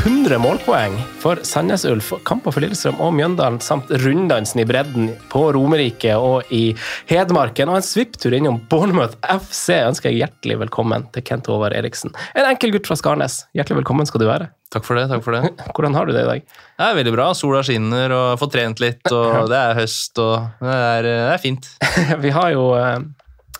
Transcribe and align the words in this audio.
Med 0.00 0.06
over 0.06 0.20
100 0.20 0.38
målpoeng 0.38 0.94
for 1.18 1.38
Sandnes 1.42 1.84
Ulf, 1.84 2.12
kamper 2.24 2.54
for 2.54 2.62
Lillestrøm 2.62 3.00
og 3.04 3.12
Mjøndalen, 3.12 3.58
samt 3.60 3.90
runddansen 3.90 4.62
i 4.62 4.64
bredden 4.64 5.10
på 5.28 5.42
Romerike 5.52 6.14
og 6.16 6.48
i 6.54 6.74
Hedmarken, 7.10 7.68
og 7.68 7.80
en 7.80 7.84
svipptur 7.84 8.32
innom 8.32 8.60
Bournemouth 8.70 9.18
FC, 9.28 9.74
ønsker 9.84 10.08
jeg 10.08 10.22
hjertelig 10.22 10.56
velkommen 10.62 11.04
til 11.12 11.24
Kent 11.26 11.50
Håvard 11.50 11.76
Eriksen. 11.76 12.14
En 12.32 12.48
enkel 12.48 12.72
gutt 12.72 12.88
fra 12.88 12.96
Skarnes. 12.96 13.42
Hjertelig 13.56 13.82
velkommen 13.82 14.08
skal 14.08 14.24
du 14.24 14.28
være. 14.30 14.48
Takk 14.72 14.86
for 14.86 14.96
det. 14.96 15.08
takk 15.10 15.24
for 15.26 15.36
det. 15.36 15.52
Hvordan 15.76 15.98
har 15.98 16.08
du 16.08 16.14
det 16.16 16.24
i 16.24 16.30
dag? 16.30 16.44
Det 16.46 16.88
er 16.88 16.98
veldig 17.02 17.16
bra. 17.18 17.30
Sola 17.36 17.64
skinner 17.66 18.16
og 18.16 18.40
får 18.40 18.54
trent 18.56 18.84
litt, 18.84 19.04
og 19.10 19.50
det 19.52 19.58
er 19.60 19.80
høst, 19.82 20.22
og 20.22 20.64
det 20.64 20.76
er, 20.80 21.10
det 21.10 21.16
er 21.34 21.42
fint. 21.42 21.72
Vi 22.24 22.32
har 22.38 22.54
jo 22.54 22.70
eh, 22.78 23.00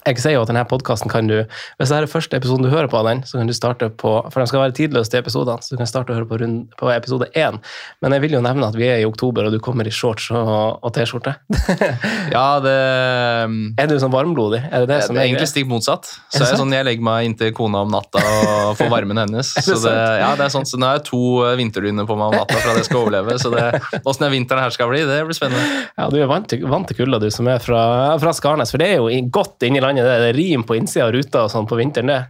jeg 0.09 0.21
sier 0.23 0.35
jo 0.37 0.45
at 0.45 0.49
denne 0.49 0.63
podcasten 0.69 1.11
kan 1.13 1.29
du, 1.29 1.43
Hvis 1.79 1.91
det 1.93 1.99
er 1.99 2.09
første 2.11 2.39
episoden 2.39 2.65
du 2.65 2.71
hører 2.73 2.89
på 2.91 2.99
av 3.01 3.09
den, 3.09 3.21
så 3.29 3.41
kan 3.41 3.51
du 3.51 3.55
starte 3.57 3.91
på 4.01 4.13
For 4.33 4.41
de 4.41 4.49
skal 4.49 4.63
være 4.65 4.77
tidløse, 4.77 5.13
de 5.13 5.21
episodene, 5.21 5.61
så 5.61 5.75
du 5.75 5.81
kan 5.81 5.91
starte 5.91 6.15
å 6.15 6.17
høre 6.17 6.29
på, 6.29 6.39
rund, 6.41 6.71
på 6.81 6.89
episode 6.95 7.29
én. 7.37 7.59
Men 8.01 8.17
jeg 8.17 8.25
vil 8.25 8.39
jo 8.39 8.43
nevne 8.45 8.71
at 8.71 8.79
vi 8.79 8.89
er 8.89 9.03
i 9.03 9.09
oktober, 9.09 9.49
og 9.49 9.55
du 9.55 9.61
kommer 9.63 9.89
i 9.89 9.93
shorts 9.93 10.31
og, 10.33 10.81
og 10.81 10.95
T-skjorte. 10.97 11.37
Ja, 12.35 12.61
det 12.63 12.73
er 12.73 13.91
du 13.91 13.97
sånn 14.01 14.13
varmblodig? 14.13 14.63
Er 14.71 14.85
det 14.85 14.91
det, 14.91 15.01
det 15.01 15.09
som 15.09 15.19
er 15.19 15.27
egentlig 15.27 15.49
stikk 15.51 15.69
motsatt. 15.71 16.09
Så 16.31 16.45
Er 16.45 16.53
jeg, 16.53 16.61
sånn, 16.61 16.75
jeg 16.75 16.87
legger 16.87 17.05
meg 17.05 17.29
inntil 17.29 17.53
kona 17.57 17.83
om 17.85 17.93
natta 17.93 18.23
og 18.23 18.79
får 18.79 18.91
varmen 18.93 19.21
hennes. 19.25 19.53
Det 19.61 19.67
Så 19.67 19.77
det, 19.85 19.95
ja, 20.21 20.31
det 20.39 20.47
er 20.47 20.53
sånn, 20.53 20.67
så 20.67 20.79
nå 20.81 20.89
har 20.89 20.99
jeg 20.99 21.05
to 21.11 21.21
eh, 21.45 21.55
vinterdyner 21.61 22.07
på 22.09 22.17
meg 22.19 22.33
om 22.33 22.39
natta 22.41 22.57
for 22.57 22.73
at 22.73 22.81
jeg 22.81 22.89
skal 22.89 23.03
overleve. 23.03 23.37
Så 23.43 23.53
åssen 24.01 24.25
den 24.27 24.35
vinteren 24.35 24.65
her 24.65 24.75
skal 24.75 24.91
bli, 24.91 25.03
det 25.07 25.21
blir 25.29 25.37
spennende. 25.37 25.85
Ja, 25.95 26.09
Du 26.11 26.17
er 26.19 26.31
vant 26.31 26.49
til, 26.51 26.65
vant 26.71 26.89
til 26.89 26.99
kulda, 27.03 27.21
du 27.23 27.29
som 27.35 27.49
er 27.51 27.63
fra, 27.63 27.83
fra 28.23 28.35
Skarnes. 28.37 28.73
For 28.73 28.83
det 28.83 28.91
er 28.95 28.99
jo 29.03 29.11
godt 29.35 29.51
godt 29.61 29.69
inni 29.69 29.81
landet. 29.81 29.90
Det 29.97 30.29
er 30.31 30.37
rim 30.37 30.63
på 30.65 30.77
innsida 30.79 31.07
av 31.09 31.13
ruta 31.17 31.45
og 31.47 31.51
sånn 31.51 31.67
på 31.67 31.77
vinteren, 31.81 32.07
det. 32.07 32.21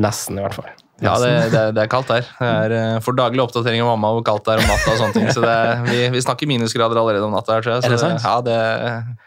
Nesten, 0.00 0.38
i 0.38 0.44
hvert 0.44 0.54
fall. 0.54 0.68
Ja, 0.98 1.12
det, 1.22 1.28
det, 1.52 1.60
det 1.76 1.82
er 1.84 1.90
kaldt 1.90 2.08
her. 2.10 2.24
Det 2.40 2.46
er, 2.74 2.96
for 2.98 3.12
får 3.12 3.16
daglig 3.20 3.42
oppdatering 3.44 3.84
av 3.84 3.92
mamma 3.92 4.08
hvor 4.16 4.24
kaldt 4.26 4.48
det 4.48 4.56
er 4.56 4.62
om 4.64 4.66
natta. 4.66 4.90
og 4.90 4.98
sånne 4.98 5.14
ting, 5.14 5.28
så 5.30 5.44
det, 5.44 5.52
vi, 5.86 6.00
vi 6.10 6.22
snakker 6.24 6.50
minusgrader 6.50 6.98
allerede 6.98 7.22
om 7.28 7.36
natta. 7.36 7.54
her, 7.54 7.62
tror 7.62 7.76
jeg. 7.76 7.84
Så 7.84 7.86
Er 7.86 7.94
det 7.94 8.00
sant? 8.02 8.24
ja, 8.26 8.32
det, 8.42 8.56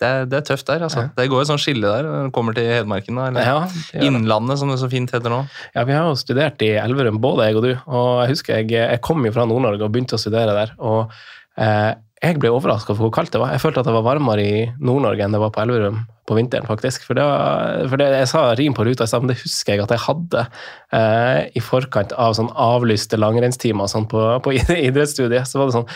det, 0.01 0.09
er, 0.09 0.27
det 0.27 0.39
er 0.41 0.45
tøft 0.49 0.67
der. 0.67 0.83
altså. 0.89 1.05
Det 1.15 1.29
går 1.31 1.45
et 1.45 1.51
sånt 1.53 1.63
skille 1.63 1.87
der 1.93 2.03
når 2.09 2.27
du 2.27 2.35
kommer 2.35 2.57
til 2.57 2.67
Hedmarken. 2.67 3.15
da, 3.21 3.29
eller 3.31 3.47
Ja. 3.47 4.03
Innlandet, 4.03 4.59
som 4.59 4.73
det 4.73 4.81
så 4.83 4.91
fint 4.91 5.15
heter 5.15 5.31
nå. 5.31 5.45
Ja, 5.77 5.85
Vi 5.87 5.95
har 5.95 6.09
jo 6.11 6.19
studert 6.19 6.59
i 6.67 6.73
Elverum, 6.81 7.21
både 7.23 7.47
jeg 7.47 7.61
og 7.61 7.63
du. 7.69 7.71
Og 7.87 8.09
Jeg 8.25 8.33
husker 8.35 8.59
jeg, 8.59 8.71
jeg 8.75 9.01
kom 9.07 9.23
jo 9.23 9.31
fra 9.31 9.47
Nord-Norge 9.47 9.87
og 9.87 9.95
begynte 9.95 10.19
å 10.19 10.25
studere 10.25 10.51
der. 10.57 10.75
og 10.83 11.15
eh, 11.55 11.93
Jeg 12.19 12.35
ble 12.43 12.51
overraska 12.51 12.91
over 12.91 13.07
hvor 13.07 13.15
kaldt 13.21 13.31
det 13.31 13.39
var. 13.39 13.55
Jeg 13.55 13.63
følte 13.63 13.79
at 13.79 13.87
det 13.87 13.95
var 13.95 14.09
varmere 14.11 14.43
i 14.43 14.65
Nord-Norge 14.75 15.23
enn 15.23 15.31
det 15.39 15.39
var 15.39 15.55
på 15.55 15.63
Elverum 15.63 16.03
på 16.31 16.39
vinteren. 16.39 16.67
faktisk. 16.69 17.05
For, 17.07 17.19
det 17.19 17.27
var, 17.27 17.85
for 17.91 18.01
det, 18.01 18.09
Jeg 18.23 18.31
sa 18.31 18.47
rim 18.57 18.75
på 18.77 18.87
ruta 18.87 19.05
i 19.05 19.11
stad, 19.11 19.25
men 19.25 19.33
det 19.33 19.41
husker 19.43 19.75
jeg 19.75 19.85
at 19.85 19.95
jeg 19.95 20.05
hadde 20.07 20.47
eh, 20.95 21.39
i 21.59 21.63
forkant 21.63 22.15
av 22.15 22.39
sånn 22.39 22.51
avlyste 22.55 23.19
langrennstimer 23.19 23.91
sånn 23.91 24.07
på, 24.11 24.25
på 24.45 24.55
idrettsstudiet. 24.89 25.47
Så 25.49 25.61
var 25.61 25.71
det 25.71 25.79
sånn 25.81 25.89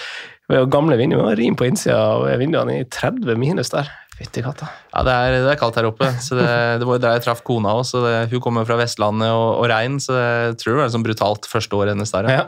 det 0.46 0.60
jo 0.60 0.66
gamle 0.70 0.94
vinduer, 1.00 1.32
det 1.32 1.40
rim 1.40 1.56
på 1.58 1.66
innsida 1.66 1.98
av 1.98 2.28
vinduene 2.38 2.82
i 2.84 2.84
30 2.86 3.40
minus 3.42 3.72
der. 3.74 3.88
Fytti 4.16 4.44
katta. 4.46 4.70
Ja, 4.94 5.02
det 5.04 5.14
er, 5.14 5.34
det 5.44 5.50
er 5.52 5.58
kaldt 5.60 5.76
her 5.80 5.90
oppe. 5.90 6.08
så 6.24 6.38
Det, 6.38 6.46
det 6.80 6.88
var 6.88 7.02
der 7.04 7.18
jeg 7.18 7.26
traff 7.26 7.42
kona 7.48 7.74
òg. 7.76 7.90
Hun 8.32 8.44
kommer 8.44 8.68
fra 8.68 8.78
Vestlandet 8.80 9.34
og, 9.34 9.64
og 9.64 9.68
regn, 9.72 9.98
så 10.04 10.16
jeg 10.16 10.60
tror 10.62 10.78
det 10.78 10.84
var 10.84 10.94
sånn 10.94 11.08
brutalt 11.08 11.50
første 11.50 11.80
år 11.80 11.92
hennes 11.92 12.14
der. 12.14 12.30
Ja. 12.32 12.46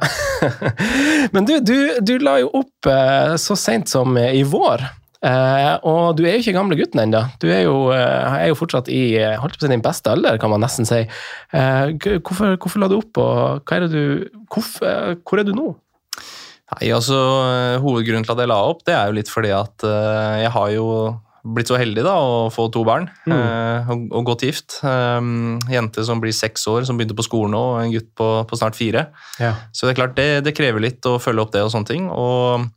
Men 1.33 1.49
du, 1.49 1.57
du, 1.65 1.75
du 2.05 2.15
la 2.23 2.37
jo 2.43 2.53
opp 2.61 2.91
eh, 2.91 3.33
så 3.41 3.57
seint 3.59 3.91
som 3.91 4.15
i 4.21 4.45
vår. 4.47 4.85
Eh, 5.27 5.73
og 5.87 6.15
du 6.17 6.23
er 6.25 6.37
jo 6.37 6.43
ikke 6.43 6.55
gamle 6.55 6.77
gutten 6.79 7.01
ennå. 7.03 7.23
Du 7.41 7.47
er 7.51 7.65
jo, 7.65 7.89
eh, 7.95 8.37
er 8.37 8.51
jo 8.51 8.59
fortsatt 8.59 8.91
i 8.93 9.17
eh, 9.19 9.35
holdt 9.41 9.57
på 9.59 9.67
å 9.67 9.71
din 9.71 9.83
beste 9.83 10.13
alder, 10.13 10.39
kan 10.39 10.53
man 10.53 10.63
nesten 10.63 10.87
si. 10.87 11.01
Eh, 11.51 11.91
hvorfor, 12.21 12.55
hvorfor 12.55 12.83
la 12.83 12.89
du 12.91 12.99
opp, 12.99 13.19
og 13.21 13.75
er 13.75 13.87
du, 13.91 14.01
hvorfor, 14.53 15.17
hvor 15.27 15.41
er 15.41 15.47
du 15.47 15.53
nå? 15.57 15.73
Nei, 16.67 16.89
altså, 16.91 17.15
Hovedgrunnen 17.79 18.25
til 18.27 18.35
at 18.35 18.43
jeg 18.43 18.51
la 18.51 18.59
opp, 18.69 18.83
det 18.87 18.95
er 18.95 19.07
jo 19.07 19.15
litt 19.15 19.29
fordi 19.31 19.53
at 19.55 19.85
jeg 20.43 20.51
har 20.51 20.71
jo 20.73 20.87
blitt 21.55 21.69
så 21.69 21.77
heldig 21.79 22.03
da, 22.05 22.13
å 22.19 22.47
få 22.53 22.67
to 22.73 22.83
barn 22.87 23.07
eh, 23.29 23.89
og, 23.93 24.07
og 24.15 24.25
godt 24.31 24.43
gift. 24.47 24.77
Um, 24.83 25.57
jente 25.71 26.03
som 26.07 26.21
blir 26.23 26.35
seks 26.35 26.65
år, 26.71 26.85
som 26.87 26.99
begynte 26.99 27.15
på 27.17 27.25
skolen 27.25 27.55
nå, 27.55 27.61
og 27.73 27.79
en 27.81 27.93
gutt 27.93 28.09
på, 28.17 28.27
på 28.49 28.59
snart 28.59 28.77
fire. 28.77 29.07
Ja. 29.41 29.53
Så 29.75 29.87
det 29.87 29.93
er 29.93 29.99
klart, 30.01 30.15
det, 30.17 30.27
det 30.47 30.55
krever 30.57 30.83
litt 30.83 31.05
å 31.09 31.17
følge 31.23 31.45
opp 31.45 31.53
det 31.55 31.63
og 31.65 31.71
sånne 31.73 31.91
ting. 31.91 32.09
Og 32.11 32.67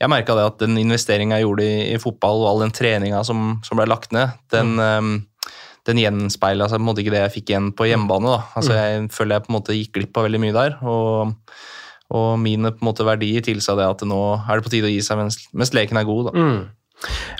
jeg 0.00 0.12
merka 0.12 0.36
det 0.38 0.46
at 0.50 0.60
den 0.64 0.76
investeringa 0.80 1.38
jeg 1.38 1.48
gjorde 1.48 1.66
i, 1.68 1.80
i 1.94 2.02
fotball, 2.02 2.44
og 2.44 2.52
all 2.52 2.66
den 2.66 2.76
treninga 2.76 3.24
som, 3.26 3.56
som 3.66 3.80
ble 3.80 3.88
lagt 3.88 4.14
ned, 4.16 4.36
den, 4.54 4.76
um, 4.78 5.14
den 5.88 6.02
gjenspeila 6.02 6.68
seg 6.68 6.80
på 6.80 6.84
en 6.84 6.90
måte 6.90 7.04
ikke 7.04 7.16
det 7.16 7.24
jeg 7.26 7.36
fikk 7.40 7.54
igjen 7.54 7.72
på 7.76 7.88
hjemmebane. 7.88 8.36
da. 8.36 8.44
Altså, 8.60 8.76
Jeg 8.76 9.10
føler 9.14 9.38
jeg 9.38 9.46
på 9.46 9.52
en 9.52 9.58
måte 9.60 9.78
gikk 9.80 9.96
glipp 9.96 10.20
av 10.20 10.28
veldig 10.28 10.44
mye 10.46 10.56
der. 10.62 10.78
og 10.84 11.36
og 12.08 12.38
mine 12.40 12.70
på 12.72 12.80
en 12.80 12.88
måte 12.88 13.04
verdier 13.04 13.44
tilsa 13.44 13.74
det 13.76 13.84
at 13.84 14.02
nå 14.08 14.18
er 14.38 14.56
det 14.58 14.64
på 14.64 14.72
tide 14.72 14.88
å 14.88 14.92
gi 14.92 15.00
seg 15.04 15.18
mens, 15.20 15.36
mens 15.52 15.74
leken 15.76 16.00
er 16.00 16.06
god. 16.08 16.30
Da. 16.30 16.40
Mm. 16.40 16.60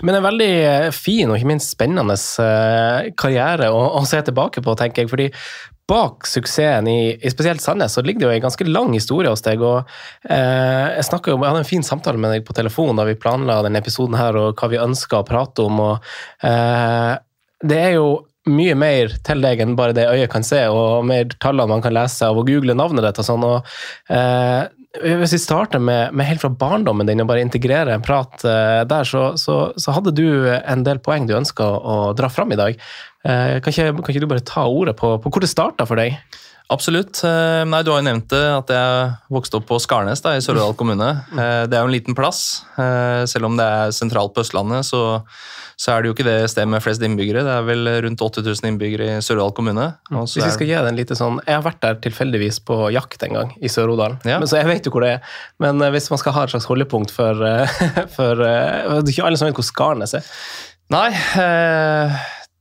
Men 0.05 0.15
en 0.15 0.23
veldig 0.23 0.51
eh, 0.65 0.91
fin 0.95 1.29
og 1.29 1.37
ikke 1.37 1.49
minst 1.51 1.73
spennende 1.73 2.15
eh, 2.15 3.09
karriere 3.19 3.71
å, 3.73 3.81
å 3.99 4.05
se 4.07 4.21
tilbake 4.25 4.63
på, 4.63 4.77
tenker 4.79 5.03
jeg. 5.03 5.11
fordi 5.11 5.27
bak 5.89 6.27
suksessen 6.29 6.87
i, 6.87 6.99
i 7.17 7.31
spesielt 7.33 7.63
Sandnes 7.63 7.95
så 7.97 8.03
ligger 8.05 8.21
det 8.21 8.27
jo 8.27 8.37
en 8.37 8.45
ganske 8.45 8.67
lang 8.69 8.93
historie 8.93 9.31
hos 9.31 9.43
deg. 9.45 9.61
og 9.65 9.89
eh, 10.29 10.99
Jeg 10.99 11.07
jo, 11.09 11.35
jeg 11.35 11.47
hadde 11.47 11.63
en 11.63 11.71
fin 11.71 11.85
samtale 11.85 12.21
med 12.21 12.35
deg 12.35 12.47
på 12.47 12.55
telefon 12.57 12.99
da 12.99 13.07
vi 13.07 13.17
planla 13.19 13.61
denne 13.65 13.81
episoden 13.81 14.17
her, 14.19 14.37
og 14.37 14.59
hva 14.59 14.71
vi 14.71 14.81
ønska 14.81 15.21
å 15.21 15.27
prate 15.27 15.65
om. 15.65 15.81
og 15.87 16.11
eh, 16.45 17.13
Det 17.65 17.79
er 17.89 17.95
jo 17.97 18.09
mye 18.49 18.75
mer 18.79 19.13
til 19.25 19.43
deg 19.43 19.61
enn 19.61 19.75
bare 19.77 19.93
det 19.97 20.07
øyet 20.09 20.31
kan 20.31 20.45
se, 20.45 20.61
og 20.73 21.05
mer 21.09 21.29
tallene 21.41 21.73
man 21.73 21.83
kan 21.85 21.93
lese 21.93 22.29
av 22.29 22.37
å 22.39 22.45
google 22.47 22.77
navnet 22.77 23.05
ditt. 23.05 23.21
og 23.21 23.27
sånn, 23.27 23.45
og 23.45 24.13
eh, 24.13 24.69
Hvis 24.97 25.35
vi 25.35 25.37
starter 25.37 25.77
med, 25.77 26.15
med 26.17 26.25
helt 26.25 26.41
fra 26.41 26.49
barndommen 26.49 27.05
din 27.05 27.21
og 27.21 27.27
bare 27.29 27.43
integrerer 27.45 27.91
en 27.93 28.01
prat 28.01 28.41
uh, 28.41 28.81
der, 28.89 29.05
så, 29.05 29.35
så, 29.37 29.57
så 29.77 29.93
hadde 29.93 30.15
du 30.17 30.25
en 30.49 30.85
del 30.87 30.97
poeng 31.05 31.27
du 31.29 31.35
ønska 31.37 31.61
å 31.63 31.97
dra 32.17 32.29
fram 32.33 32.55
i 32.55 32.57
dag. 32.57 32.79
Uh, 33.21 33.59
kan, 33.61 33.69
ikke, 33.69 33.91
kan 33.93 34.15
ikke 34.15 34.23
du 34.23 34.31
bare 34.31 34.47
ta 34.49 34.65
ordet 34.65 34.97
på, 34.97 35.13
på 35.21 35.29
hvor 35.29 35.45
det 35.45 35.51
starta 35.51 35.85
for 35.85 36.01
deg? 36.01 36.17
Absolutt. 36.69 37.23
Eh, 37.25 37.63
Nei, 37.65 37.81
Du 37.83 37.89
har 37.91 38.01
jo 38.01 38.05
nevnt 38.05 38.27
det, 38.29 38.41
at 38.53 38.69
jeg 38.73 39.13
vokste 39.33 39.57
opp 39.57 39.65
på 39.71 39.79
Skarnes 39.81 40.21
da, 40.21 40.35
i 40.37 40.43
Sør-Odal 40.43 40.75
kommune. 40.77 41.07
Eh, 41.33 41.63
Det 41.65 41.73
er 41.73 41.81
jo 41.81 41.89
en 41.89 41.95
liten 41.95 42.15
plass. 42.17 42.61
Eh, 42.77 43.25
Selv 43.25 43.49
om 43.49 43.57
det 43.57 43.65
er 43.65 43.89
sentralt 43.95 44.35
på 44.35 44.43
Østlandet, 44.45 44.85
så, 44.85 45.23
så 45.79 45.95
er 45.95 46.01
det 46.03 46.11
jo 46.11 46.13
ikke 46.13 46.27
det 46.27 46.37
stedet 46.53 46.69
med 46.69 46.83
flest 46.85 47.01
innbyggere. 47.01 47.41
Det 47.47 47.55
er 47.57 47.65
vel 47.65 47.89
rundt 48.05 48.21
8000 48.21 48.69
innbyggere 48.69 49.09
i 49.17 49.19
Sør-Odal 49.25 49.55
kommune. 49.57 49.87
Og 50.13 50.27
Hvis 50.29 50.45
vi 50.45 50.51
skal 50.59 50.67
gi 50.69 50.77
deg 50.77 50.91
en 50.93 50.99
lite 51.01 51.17
sånn, 51.17 51.41
Jeg 51.47 51.57
har 51.57 51.65
vært 51.65 51.81
der 51.81 51.95
tilfeldigvis 52.05 52.61
på 52.69 52.79
jakt 52.93 53.23
en 53.25 53.33
gang, 53.39 53.53
i 53.61 53.67
Sør-Odal. 53.67 54.19
Ja. 54.29 54.37
Så 54.45 54.61
jeg 54.61 54.69
vet 54.69 54.85
jo 54.85 54.91
hvor 54.93 55.01
det 55.07 55.15
er. 55.17 55.21
Men 55.59 55.79
hvis 55.91 56.09
man 56.13 56.21
skal 56.21 56.33
ha 56.37 56.43
et 56.45 56.53
slags 56.53 56.69
holdepunkt 56.69 57.09
for, 57.11 57.33
for 58.17 58.35
Det 58.45 58.49
er 59.01 59.09
ikke 59.09 59.25
alle 59.25 59.37
som 59.41 59.49
vet 59.49 59.57
hvor 59.57 59.65
Skarnes 59.73 60.13
er. 60.21 60.25
Nei, 60.89 61.09
eh, 61.37 62.13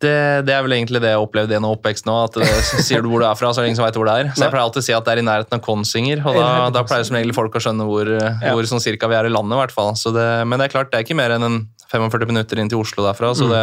det, 0.05 0.15
det 0.47 0.53
er 0.55 0.63
vel 0.63 0.75
egentlig 0.77 1.01
det 1.03 1.11
jeg 1.11 1.19
opplevde 1.23 1.57
gjennom 1.57 1.73
oppveksten 1.75 2.11
òg. 2.13 2.37
At 2.39 2.85
sier 2.87 3.03
du 3.03 3.09
hvor 3.11 3.25
du 3.25 3.27
er 3.27 3.39
fra, 3.39 3.51
så 3.51 3.61
er 3.61 3.67
det 3.67 3.73
ingen 3.73 3.81
som 3.81 3.87
veit 3.89 3.99
hvor 3.99 4.07
det 4.07 4.15
er. 4.23 4.29
Så 4.37 4.45
jeg 4.47 4.53
pleier 4.55 4.65
alltid 4.69 4.83
å 4.85 4.87
si 4.87 4.95
at 4.95 5.09
det 5.09 5.15
er 5.17 5.23
i 5.23 5.27
nærheten 5.27 5.59
av 5.59 5.63
Konsinger, 5.65 6.23
og 6.23 6.39
da, 6.39 6.49
da 6.77 6.85
pleier 6.87 7.09
som 7.09 7.19
regel 7.19 7.35
folk 7.37 7.59
å 7.59 7.63
skjønne 7.65 7.87
hvor, 7.89 8.13
Ja. 8.19 8.53
hvor 8.55 8.69
sånn 8.71 8.83
cirka 8.85 9.11
vi 9.11 9.19
er 9.19 9.27
i 9.27 9.33
landet, 9.35 9.57
i 9.59 9.63
hvert 9.65 9.75
fall. 9.75 9.95
Så 9.99 10.15
det, 10.15 10.27
men 10.47 10.61
det 10.61 10.69
er 10.69 10.75
klart, 10.77 10.93
det 10.93 11.01
er 11.01 11.07
ikke 11.09 11.19
mer 11.19 11.35
enn 11.35 11.47
en 11.49 11.59
45 11.91 12.29
minutter 12.31 12.61
inn 12.63 12.69
til 12.71 12.79
Oslo 12.83 13.03
derfra, 13.07 13.33
så 13.35 13.49
det, 13.51 13.63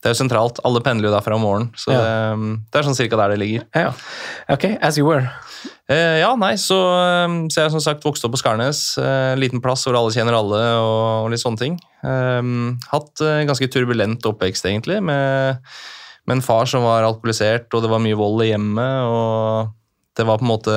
det 0.00 0.08
er 0.08 0.14
jo 0.14 0.20
sentralt. 0.22 0.60
Alle 0.64 0.80
pendler 0.84 1.10
jo 1.10 1.14
derfra 1.14 1.36
om 1.36 1.44
morgenen, 1.44 1.70
så. 1.76 1.92
Ja. 1.92 2.00
det, 2.32 2.54
det 2.72 2.80
er 2.80 2.86
sånn 2.88 2.96
cirka 2.96 3.18
der 3.20 3.34
det 3.34 3.40
ligger. 3.42 3.66
Ja. 3.76 3.90
Ok, 4.52 4.64
as 4.80 4.96
you 4.96 5.04
were. 5.04 5.28
Eh, 5.90 6.20
ja, 6.22 6.30
nei, 6.40 6.54
så, 6.60 6.78
eh, 7.02 7.34
så 7.52 7.66
jeg 7.66 7.74
som 7.74 7.82
sagt 7.84 8.06
vokst 8.06 8.24
opp 8.24 8.32
på 8.32 8.40
Skarnes. 8.40 8.82
Eh, 9.02 9.34
liten 9.40 9.60
plass 9.64 9.84
hvor 9.84 9.98
alle 9.98 10.14
kjenner 10.14 10.38
alle 10.38 10.60
og, 10.78 11.26
og 11.26 11.32
litt 11.34 11.42
sånne 11.42 11.60
ting. 11.60 11.76
Eh, 12.00 12.54
hatt 12.94 13.26
ganske 13.50 13.68
turbulent 13.74 14.24
oppvekst, 14.30 14.70
egentlig, 14.70 15.02
med, 15.04 15.60
med 16.24 16.38
en 16.38 16.46
far 16.46 16.70
som 16.70 16.86
var 16.86 17.04
alkoholisert, 17.04 17.68
og 17.74 17.84
det 17.84 17.92
var 17.92 18.00
mye 18.00 18.18
vold 18.18 18.46
i 18.46 18.54
hjemmet. 18.54 19.04
og 19.04 19.76
det 20.16 20.26
var 20.26 20.40
på 20.40 20.44
en 20.44 20.50
måte 20.50 20.72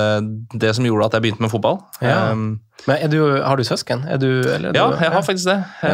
det 0.60 0.76
som 0.78 0.86
gjorde 0.86 1.08
at 1.10 1.18
jeg 1.18 1.26
begynte 1.26 1.44
med 1.44 1.52
fotball. 1.52 1.80
Ja. 2.04 2.32
Eh, 2.32 2.73
Men 2.84 3.06
du, 3.08 3.20
har 3.40 3.56
du 3.56 3.64
søsken? 3.64 4.02
Du, 4.20 4.28
eller 4.50 4.74
ja, 4.76 4.88
du, 4.92 4.98
jeg 5.00 5.12
har 5.14 5.22
faktisk 5.24 5.46
det. 5.48 5.56
Ja. 5.88 5.92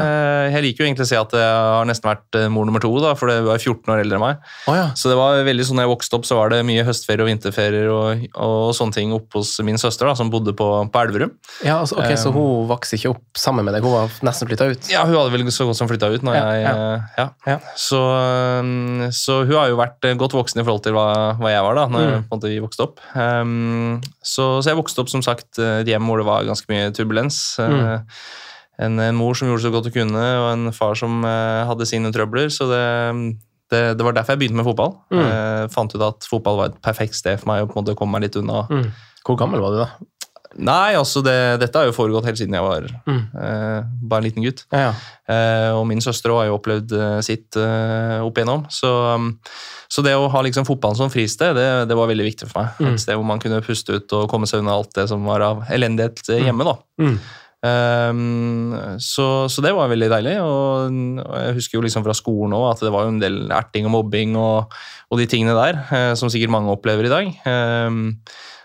Jeg 0.50 0.64
liker 0.66 0.81
jo 0.81 0.88
egentlig 0.88 1.06
å 1.06 1.10
si 1.12 1.18
at 1.20 1.34
jeg 1.38 1.58
har 1.76 1.86
nesten 1.86 2.10
vært 2.10 2.38
eh, 2.40 2.48
mor 2.50 2.66
nummer 2.66 2.81
to, 2.81 2.90
da, 3.04 3.12
for 3.20 3.30
det 3.30 3.36
var 3.46 3.60
14 3.62 3.92
år 3.94 4.02
eldre 4.02 4.18
enn 4.18 4.24
meg. 4.24 4.40
Oh, 4.66 4.74
ja. 4.74 4.88
Så 4.98 5.12
det 5.12 5.18
var 5.20 5.38
veldig 5.46 5.68
sånn, 5.68 5.78
når 5.78 5.86
jeg 5.86 5.92
vokste 5.92 6.18
opp, 6.18 6.26
så 6.26 6.40
var 6.40 6.50
det 6.56 6.64
mye 6.66 6.86
høstferie 6.88 7.22
og 7.22 7.30
vinterferier 7.30 7.92
og, 7.94 8.24
og 8.42 8.72
sånne 8.74 8.96
ting 8.98 9.14
oppe 9.14 9.38
hos 9.38 9.52
min 9.68 9.78
søster, 9.78 10.10
da, 10.10 10.16
som 10.18 10.31
bodde 10.34 10.56
på, 10.58 10.70
på 10.90 11.04
Elverum. 11.04 11.36
ja 11.68 11.78
altså, 11.84 12.00
ok, 12.02 12.16
Så 12.18 12.31
Um, 12.34 12.40
hun 12.40 12.66
vokste 12.72 12.98
ikke 12.98 13.12
opp 13.14 13.38
sammen 13.42 13.66
med 13.70 13.74
deg? 13.78 13.86
Hun 13.86 13.94
var 13.94 14.18
nesten 14.26 14.50
flytta 14.50 14.72
ut? 14.74 14.90
Ja, 14.90 15.04
hun 15.06 15.14
hadde 15.20 15.36
vel 15.36 15.46
så 15.54 15.66
godt 15.70 15.78
som 15.78 15.90
flytta 15.92 16.10
ut. 16.16 16.26
Når 16.26 16.40
Ja, 16.40 16.48
jeg, 16.58 17.04
ja. 17.22 17.28
eh. 17.54 17.70
Så, 17.78 18.02
um, 18.64 19.06
så 19.14 19.40
hun 19.46 19.56
har 19.58 19.70
jo 19.72 19.78
vært 19.80 20.10
eh, 20.10 20.18
godt 20.20 20.34
voksen 20.38 20.62
i 20.62 20.66
forhold 20.66 20.84
til 20.86 20.98
hva, 20.98 21.08
hva 21.40 21.54
jeg 21.54 21.64
var 21.66 21.78
da 21.84 21.86
når 21.92 22.08
Mm. 22.10 22.42
vi 22.48 22.58
vokste 22.64 22.86
opp. 22.88 23.00
Um, 23.14 24.00
så, 24.26 24.46
så 24.64 24.72
jeg 24.72 24.78
vokste 24.80 25.02
opp 25.04 25.10
som 25.12 25.22
sagt 25.26 25.60
eh, 25.62 25.81
hjem 25.88 26.06
hvor 26.10 26.22
det 26.22 26.28
var 26.30 26.46
ganske 26.48 26.66
mye 26.72 26.79
turbulens. 26.96 27.42
Eh, 27.60 27.70
Mm. 27.70 28.14
En, 28.80 28.94
en 29.04 29.18
mor 29.20 29.36
som 29.36 29.50
gjorde 29.50 29.66
så 29.66 29.70
godt 29.74 29.90
hun 29.90 29.96
kunne, 29.98 30.22
og 30.40 30.46
en 30.54 30.70
far 30.72 30.94
som 30.96 31.18
eh, 31.28 31.66
hadde 31.68 31.84
sine 31.90 32.14
trøbler. 32.16 32.48
Så 32.48 32.64
det, 32.70 32.84
det, 33.74 33.81
det 34.00 34.06
var 34.08 34.16
derfor 34.16 34.38
jeg 34.38 34.40
begynte 34.46 34.56
med 34.62 34.68
fotball. 34.70 34.94
Mm. 35.12 35.20
Eh, 35.26 35.64
fant 35.74 35.92
ut 35.92 36.06
at 36.06 36.28
fotball 36.31 36.62
var 36.62 36.72
et 36.72 36.78
perfekt 36.86 37.18
sted 37.20 37.42
for 37.42 37.52
meg 37.52 37.66
å 37.66 37.68
på 37.68 37.76
en 37.76 37.81
måte 37.84 37.98
komme 38.00 38.16
meg 38.16 38.30
litt 38.30 38.38
unna. 38.40 38.62
Mm. 38.72 38.86
Hvor 39.28 39.36
gammel 39.42 39.60
var 39.66 39.76
du 39.76 39.81
da? 39.81 39.90
Nei, 40.57 40.96
altså 40.98 41.22
det, 41.22 41.36
dette 41.62 41.78
har 41.78 41.86
jo 41.86 41.94
foregått 41.94 42.25
helt 42.25 42.40
siden 42.40 42.56
jeg 42.57 42.63
var 42.66 42.88
Mm. 43.06 43.19
eh, 43.38 43.84
bare 44.10 44.24
en 44.24 44.25
liten 44.25 44.44
gutt. 44.48 44.63
Ja, 44.74 44.80
ja. 44.88 44.94
Eh, 45.30 45.72
og 45.78 45.84
min 45.88 46.01
søster 46.01 46.34
har 46.34 46.48
jo 46.50 46.56
opplevd 46.57 46.92
eh, 46.98 47.19
sitt 47.22 47.54
eh, 47.62 48.18
opp 48.25 48.40
igjennom. 48.42 48.63
Så, 48.74 48.90
um, 49.13 49.28
så 49.90 50.01
det 50.06 50.16
å 50.18 50.25
ha 50.34 50.42
liksom 50.42 50.66
fotballen 50.66 50.98
som 50.98 51.12
fristed, 51.13 51.54
det, 51.56 51.68
det 51.92 51.98
var 52.00 52.10
veldig 52.10 52.25
viktig 52.31 52.50
for 52.50 52.63
meg. 52.63 52.80
Mm. 52.81 52.94
Et 52.96 53.04
sted 53.06 53.19
hvor 53.19 53.30
man 53.30 53.40
kunne 53.44 53.62
puste 53.62 53.94
ut 54.00 54.18
og 54.18 54.25
komme 54.31 54.50
seg 54.50 54.63
unna 54.63 54.74
alt 54.80 54.90
det 54.98 55.06
som 55.12 55.22
var 55.30 55.46
av 55.46 55.62
elendighet 55.69 56.25
eh, 56.34 56.42
hjemme. 56.48 56.66
da. 56.66 56.75
Mm. 57.06 57.19
Um, 57.60 58.74
så, 59.04 59.45
så 59.52 59.62
det 59.63 59.74
var 59.75 59.90
veldig 59.92 60.10
deilig. 60.12 60.36
Og, 60.42 61.00
og 61.25 61.34
jeg 61.44 61.57
husker 61.60 61.78
jo 61.80 61.86
liksom 61.86 62.06
fra 62.06 62.16
skolen 62.18 62.56
òg 62.57 62.69
at 62.74 62.86
det 62.86 62.94
var 62.95 63.06
jo 63.06 63.13
en 63.13 63.22
del 63.22 63.42
erting 63.54 63.86
og 63.90 63.94
mobbing 64.00 64.38
og, 64.40 64.74
og 65.12 65.22
de 65.22 65.28
tingene 65.30 65.56
der, 65.57 65.81
uh, 65.92 66.13
som 66.19 66.31
sikkert 66.31 66.54
mange 66.56 66.74
opplever 66.74 67.06
i 67.10 67.13
dag. 67.13 67.34
Um, 67.45 68.06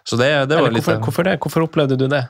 så 0.04 0.16
det, 0.20 0.28
det 0.50 0.56
var 0.58 0.66
Eller, 0.68 0.74
litt 0.78 0.84
hvorfor, 0.84 1.00
hvorfor 1.06 1.24
det? 1.28 1.38
Hvorfor 1.40 1.64
opplevde 1.66 1.96
du 2.00 2.06
det? 2.12 2.22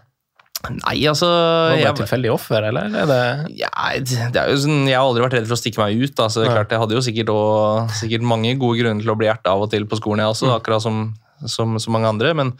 Nei, 0.64 0.94
altså 1.10 1.26
Var 1.28 1.74
det 1.76 1.88
et 1.90 1.98
tilfeldig 2.00 2.30
offer, 2.32 2.64
eller? 2.70 2.86
Er 3.02 3.08
det 3.10 3.56
ja, 3.60 3.68
det 4.00 4.38
er 4.40 4.48
jo 4.54 4.60
sånn, 4.62 4.86
Jeg 4.88 4.96
har 4.96 5.04
aldri 5.04 5.24
vært 5.26 5.34
redd 5.36 5.48
for 5.50 5.58
å 5.58 5.60
stikke 5.60 5.82
meg 5.82 5.98
ut. 6.00 6.14
Da, 6.16 6.28
så 6.32 6.40
det 6.40 6.46
er 6.48 6.54
klart, 6.56 6.72
Jeg 6.72 6.80
hadde 6.80 6.96
jo 6.96 7.02
sikkert, 7.04 7.32
også, 7.34 7.98
sikkert 8.04 8.24
mange 8.30 8.54
gode 8.62 8.78
grunner 8.80 9.04
til 9.04 9.12
å 9.12 9.18
bli 9.20 9.28
hjertet 9.28 9.50
av 9.52 9.66
og 9.66 9.68
til 9.74 9.84
på 9.90 9.98
skolen, 10.00 10.22
jeg 10.24 10.32
også, 10.32 10.48
Mm. 10.48 10.54
akkurat 10.56 10.82
som, 10.86 11.02
som, 11.44 11.76
som 11.82 11.92
mange 11.98 12.08
andre. 12.14 12.32
Men, 12.38 12.54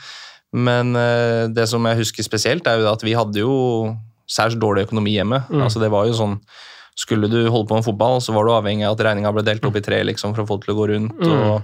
men 0.52 0.92
eh, 1.00 1.46
det 1.54 1.64
som 1.70 1.86
jeg 1.88 2.02
husker 2.02 2.26
spesielt, 2.26 2.66
er 2.68 2.82
jo 2.82 2.90
at 2.92 3.06
vi 3.06 3.14
hadde 3.16 3.40
jo 3.40 3.56
særs 4.28 4.58
dårlig 4.60 4.84
økonomi 4.90 5.14
hjemme. 5.16 5.40
Mm. 5.48 5.62
Altså 5.64 5.80
det 5.80 5.88
var 5.94 6.04
jo 6.10 6.18
sånn, 6.18 6.40
Skulle 6.94 7.26
du 7.26 7.40
holde 7.50 7.66
på 7.66 7.74
med 7.74 7.82
fotball, 7.88 8.20
så 8.22 8.30
var 8.36 8.44
du 8.46 8.52
avhengig 8.54 8.84
av 8.86 8.92
at 8.94 9.00
regninga 9.02 9.32
ble 9.34 9.42
delt 9.42 9.64
opp 9.66 9.74
i 9.74 9.82
tre 9.82 9.96
liksom, 10.06 10.30
for 10.36 10.44
å 10.44 10.46
få 10.46 10.60
det 10.60 10.68
til 10.68 10.74
å 10.74 10.78
gå 10.78 10.84
rundt. 10.92 11.16
Mm. 11.24 11.32
og 11.48 11.62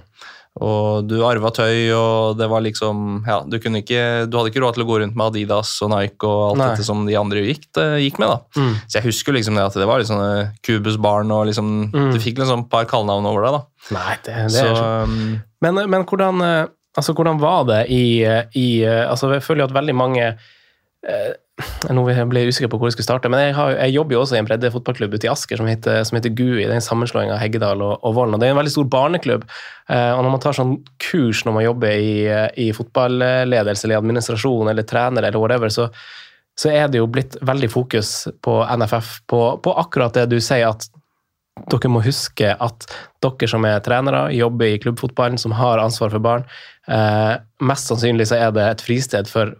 og 0.59 1.05
du 1.07 1.13
arva 1.23 1.47
tøy, 1.55 1.93
og 1.95 2.35
det 2.35 2.49
var 2.51 2.59
liksom 2.65 3.21
ja, 3.23 3.37
du, 3.47 3.55
ikke, 3.55 4.01
du 4.27 4.35
hadde 4.35 4.51
ikke 4.51 4.63
råd 4.65 4.75
til 4.75 4.83
å 4.83 4.87
gå 4.89 4.97
rundt 4.99 5.15
med 5.15 5.29
Adidas 5.31 5.71
og 5.85 5.93
Nike 5.93 6.27
og 6.27 6.41
alt 6.49 6.59
Nei. 6.59 6.67
dette 6.73 6.83
som 6.89 7.05
de 7.07 7.15
andre 7.15 7.45
gikk, 7.45 7.69
gikk 8.03 8.19
med. 8.19 8.33
da. 8.33 8.59
mm. 8.59 8.73
Så 8.91 8.99
jeg 8.99 9.05
husker 9.07 9.37
liksom 9.37 9.55
det 9.55 9.63
at 9.63 9.77
det 9.79 9.87
var 9.87 10.01
litt 10.03 10.09
sånne 10.11 10.51
Kubus-barn, 10.67 11.31
og 11.31 11.47
liksom, 11.47 11.71
Mm. 11.93 12.11
du 12.11 12.19
fikk 12.19 12.37
liksom 12.43 12.65
et 12.65 12.69
par 12.69 12.83
kallenavn 12.91 13.25
over 13.31 13.47
deg. 13.47 13.55
da. 13.55 13.95
Nei, 13.95 14.17
det, 14.27 14.35
det 14.51 14.59
Så, 14.59 14.67
er 14.75 15.07
um, 15.07 15.39
Men, 15.63 15.79
men 15.89 16.03
hvordan, 16.05 16.43
eh, 16.43 16.65
altså, 16.99 17.15
hvordan 17.15 17.39
var 17.39 17.63
det 17.71 17.85
i, 17.89 18.03
i 18.59 18.67
eh, 18.83 19.05
altså, 19.09 19.31
Jeg 19.37 19.43
føler 19.47 19.63
jo 19.63 19.69
at 19.71 19.77
veldig 19.79 19.95
mange 19.95 20.25
eh, 21.07 21.31
Nå 21.93 22.03
ble 22.05 22.43
jeg 22.43 22.53
usikker 22.53 22.69
på 22.71 22.77
hvor 22.79 22.89
jeg 22.89 22.95
skulle 22.95 23.07
starte, 23.07 23.29
men 23.31 23.41
jeg, 23.41 23.55
har, 23.57 23.73
jeg 23.77 23.95
jobber 23.95 24.15
jo 24.15 24.21
også 24.23 24.37
i 24.37 24.39
en 24.41 24.47
breddefotballklubb 24.47 25.15
ute 25.17 25.27
i 25.27 25.31
Asker 25.31 25.59
som 25.59 25.69
heter, 25.69 26.01
som 26.07 26.17
heter 26.17 26.33
GUI. 26.37 26.63
Det 26.63 26.69
er 26.69 26.77
en 26.77 26.85
sammenslåing 26.85 27.31
av 27.33 27.41
Heggedal 27.41 27.83
og, 27.85 27.93
og 28.07 28.15
Vollen. 28.17 28.37
og 28.37 28.41
Det 28.41 28.49
er 28.49 28.55
en 28.55 28.59
veldig 28.61 28.73
stor 28.73 28.87
barneklubb. 28.93 29.45
Eh, 29.89 30.11
og 30.15 30.23
Når 30.25 30.33
man 30.35 30.43
tar 30.43 30.57
sånn 30.57 30.77
kurs 31.03 31.43
når 31.47 31.57
man 31.57 31.65
jobber 31.67 32.05
i, 32.05 32.15
eh, 32.29 32.47
i 32.65 32.69
fotballedelse 32.77 33.87
eller 33.87 34.01
administrasjon 34.01 34.71
eller 34.71 34.87
trener 34.87 35.27
eller 35.27 35.41
whatever, 35.41 35.73
så, 35.73 35.89
så 36.57 36.71
er 36.71 36.87
det 36.91 37.01
jo 37.01 37.09
blitt 37.11 37.37
veldig 37.41 37.71
fokus 37.71 38.15
på 38.43 38.61
NFF, 38.77 39.13
på, 39.31 39.43
på 39.63 39.77
akkurat 39.83 40.17
det 40.17 40.29
du 40.31 40.39
sier 40.39 40.69
at 40.71 40.87
dere 41.69 41.91
må 41.91 41.99
huske 42.03 42.53
at 42.55 42.87
dere 43.21 43.49
som 43.49 43.65
er 43.67 43.83
trenere, 43.85 44.29
jobber 44.33 44.71
i 44.71 44.79
klubbfotballen, 44.81 45.37
som 45.41 45.53
har 45.57 45.81
ansvar 45.83 46.13
for 46.13 46.23
barn, 46.23 46.47
eh, 46.87 47.35
mest 47.61 47.91
sannsynlig 47.91 48.29
så 48.31 48.39
er 48.39 48.55
det 48.55 48.67
et 48.67 48.83
fristed 48.85 49.29
for 49.29 49.53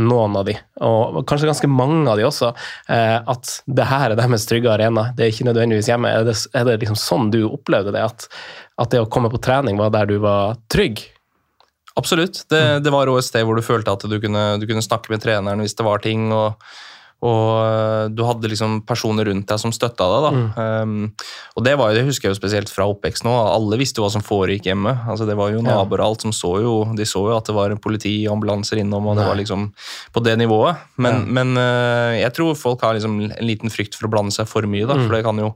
noen 0.00 0.38
av 0.38 0.46
de, 0.48 0.54
og 0.84 1.20
kanskje 1.28 1.50
ganske 1.50 1.70
mange 1.70 2.06
av 2.10 2.20
de 2.20 2.26
også, 2.28 2.52
eh, 2.94 3.18
at 3.18 3.52
det 3.66 3.90
her 3.90 4.14
er 4.14 4.20
deres 4.20 4.48
trygge 4.48 4.72
arena. 4.72 5.08
Det 5.16 5.26
er 5.26 5.34
ikke 5.34 5.48
nødvendigvis 5.50 5.90
hjemme. 5.90 6.14
Er 6.14 6.26
det, 6.28 6.38
er 6.54 6.66
det 6.68 6.80
liksom 6.84 6.98
sånn 6.98 7.30
du 7.34 7.42
opplevde 7.50 7.94
det? 7.96 8.06
At, 8.06 8.28
at 8.78 8.94
det 8.94 9.02
å 9.02 9.10
komme 9.10 9.30
på 9.32 9.42
trening 9.42 9.80
var 9.80 9.94
der 9.94 10.10
du 10.10 10.18
var 10.22 10.58
trygg? 10.72 11.06
absolutt. 11.98 12.44
Det, 12.50 12.80
det 12.84 12.90
var 12.94 13.10
også 13.10 13.24
et 13.24 13.30
sted 13.32 13.46
hvor 13.46 13.58
du 13.58 13.64
følte 13.64 13.94
at 13.94 14.04
du 14.06 14.16
kunne, 14.22 14.44
du 14.60 14.66
kunne 14.68 14.84
snakke 14.84 15.12
med 15.12 15.22
treneren 15.24 15.62
hvis 15.64 15.76
det 15.78 15.86
var 15.86 16.02
ting. 16.04 16.30
og 16.34 16.54
og 17.18 17.46
øh, 17.66 18.08
du 18.14 18.22
hadde 18.22 18.46
liksom 18.46 18.76
personer 18.86 19.26
rundt 19.26 19.48
deg 19.50 19.58
som 19.58 19.72
støtta 19.74 20.06
deg. 20.06 20.26
da. 20.54 20.82
Um, 20.84 21.12
og 21.58 21.64
det 21.66 21.72
var 21.76 21.90
jo, 21.90 21.96
det 21.98 22.04
husker 22.06 22.28
jeg 22.28 22.36
jo 22.36 22.38
spesielt 22.38 22.70
fra 22.70 22.86
oppveksten 22.86 23.26
nå. 23.26 23.32
Alle 23.56 23.78
visste 23.80 23.98
jo 23.98 24.04
hva 24.06 24.10
som 24.14 24.22
foregikk 24.22 24.68
hjemme. 24.70 24.92
Altså 25.10 25.26
Det 25.26 25.34
var 25.36 25.50
jo 25.50 25.58
naboer 25.66 25.98
og 25.98 26.06
alt 26.12 26.22
som 26.22 26.30
så 26.32 26.52
jo 26.62 26.74
De 26.94 27.02
så 27.08 27.18
jo 27.26 27.34
at 27.36 27.44
det 27.50 27.56
var 27.56 27.74
politi 27.82 28.12
og 28.28 28.36
ambulanser 28.36 28.78
innom, 28.78 29.06
og 29.10 29.16
det 29.18 29.24
Nei. 29.24 29.28
var 29.32 29.36
liksom 29.40 29.66
på 30.14 30.22
det 30.22 30.36
nivået. 30.38 30.78
Men, 30.96 31.14
Ja. 31.26 31.32
men 31.40 31.56
uh, 31.58 32.14
jeg 32.20 32.32
tror 32.38 32.54
folk 32.54 32.80
har 32.86 32.94
liksom 32.94 33.18
en 33.26 33.34
liten 33.46 33.68
frykt 33.74 33.94
for 33.98 34.06
å 34.06 34.12
blande 34.14 34.32
seg 34.32 34.46
for 34.46 34.62
mye, 34.62 34.86
da, 34.86 34.94
Mm. 34.94 35.06
for 35.08 35.16
det 35.16 35.24
kan 35.24 35.38
jo 35.42 35.54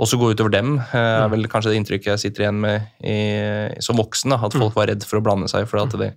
også 0.00 0.16
gå 0.18 0.32
utover 0.32 0.50
dem. 0.56 0.78
Uh, 0.94 1.26
er 1.26 1.28
vel 1.28 1.44
kanskje 1.46 1.72
det 1.74 1.80
inntrykket 1.82 2.12
jeg 2.16 2.24
sitter 2.24 2.46
igjen 2.48 2.60
med 2.60 2.88
i, 3.04 3.80
som 3.84 3.96
voksen, 4.00 4.30
da, 4.32 4.36
at 4.40 4.52
Mm. 4.56 4.60
folk 4.64 4.74
var 4.80 4.86
redd 4.88 5.04
for 5.04 5.20
å 5.20 5.22
blande 5.24 5.48
seg, 5.52 5.68
for 5.68 5.78
at 5.84 5.90
de, 5.92 6.08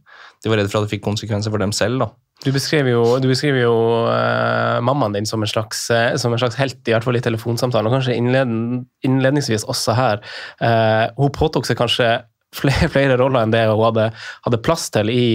de 0.43 0.49
var 0.49 0.57
redd 0.57 0.71
for 0.71 0.79
at 0.81 0.87
det 0.89 0.95
fikk 0.99 1.03
konsekvenser 1.03 1.51
for 1.51 1.57
dem 1.59 1.71
selv. 1.75 1.99
da. 1.99 2.09
Du 2.45 2.51
beskriver 2.53 2.93
jo, 2.93 3.01
du 3.17 3.25
beskriver 3.25 3.63
jo 3.63 3.73
uh, 4.05 4.77
mammaen 4.85 5.15
din 5.15 5.25
som 5.25 5.41
en, 5.41 5.49
slags, 5.49 5.87
uh, 5.89 6.13
som 6.21 6.33
en 6.33 6.41
slags 6.41 6.59
helt, 6.59 6.77
i 6.85 6.93
hvert 6.93 7.05
fall 7.05 7.17
i 7.17 7.23
telefonsamtalen, 7.25 7.89
og 7.89 7.97
kanskje 7.97 8.17
innleden, 8.19 8.83
innledningsvis 9.07 9.65
også 9.71 9.95
her. 9.97 10.21
Uh, 10.61 11.09
hun 11.17 11.33
påtok 11.33 11.65
seg 11.65 11.79
kanskje 11.79 12.09
flere, 12.55 12.89
flere 12.93 13.17
roller 13.17 13.41
enn 13.41 13.55
det 13.55 13.63
hun 13.65 13.81
hadde, 13.87 14.11
hadde 14.45 14.59
plass 14.65 14.85
til 14.93 15.09
i, 15.09 15.25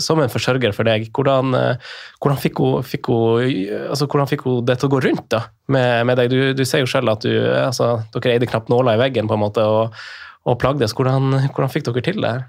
som 0.00 0.22
en 0.22 0.30
forsørger 0.30 0.76
for 0.76 0.86
deg. 0.86 1.08
Hvordan, 1.10 1.58
hvordan, 2.22 2.38
fikk 2.40 2.62
hun, 2.62 2.86
fikk 2.86 3.10
hun, 3.10 3.50
altså, 3.90 4.06
hvordan 4.06 4.30
fikk 4.30 4.46
hun 4.46 4.62
det 4.68 4.78
til 4.78 4.88
å 4.88 4.94
gå 4.94 5.02
rundt 5.08 5.26
da, 5.34 5.42
med, 5.74 6.06
med 6.06 6.22
deg? 6.22 6.30
Du, 6.30 6.54
du 6.54 6.62
ser 6.68 6.84
jo 6.84 6.92
selv 6.92 7.16
at 7.16 7.26
du, 7.26 7.34
altså, 7.64 7.96
dere 8.14 8.36
eide 8.36 8.48
knapt 8.48 8.70
nåler 8.72 8.94
i 8.94 9.02
veggen 9.02 9.28
på 9.28 9.36
en 9.36 9.42
måte, 9.42 9.66
og, 9.66 9.98
og 10.46 10.56
plagdes. 10.62 10.94
Hvordan, 10.94 11.34
hvordan 11.50 11.74
fikk 11.74 11.90
dere 11.90 12.06
til 12.06 12.22
det 12.22 12.32
her? 12.36 12.46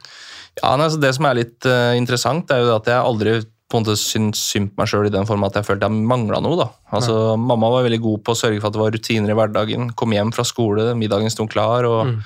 Ja, 0.61 0.77
altså 0.77 1.01
Det 1.01 1.11
som 1.17 1.27
er 1.27 1.41
litt 1.41 1.67
uh, 1.67 1.91
interessant, 1.97 2.53
er 2.53 2.63
jo 2.63 2.75
at 2.77 2.87
jeg 2.87 3.01
aldri 3.01 3.39
på 3.69 3.77
en 3.79 3.83
måte 3.83 3.95
syntes 3.97 4.37
synd 4.53 4.69
på 4.75 4.77
meg 4.83 4.87
sjøl 4.87 5.07
i 5.07 5.09
den 5.09 5.25
form 5.25 5.43
at 5.47 5.53
jeg 5.57 5.65
følte 5.65 5.87
jeg 5.89 6.05
mangla 6.05 6.39
noe. 6.41 6.55
da. 6.59 6.67
Altså, 6.93 7.35
Mamma 7.37 7.69
var 7.73 7.83
veldig 7.87 8.01
god 8.01 8.23
på 8.23 8.31
å 8.35 8.37
sørge 8.37 8.59
for 8.61 8.67
at 8.67 8.73
det 8.73 8.81
var 8.83 8.91
rutiner 8.93 9.29
i 9.33 9.37
hverdagen. 9.39 9.91
Kom 9.95 10.11
hjem 10.13 10.31
fra 10.35 10.43
skole, 10.45 10.93
middagen 10.95 11.31
sto 11.31 11.47
klar. 11.47 11.83
og 11.89 12.05
Mm. 12.05 12.19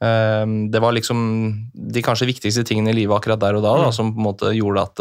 eh, 0.00 0.70
Det 0.70 0.80
var 0.80 0.92
liksom 0.92 1.70
de 1.92 2.02
kanskje 2.02 2.26
viktigste 2.30 2.64
tingene 2.64 2.90
i 2.90 2.94
livet 3.02 3.16
akkurat 3.20 3.40
der 3.40 3.56
og 3.56 3.62
da, 3.62 3.76
da 3.76 3.86
Mm. 3.90 3.92
som 3.92 4.14
på 4.14 4.18
en 4.18 4.24
måte 4.24 4.54
gjorde 4.54 4.82
at 4.82 5.00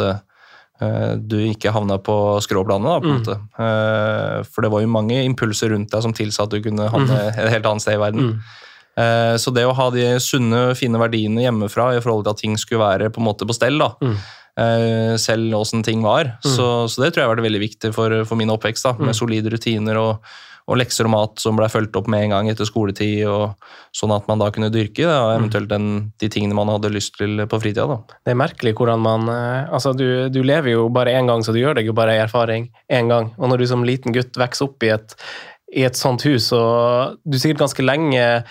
eh, 0.82 1.16
du 1.16 1.38
ikke 1.38 1.72
havna 1.72 1.98
på 2.02 2.42
skråplanet. 2.42 2.90
da, 2.90 3.00
på 3.00 3.06
en 3.06 3.14
Mm. 3.14 3.24
måte. 3.24 3.38
Eh, 3.60 4.44
for 4.44 4.62
det 4.64 4.72
var 4.72 4.82
jo 4.82 4.88
mange 4.88 5.24
impulser 5.24 5.70
rundt 5.70 5.92
deg 5.92 6.02
som 6.02 6.12
tilsa 6.14 6.44
at 6.44 6.50
du 6.50 6.60
kunne 6.62 6.90
havne 6.90 7.28
et 7.38 7.50
helt 7.54 7.66
annet 7.66 7.82
sted 7.82 7.94
i 7.94 7.98
verden. 8.02 8.20
Mm. 8.34 8.40
Eh, 8.98 9.38
Så 9.38 9.54
det 9.54 9.64
å 9.66 9.74
ha 9.76 9.90
de 9.92 10.18
sunne, 10.20 10.76
fine 10.76 10.98
verdiene 10.98 11.42
hjemmefra 11.46 11.96
i 11.96 12.00
forhold 12.02 12.26
til 12.26 12.32
at 12.32 12.38
ting 12.38 12.56
skulle 12.58 12.80
være 12.82 13.10
på 13.12 13.18
en 13.20 13.26
måte 13.26 13.46
på 13.48 13.54
stell, 13.54 13.78
da, 13.78 13.94
Mm. 14.02 14.18
Selv 15.18 15.54
åssen 15.58 15.84
ting 15.84 16.04
var, 16.06 16.36
så, 16.46 16.86
så 16.88 17.02
det 17.02 17.14
tror 17.14 17.24
jeg 17.24 17.28
har 17.30 17.36
vært 17.36 17.46
veldig 17.48 17.62
viktig 17.64 17.94
for, 17.96 18.24
for 18.30 18.36
min 18.40 18.52
oppvekst. 18.54 18.84
da, 18.84 18.94
Med 19.00 19.14
Mm. 19.14 19.18
solide 19.18 19.50
rutiner 19.50 19.98
og, 19.98 20.20
og 20.68 20.78
lekser 20.78 21.04
og 21.06 21.12
mat 21.12 21.40
som 21.42 21.58
ble 21.58 21.66
fulgt 21.68 21.96
opp 22.00 22.08
med 22.08 22.24
en 22.24 22.30
gang 22.30 22.50
etter 22.52 22.64
skoletid, 22.70 23.26
og 23.28 23.56
sånn 23.94 24.14
at 24.16 24.28
man 24.30 24.40
da 24.40 24.52
kunne 24.54 24.70
dyrke 24.72 25.04
da, 25.10 25.18
Mm. 25.34 25.42
eventuelt 25.50 25.68
den, 25.70 25.88
de 26.20 26.30
tingene 26.30 26.54
man 26.56 26.70
hadde 26.70 26.92
lyst 26.94 27.18
til 27.18 27.42
på 27.48 27.60
fritida. 27.60 27.88
da. 27.88 27.98
Det 28.26 28.32
er 28.32 28.40
merkelig 28.40 28.76
hvordan 28.78 29.00
man 29.02 29.28
eh, 29.28 29.68
Altså, 29.74 29.92
du, 29.98 30.30
du 30.30 30.42
lever 30.44 30.72
jo 30.78 30.88
bare 30.90 31.12
én 31.18 31.28
gang, 31.28 31.42
så 31.44 31.52
du 31.52 31.60
gjør 31.60 31.76
deg 31.76 31.86
jo 31.90 31.94
bare 31.98 32.14
ei 32.14 32.22
erfaring 32.24 32.70
én 32.92 33.10
gang. 33.10 33.34
Og 33.40 33.50
når 33.50 33.58
du 33.60 33.66
som 33.68 33.84
liten 33.84 34.14
gutt 34.14 34.38
vokser 34.38 34.66
opp 34.70 34.84
i 34.84 34.94
et, 34.94 35.16
i 35.76 35.84
et 35.84 35.96
sånt 35.98 36.22
hus, 36.24 36.52
og 36.54 37.18
du 37.26 37.38
sikkert 37.40 37.64
ganske 37.66 37.82
lenge 37.84 38.44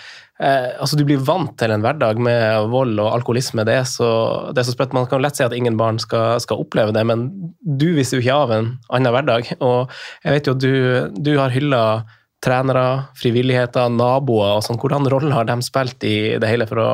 eh, 0.43 0.71
Altså, 0.77 0.97
du 0.99 1.05
blir 1.07 1.21
vant 1.23 1.53
til 1.59 1.73
en 1.73 1.83
hverdag 1.83 2.19
med 2.21 2.69
vold 2.73 2.99
og 2.99 3.11
alkoholisme. 3.13 3.65
Det 3.67 3.77
er 3.81 3.85
så, 3.89 4.09
det 4.51 4.63
er 4.63 4.67
så 4.67 4.75
sprøtt. 4.75 4.95
Man 4.95 5.07
kan 5.11 5.23
lett 5.23 5.39
si 5.39 5.45
at 5.45 5.55
ingen 5.55 5.79
barn 5.79 6.01
skal, 6.03 6.41
skal 6.43 6.63
oppleve 6.63 6.95
det, 6.95 7.05
men 7.09 7.29
du 7.63 7.89
viser 7.97 8.19
jo 8.19 8.25
ikke 8.25 8.41
av 8.45 8.57
en 8.57 8.73
annen 8.93 9.15
hverdag. 9.15 9.53
Og 9.63 9.93
jeg 10.25 10.35
vet 10.35 10.49
jo 10.49 10.57
at 10.57 10.65
du, 10.65 10.75
du 11.23 11.33
har 11.39 11.55
hylla 11.55 11.83
trenere, 12.43 12.87
frivilligheter, 13.19 13.91
naboer 13.93 14.57
og 14.57 14.65
sånn. 14.65 14.79
Hvordan 14.81 15.07
rolle 15.11 15.31
har 15.35 15.47
de 15.47 15.57
spilt 15.63 16.03
i 16.07 16.35
det 16.41 16.49
hele 16.51 16.67
for 16.69 16.81
å, 16.83 16.89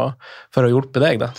for 0.54 0.68
å 0.68 0.72
hjelpe 0.72 1.02
deg, 1.02 1.24
da? 1.24 1.34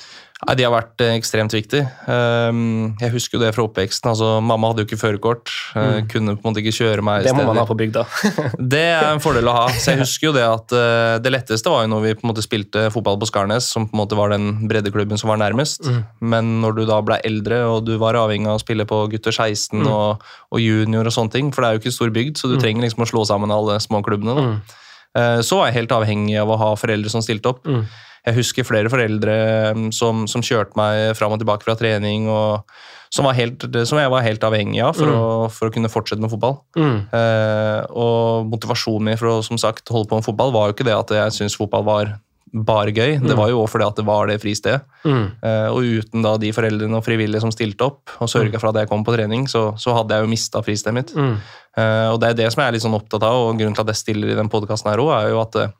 Nei, 0.47 0.55
De 0.57 0.65
har 0.65 0.73
vært 0.73 1.03
eh, 1.05 1.15
ekstremt 1.19 1.53
viktige. 1.53 1.85
Um, 2.09 2.95
jeg 3.01 3.13
husker 3.13 3.37
jo 3.37 3.43
det 3.45 3.51
fra 3.55 3.65
oppveksten. 3.67 4.09
altså 4.09 4.41
Mamma 4.41 4.71
hadde 4.71 4.85
jo 4.85 4.89
ikke 4.89 5.01
førerkort. 5.03 5.51
eh, 5.77 5.81
Mm. 6.01 6.09
Kunne 6.09 6.33
på 6.37 6.47
en 6.47 6.55
måte 6.55 6.63
ikke 6.63 6.73
kjøre 6.79 7.03
meg 7.05 7.25
Det 7.25 7.35
må 7.37 7.45
man 7.45 7.57
ha 7.61 7.65
på 7.69 7.77
bygda. 7.77 8.05
Det 8.75 8.81
er 8.81 9.11
en 9.13 9.21
fordel 9.21 9.45
å 9.51 9.53
ha. 9.53 9.67
Så 9.77 9.93
jeg 9.93 10.01
husker 10.01 10.29
jo 10.31 10.33
det 10.33 10.45
at 10.47 10.73
eh, 10.73 11.19
det 11.21 11.33
letteste 11.35 11.69
var 11.71 11.85
jo 11.85 11.91
når 11.93 12.01
vi 12.07 12.15
på 12.15 12.25
en 12.25 12.31
måte 12.33 12.43
spilte 12.47 12.87
fotball 12.95 13.19
på 13.21 13.29
Skarnes, 13.29 13.69
som 13.69 13.87
på 13.89 13.95
en 13.97 14.01
måte 14.03 14.17
var 14.17 14.33
den 14.33 14.67
breddeklubben 14.71 15.21
som 15.21 15.29
var 15.33 15.37
nærmest. 15.43 15.85
Mm. 15.85 16.01
Men 16.33 16.51
når 16.65 16.77
du 16.81 16.85
da 16.89 17.01
ble 17.05 17.21
eldre 17.25 17.61
og 17.69 17.85
du 17.85 17.97
var 18.01 18.15
avhengig 18.17 18.49
av 18.49 18.57
å 18.59 18.65
spille 18.65 18.87
på 18.89 19.03
gutter 19.13 19.33
16 19.37 19.81
Mm. 19.81 19.87
og, 19.93 20.23
og 20.53 20.59
junior 20.61 21.05
og 21.07 21.13
sånne 21.15 21.31
ting, 21.37 21.53
for 21.53 21.63
det 21.63 21.69
er 21.69 21.77
jo 21.77 21.83
ikke 21.85 21.93
stor 21.99 22.11
bygd, 22.17 22.37
så 22.41 22.49
du 22.49 22.57
Mm. 22.57 22.61
trenger 22.65 22.83
liksom 22.89 23.05
å 23.05 23.11
slå 23.13 23.27
sammen 23.29 23.51
alle 23.53 23.77
småklubbene. 23.81 24.35
Da. 24.35 24.77
Eh, 25.19 25.41
Så 25.43 25.57
var 25.59 25.67
jeg 25.71 25.81
helt 25.81 25.93
avhengig 25.97 26.39
av 26.41 26.49
å 26.55 26.57
ha 26.61 26.71
foreldre 26.79 27.11
som 27.11 27.23
stilte 27.25 27.49
opp. 27.51 27.65
Mm. 27.67 27.85
Jeg 28.27 28.37
husker 28.37 28.67
flere 28.69 28.91
foreldre 28.93 29.35
mm, 29.75 29.91
som, 29.97 30.27
som 30.29 30.43
kjørte 30.45 30.77
meg 30.77 31.17
fram 31.17 31.33
og 31.33 31.41
tilbake 31.41 31.65
fra 31.65 31.75
trening, 31.75 32.29
og 32.29 32.67
som, 33.11 33.25
var 33.25 33.33
helt, 33.35 33.65
som 33.89 33.99
jeg 33.99 34.11
var 34.13 34.23
helt 34.27 34.45
avhengig 34.45 34.83
av 34.85 34.95
for, 34.95 35.09
Mm. 35.09 35.17
å, 35.17 35.49
for 35.51 35.71
å 35.71 35.73
kunne 35.73 35.89
fortsette 35.91 36.21
med 36.21 36.31
fotball. 36.31 36.59
Mm. 36.77 36.99
Eh, 37.17 37.81
og 37.97 38.47
motivasjonen 38.53 39.09
min 39.09 39.17
for 39.19 39.33
å 39.33 39.39
som 39.43 39.57
sagt, 39.59 39.89
holde 39.89 40.09
på 40.13 40.21
med 40.21 40.25
fotball 40.29 40.53
var 40.53 40.69
jo 40.69 40.77
ikke 40.77 40.85
det 40.87 40.99
at 40.99 41.09
jeg 41.17 41.33
syntes 41.39 41.57
fotball 41.57 41.83
var 41.89 42.13
bare 42.53 42.93
gøy. 42.95 43.19
Det 43.23 43.37
var 43.39 43.51
jo 43.53 43.63
òg 43.63 43.71
fordi 43.71 43.87
at 43.87 43.99
det 44.01 44.05
var 44.09 44.31
det 44.31 44.41
fristedet. 44.43 44.83
Mm. 45.05 45.25
Eh, 45.47 45.69
og 45.71 45.87
uten 46.01 46.27
da 46.27 46.35
de 46.41 46.53
foreldrene 46.55 46.99
og 46.99 47.07
frivillige 47.07 47.45
som 47.45 47.53
stilte 47.55 47.87
opp 47.87 48.15
og 48.19 48.31
sørga 48.31 48.61
for 48.61 48.73
at 48.73 48.83
jeg 48.83 48.91
kom 48.91 49.05
på 49.07 49.15
trening, 49.15 49.47
så, 49.51 49.71
så 49.81 49.95
hadde 49.97 50.17
jeg 50.17 50.27
jo 50.27 50.33
mista 50.33 50.63
fristedet 50.67 50.97
mitt. 50.97 51.15
Mm. 51.15 51.35
Eh, 51.79 52.07
og 52.11 52.21
det 52.23 52.33
er 52.33 52.41
det 52.43 52.53
som 52.53 52.63
jeg 52.63 52.73
er 52.73 52.79
litt 52.79 52.87
sånn 52.87 52.99
opptatt 52.99 53.27
av, 53.27 53.47
og 53.47 53.59
grunnen 53.59 53.77
til 53.77 53.87
at 53.87 53.93
jeg 53.95 54.03
stiller 54.03 54.33
i 54.33 54.39
den 54.39 54.51
podkasten 54.53 54.91
her 54.93 55.03
òg, 55.03 55.13
er 55.17 55.35
jo 55.35 55.43
at 55.43 55.61
eh, 55.63 55.77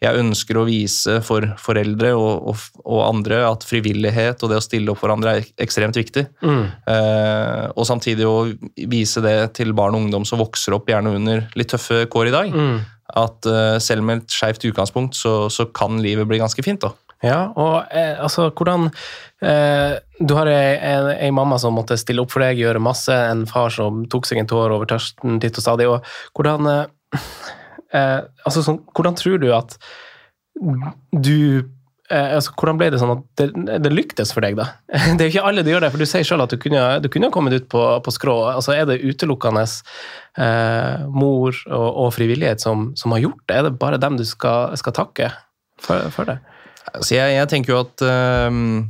jeg 0.00 0.16
ønsker 0.16 0.56
å 0.56 0.64
vise 0.64 1.18
for 1.24 1.44
foreldre 1.60 2.14
og, 2.16 2.48
og, 2.48 2.62
og 2.88 3.00
andre 3.04 3.42
at 3.44 3.66
frivillighet 3.68 4.40
og 4.40 4.52
det 4.52 4.60
å 4.60 4.64
stille 4.64 4.92
opp 4.92 5.02
for 5.02 5.12
andre 5.12 5.34
er 5.36 5.50
ekstremt 5.60 5.98
viktig. 5.98 6.24
Mm. 6.40 6.62
Eh, 6.88 7.66
og 7.74 7.84
samtidig 7.88 8.28
å 8.28 8.38
vise 8.88 9.20
det 9.24 9.36
til 9.60 9.74
barn 9.76 9.98
og 9.98 10.06
ungdom 10.06 10.24
som 10.28 10.40
vokser 10.40 10.76
opp 10.76 10.88
gjerne 10.88 11.12
under 11.18 11.44
litt 11.58 11.72
tøffe 11.74 12.06
kår 12.12 12.30
i 12.30 12.34
dag. 12.36 12.56
Mm. 12.56 12.80
At 13.16 13.46
eh, 13.46 13.78
selv 13.82 14.02
med 14.06 14.22
et 14.24 14.30
skeivt 14.34 14.64
utgangspunkt, 14.70 15.16
så, 15.18 15.48
så 15.50 15.66
kan 15.74 15.98
livet 16.02 16.28
bli 16.30 16.38
ganske 16.38 16.62
fint. 16.64 16.80
da. 16.84 16.92
Ja, 17.22 17.50
og 17.52 17.84
eh, 17.92 18.14
altså, 18.22 18.46
hvordan 18.56 18.86
eh, 19.44 19.98
Du 20.24 20.32
har 20.38 20.48
ei, 20.48 20.76
en- 20.88 21.10
ei 21.16 21.30
mamma 21.30 21.58
som 21.60 21.74
måtte 21.76 21.98
stille 22.00 22.22
opp 22.22 22.30
for 22.32 22.40
deg, 22.40 22.56
gjøre 22.62 22.80
masse, 22.80 23.12
en 23.12 23.42
far 23.48 23.68
som 23.74 24.06
tok 24.08 24.24
seg 24.28 24.38
en 24.40 24.48
tår 24.48 24.72
over 24.72 24.88
tørsten 24.88 25.40
titt 25.42 25.58
og 25.60 25.64
stadig. 25.66 25.88
og 25.88 26.04
hvordan 26.36 26.66
eh, 26.70 27.20
eh, 27.92 28.20
altså, 28.46 28.62
sånn, 28.64 28.80
Hvordan 28.96 29.16
tror 29.20 29.38
du 29.42 29.50
at 29.56 29.76
du 31.12 31.68
altså, 32.10 32.52
Hvordan 32.58 32.78
ble 32.80 32.88
det 32.90 32.98
sånn 33.00 33.12
at 33.14 33.22
det, 33.38 33.78
det 33.84 33.92
lyktes 33.94 34.32
for 34.34 34.42
deg, 34.44 34.56
da? 34.58 34.66
Det 35.16 35.20
er 35.20 35.28
jo 35.28 35.32
ikke 35.34 35.46
alle 35.50 35.62
det 35.66 35.72
gjør 35.74 35.84
det, 35.86 35.90
for 35.94 36.02
du 36.02 36.08
sier 36.10 36.26
selv 36.26 36.44
at 36.46 36.50
du 36.54 36.58
kunne, 36.62 36.84
du 37.04 37.08
kunne 37.12 37.30
kommet 37.34 37.54
ut 37.54 37.68
på, 37.70 37.82
på 38.02 38.14
skrå. 38.16 38.36
altså 38.56 38.74
Er 38.74 38.86
det 38.90 38.98
utelukkende 39.04 39.62
eh, 40.38 41.06
mor 41.10 41.54
og, 41.70 41.88
og 42.04 42.12
frivillighet 42.16 42.62
som, 42.62 42.90
som 42.98 43.14
har 43.14 43.22
gjort 43.24 43.42
det? 43.46 43.58
Er 43.60 43.68
det 43.68 43.76
bare 43.80 44.00
dem 44.02 44.18
du 44.20 44.24
skal, 44.28 44.74
skal 44.80 44.96
takke 44.96 45.30
for, 45.80 46.08
for 46.14 46.30
det? 46.30 46.38
Altså 46.94 47.14
jeg, 47.14 47.36
jeg 47.36 47.48
tenker 47.52 47.74
jo 47.74 47.82
at 47.84 48.02
øhm, 48.02 48.88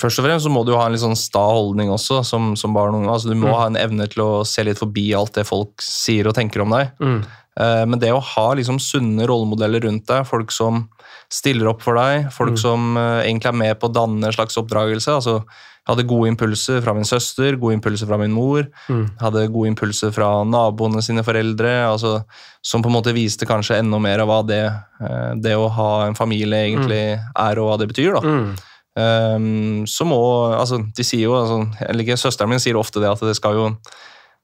Først 0.00 0.16
og 0.16 0.24
fremst 0.24 0.46
så 0.46 0.48
må 0.48 0.62
du 0.64 0.70
ha 0.78 0.86
en 0.86 0.94
litt 0.94 1.02
sånn 1.02 1.18
sta 1.18 1.42
holdning 1.44 1.90
også, 1.92 2.22
som, 2.24 2.54
som 2.56 2.72
barn 2.72 2.94
og 2.94 3.02
unge. 3.02 3.10
Altså, 3.12 3.28
du 3.28 3.36
må 3.36 3.50
Mm. 3.50 3.56
ha 3.58 3.64
en 3.68 3.76
evne 3.76 4.06
til 4.08 4.22
å 4.24 4.28
se 4.48 4.62
litt 4.64 4.78
forbi 4.80 5.10
alt 5.12 5.34
det 5.36 5.44
folk 5.44 5.82
sier 5.84 6.24
og 6.30 6.32
tenker 6.38 6.62
om 6.64 6.72
deg. 6.72 6.94
Mm. 7.04 7.18
Eh, 7.60 7.82
men 7.92 8.00
det 8.00 8.14
å 8.16 8.22
ha 8.24 8.46
liksom 8.56 8.78
sunne 8.80 9.26
rollemodeller 9.28 9.84
rundt 9.84 10.06
deg, 10.08 10.24
folk 10.24 10.54
som 10.56 10.86
stiller 11.32 11.68
opp 11.70 11.82
for 11.82 11.94
deg, 11.94 12.30
folk 12.32 12.54
Mm. 12.54 12.58
som 12.60 12.96
eh, 12.96 13.22
egentlig 13.28 13.48
er 13.52 13.60
med 13.60 13.78
på 13.80 13.88
å 13.88 13.94
danne 13.94 14.26
en 14.26 14.32
slags 14.32 14.56
oppdragelse. 14.56 15.08
altså 15.14 15.44
jeg 15.84 15.92
hadde 15.98 16.08
gode 16.08 16.28
impulser 16.32 16.80
fra 16.80 16.94
min 16.96 17.04
søster, 17.04 17.58
gode 17.60 17.74
impulser 17.76 18.08
fra 18.08 18.16
min 18.16 18.32
mor. 18.32 18.64
Mm. 18.88 19.02
Hadde 19.20 19.52
gode 19.52 19.68
impulser 19.68 20.10
fra 20.16 20.42
naboene 20.48 21.02
sine 21.04 21.20
foreldre, 21.20 21.84
altså, 21.84 22.24
som 22.64 22.80
på 22.80 22.88
en 22.88 22.94
måte 22.96 23.12
viste 23.12 23.44
kanskje 23.44 23.82
enda 23.82 23.98
mer 24.00 24.22
av 24.24 24.30
hva 24.30 24.38
det, 24.48 24.64
eh, 25.04 25.34
det 25.44 25.52
å 25.52 25.68
ha 25.68 26.06
en 26.06 26.14
familie 26.16 26.70
egentlig 26.70 27.20
er, 27.20 27.58
og 27.60 27.68
hva 27.68 27.76
det 27.78 27.90
betyr. 27.92 28.14
da. 28.16 28.20
Mm. 28.24 28.56
Um, 28.96 29.84
så 29.90 30.06
må, 30.06 30.54
altså, 30.54 30.78
de 30.94 31.04
sier 31.04 31.26
jo, 31.26 31.34
altså, 31.34 31.66
eller 31.82 32.04
ikke, 32.06 32.16
Søsteren 32.16 32.48
min 32.48 32.62
sier 32.62 32.78
ofte 32.78 33.02
det 33.02 33.10
at 33.10 33.20
det 33.20 33.34
skal 33.36 33.58
jo 33.58 33.64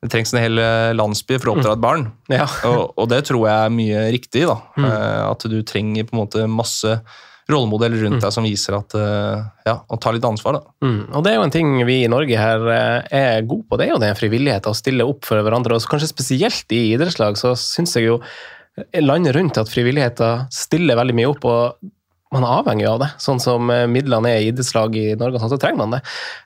det 0.02 0.08
trengs 0.12 0.30
en 0.34 0.40
hel 0.40 0.58
eh, 0.58 0.92
landsby 0.96 1.36
for 1.40 1.50
å 1.50 1.56
oppdra 1.58 1.74
et 1.76 1.82
barn. 1.84 2.06
Ja. 2.32 2.46
Og, 2.70 2.94
og 2.96 3.08
det 3.12 3.24
tror 3.28 3.42
jeg 3.48 3.56
er 3.66 3.74
mye 3.74 4.04
riktig. 4.14 4.46
da. 4.48 4.54
Mm. 4.78 4.86
Eh, 4.88 5.24
At 5.30 5.44
du 5.52 5.58
trenger 5.68 6.06
på 6.08 6.16
en 6.16 6.22
måte 6.22 6.46
masse 6.48 6.94
rollemodeller 7.50 7.98
rundt 8.04 8.20
Mm. 8.20 8.22
deg 8.22 8.32
som 8.32 8.44
viser 8.46 8.76
at 8.78 8.94
eh, 8.94 9.40
ja, 9.66 9.74
å 9.90 9.96
ta 10.00 10.12
litt 10.14 10.24
ansvar. 10.24 10.60
da. 10.60 10.86
Mm. 10.86 11.00
Og 11.18 11.24
det 11.26 11.32
er 11.32 11.36
jo 11.40 11.44
en 11.48 11.50
ting 11.56 11.72
vi 11.88 11.96
i 12.04 12.08
Norge 12.12 12.38
her 12.38 12.62
er 13.10 13.42
gode 13.42 13.66
på, 13.68 13.76
det 13.80 13.88
er 13.88 13.92
jo 13.96 14.00
den 14.04 14.14
frivilligheten, 14.16 14.70
å 14.70 14.78
stille 14.78 15.04
opp 15.04 15.26
for 15.26 15.42
hverandre. 15.42 15.74
Og 15.74 15.88
kanskje 15.90 16.08
spesielt 16.12 16.70
i 16.76 16.92
idrettslag 16.94 17.36
så 17.40 17.52
syns 17.58 17.96
jeg 17.98 18.06
jo 18.06 18.20
landet 19.02 19.34
rundt 19.36 19.58
at 19.60 19.68
frivilligheten 19.68 20.46
stiller 20.54 20.96
veldig 21.00 21.16
mye 21.18 21.32
opp. 21.34 21.44
og 21.44 21.90
man 22.34 22.46
er 22.46 22.60
avhengig 22.60 22.86
av 22.86 23.00
det, 23.02 23.10
sånn 23.22 23.42
som 23.42 23.70
eh, 23.74 23.86
midlene 23.90 24.30
er 24.30 24.44
i 24.44 24.50
idrettslag 24.52 24.96
i 24.98 25.06
Norge, 25.18 25.40
sånn, 25.42 25.50
så 25.52 25.58
trenger 25.60 25.82
man 25.82 25.96
det. 25.96 26.00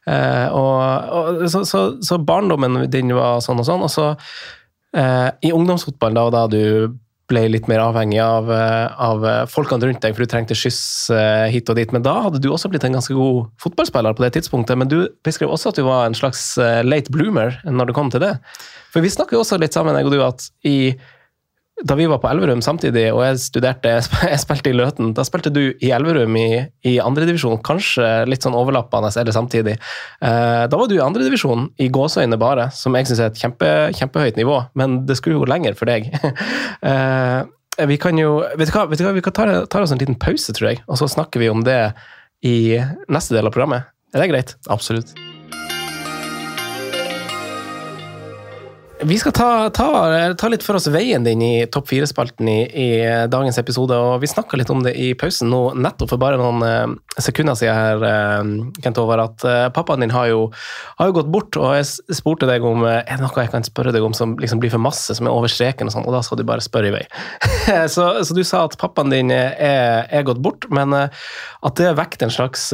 Eh, 0.08 0.46
og, 0.56 1.14
og, 1.20 1.46
så, 1.52 1.64
så, 1.68 1.86
så 2.04 2.20
barndommen 2.20 2.86
din 2.92 3.12
var 3.16 3.42
sånn 3.44 3.60
og 3.60 3.68
sånn, 3.68 3.84
og 3.84 3.92
så 3.92 4.10
eh, 4.96 5.30
i 5.44 5.52
ungdomsfotballen, 5.52 6.16
da, 6.16 6.28
da 6.32 6.44
du 6.48 6.94
ble 7.28 7.46
litt 7.48 7.68
mer 7.68 7.80
avhengig 7.80 8.18
av, 8.20 8.48
eh, 8.52 8.96
av 9.00 9.24
eh, 9.28 9.42
folkene 9.48 9.88
rundt 9.88 10.00
deg, 10.04 10.16
for 10.16 10.24
du 10.24 10.32
trengte 10.32 10.56
skyss 10.56 10.80
hit 11.52 11.68
og 11.72 11.78
dit. 11.80 11.92
Men 11.92 12.04
da 12.04 12.16
hadde 12.26 12.40
du 12.44 12.50
også 12.52 12.68
blitt 12.72 12.84
en 12.88 12.96
ganske 12.96 13.16
god 13.16 13.48
fotballspiller 13.60 14.16
på 14.16 14.24
det 14.24 14.34
tidspunktet. 14.38 14.80
Men 14.80 14.92
du 14.92 14.98
beskrev 15.24 15.52
også 15.52 15.72
at 15.72 15.80
du 15.80 15.84
var 15.88 16.08
en 16.08 16.16
slags 16.16 16.54
late 16.84 17.12
bloomer 17.12 17.60
når 17.64 17.90
det 17.90 17.96
kom 17.96 18.12
til 18.12 18.24
det. 18.24 18.34
For 18.92 19.04
vi 19.04 19.12
snakker 19.12 19.36
jo 19.36 19.44
også 19.44 19.60
litt 19.60 19.76
sammen, 19.76 19.96
jeg 19.96 20.08
og 20.08 20.16
du, 20.16 20.20
at 20.24 20.48
i 20.68 20.76
da 21.83 21.95
vi 21.99 22.07
var 22.07 22.21
på 22.23 22.28
Elverum 22.31 22.61
samtidig, 22.62 23.09
og 23.12 23.25
jeg 23.25 23.40
studerte, 23.43 23.97
jeg 24.33 24.40
spilte 24.43 24.71
i 24.71 24.76
Løten, 24.76 25.11
da 25.16 25.25
spilte 25.26 25.50
du 25.54 25.62
i 25.73 25.90
Elverum 25.95 26.37
i, 26.38 26.49
i 26.87 26.95
andredivisjon, 27.02 27.59
kanskje 27.66 28.07
litt 28.31 28.47
sånn 28.47 28.57
overlappende 28.59 29.11
eller 29.21 29.35
samtidig. 29.35 29.75
Eh, 30.23 30.62
da 30.71 30.81
var 30.81 30.90
du 30.90 30.97
i 30.97 31.02
andredivisjon 31.02 31.66
i 31.83 31.90
gåseøyne 31.93 32.38
bare, 32.40 32.69
som 32.76 32.95
jeg 32.95 33.11
syns 33.11 33.25
er 33.25 33.33
et 33.33 33.43
kjempe, 33.43 33.73
kjempehøyt 33.99 34.38
nivå, 34.38 34.61
men 34.78 35.02
det 35.09 35.19
skulle 35.19 35.40
jo 35.40 35.50
lenger 35.50 35.75
for 35.78 35.90
deg. 35.90 36.12
eh, 36.90 37.43
vi 37.90 37.99
kan 37.99 38.14
jo 38.14 38.37
Vet 38.54 38.71
du 38.71 38.76
hva, 38.76 38.87
vet 38.87 39.00
du 39.00 39.07
hva 39.09 39.16
vi 39.16 39.25
kan 39.25 39.35
ta, 39.35 39.49
ta 39.66 39.83
oss 39.83 39.95
en 39.95 39.99
liten 39.99 40.21
pause, 40.21 40.54
tror 40.54 40.71
jeg, 40.71 40.85
og 40.87 41.00
så 41.00 41.11
snakker 41.11 41.43
vi 41.43 41.50
om 41.50 41.66
det 41.66 41.81
i 42.47 42.78
neste 43.11 43.35
del 43.35 43.50
av 43.50 43.57
programmet. 43.57 43.90
Er 44.14 44.23
det 44.23 44.31
greit? 44.31 44.59
Absolutt. 44.71 45.16
Vi 49.04 49.18
skal 49.18 49.32
ta, 49.32 49.70
ta, 49.70 49.88
ta 50.34 50.49
litt 50.49 50.62
for 50.64 50.78
oss 50.78 50.87
veien 50.88 51.25
din 51.26 51.42
i 51.44 51.66
topp 51.68 51.90
fire-spalten 51.90 52.49
i, 52.49 52.61
i 52.64 52.87
dagens 53.28 53.58
episode. 53.61 53.96
og 54.00 54.23
Vi 54.23 54.30
snakka 54.30 54.56
litt 54.56 54.70
om 54.73 54.80
det 54.84 54.94
i 54.96 55.11
pausen 55.18 55.50
nå, 55.52 55.58
nettopp 55.76 56.14
for 56.14 56.23
bare 56.23 56.38
noen 56.40 56.62
eh, 56.64 57.18
sekunder 57.20 57.58
siden 57.58 57.76
her, 57.76 58.04
eh, 58.08 58.78
Kent 58.80 59.00
Håvard, 59.00 59.25
at 59.26 59.44
eh, 59.50 59.64
pappaen 59.76 60.06
din 60.06 60.14
har 60.14 60.30
jo, 60.30 60.46
har 60.96 61.11
jo 61.11 61.16
gått 61.18 61.28
bort. 61.34 61.58
og 61.61 61.75
Jeg 61.76 62.16
spurte 62.16 62.49
deg 62.49 62.64
om 62.64 62.87
er 62.88 63.02
det 63.11 63.20
noe 63.20 63.44
jeg 63.44 63.52
kan 63.52 63.66
spørre 63.66 63.92
deg 63.92 64.06
om 64.06 64.16
som 64.16 64.38
liksom 64.40 64.62
blir 64.62 64.73
for 64.73 64.80
masse, 64.80 65.12
som 65.18 65.28
er 65.28 65.37
over 65.37 65.52
streken, 65.52 65.90
og 65.90 65.96
sånn, 65.96 66.06
og 66.08 66.16
da 66.16 66.23
skal 66.25 66.40
du 66.40 66.46
bare 66.49 66.64
spørre 66.64 66.88
i 66.88 66.94
vei. 66.94 67.02
så, 67.94 68.06
så 68.25 68.37
du 68.37 68.40
sa 68.40 68.62
at 68.70 68.78
pappaen 68.80 69.12
din 69.12 69.34
er, 69.34 70.08
er 70.08 70.25
gått 70.25 70.40
bort, 70.44 70.64
men 70.73 70.96
at 70.96 71.75
det 71.76 71.92
vekket 71.99 72.25
en 72.25 72.32
slags 72.32 72.70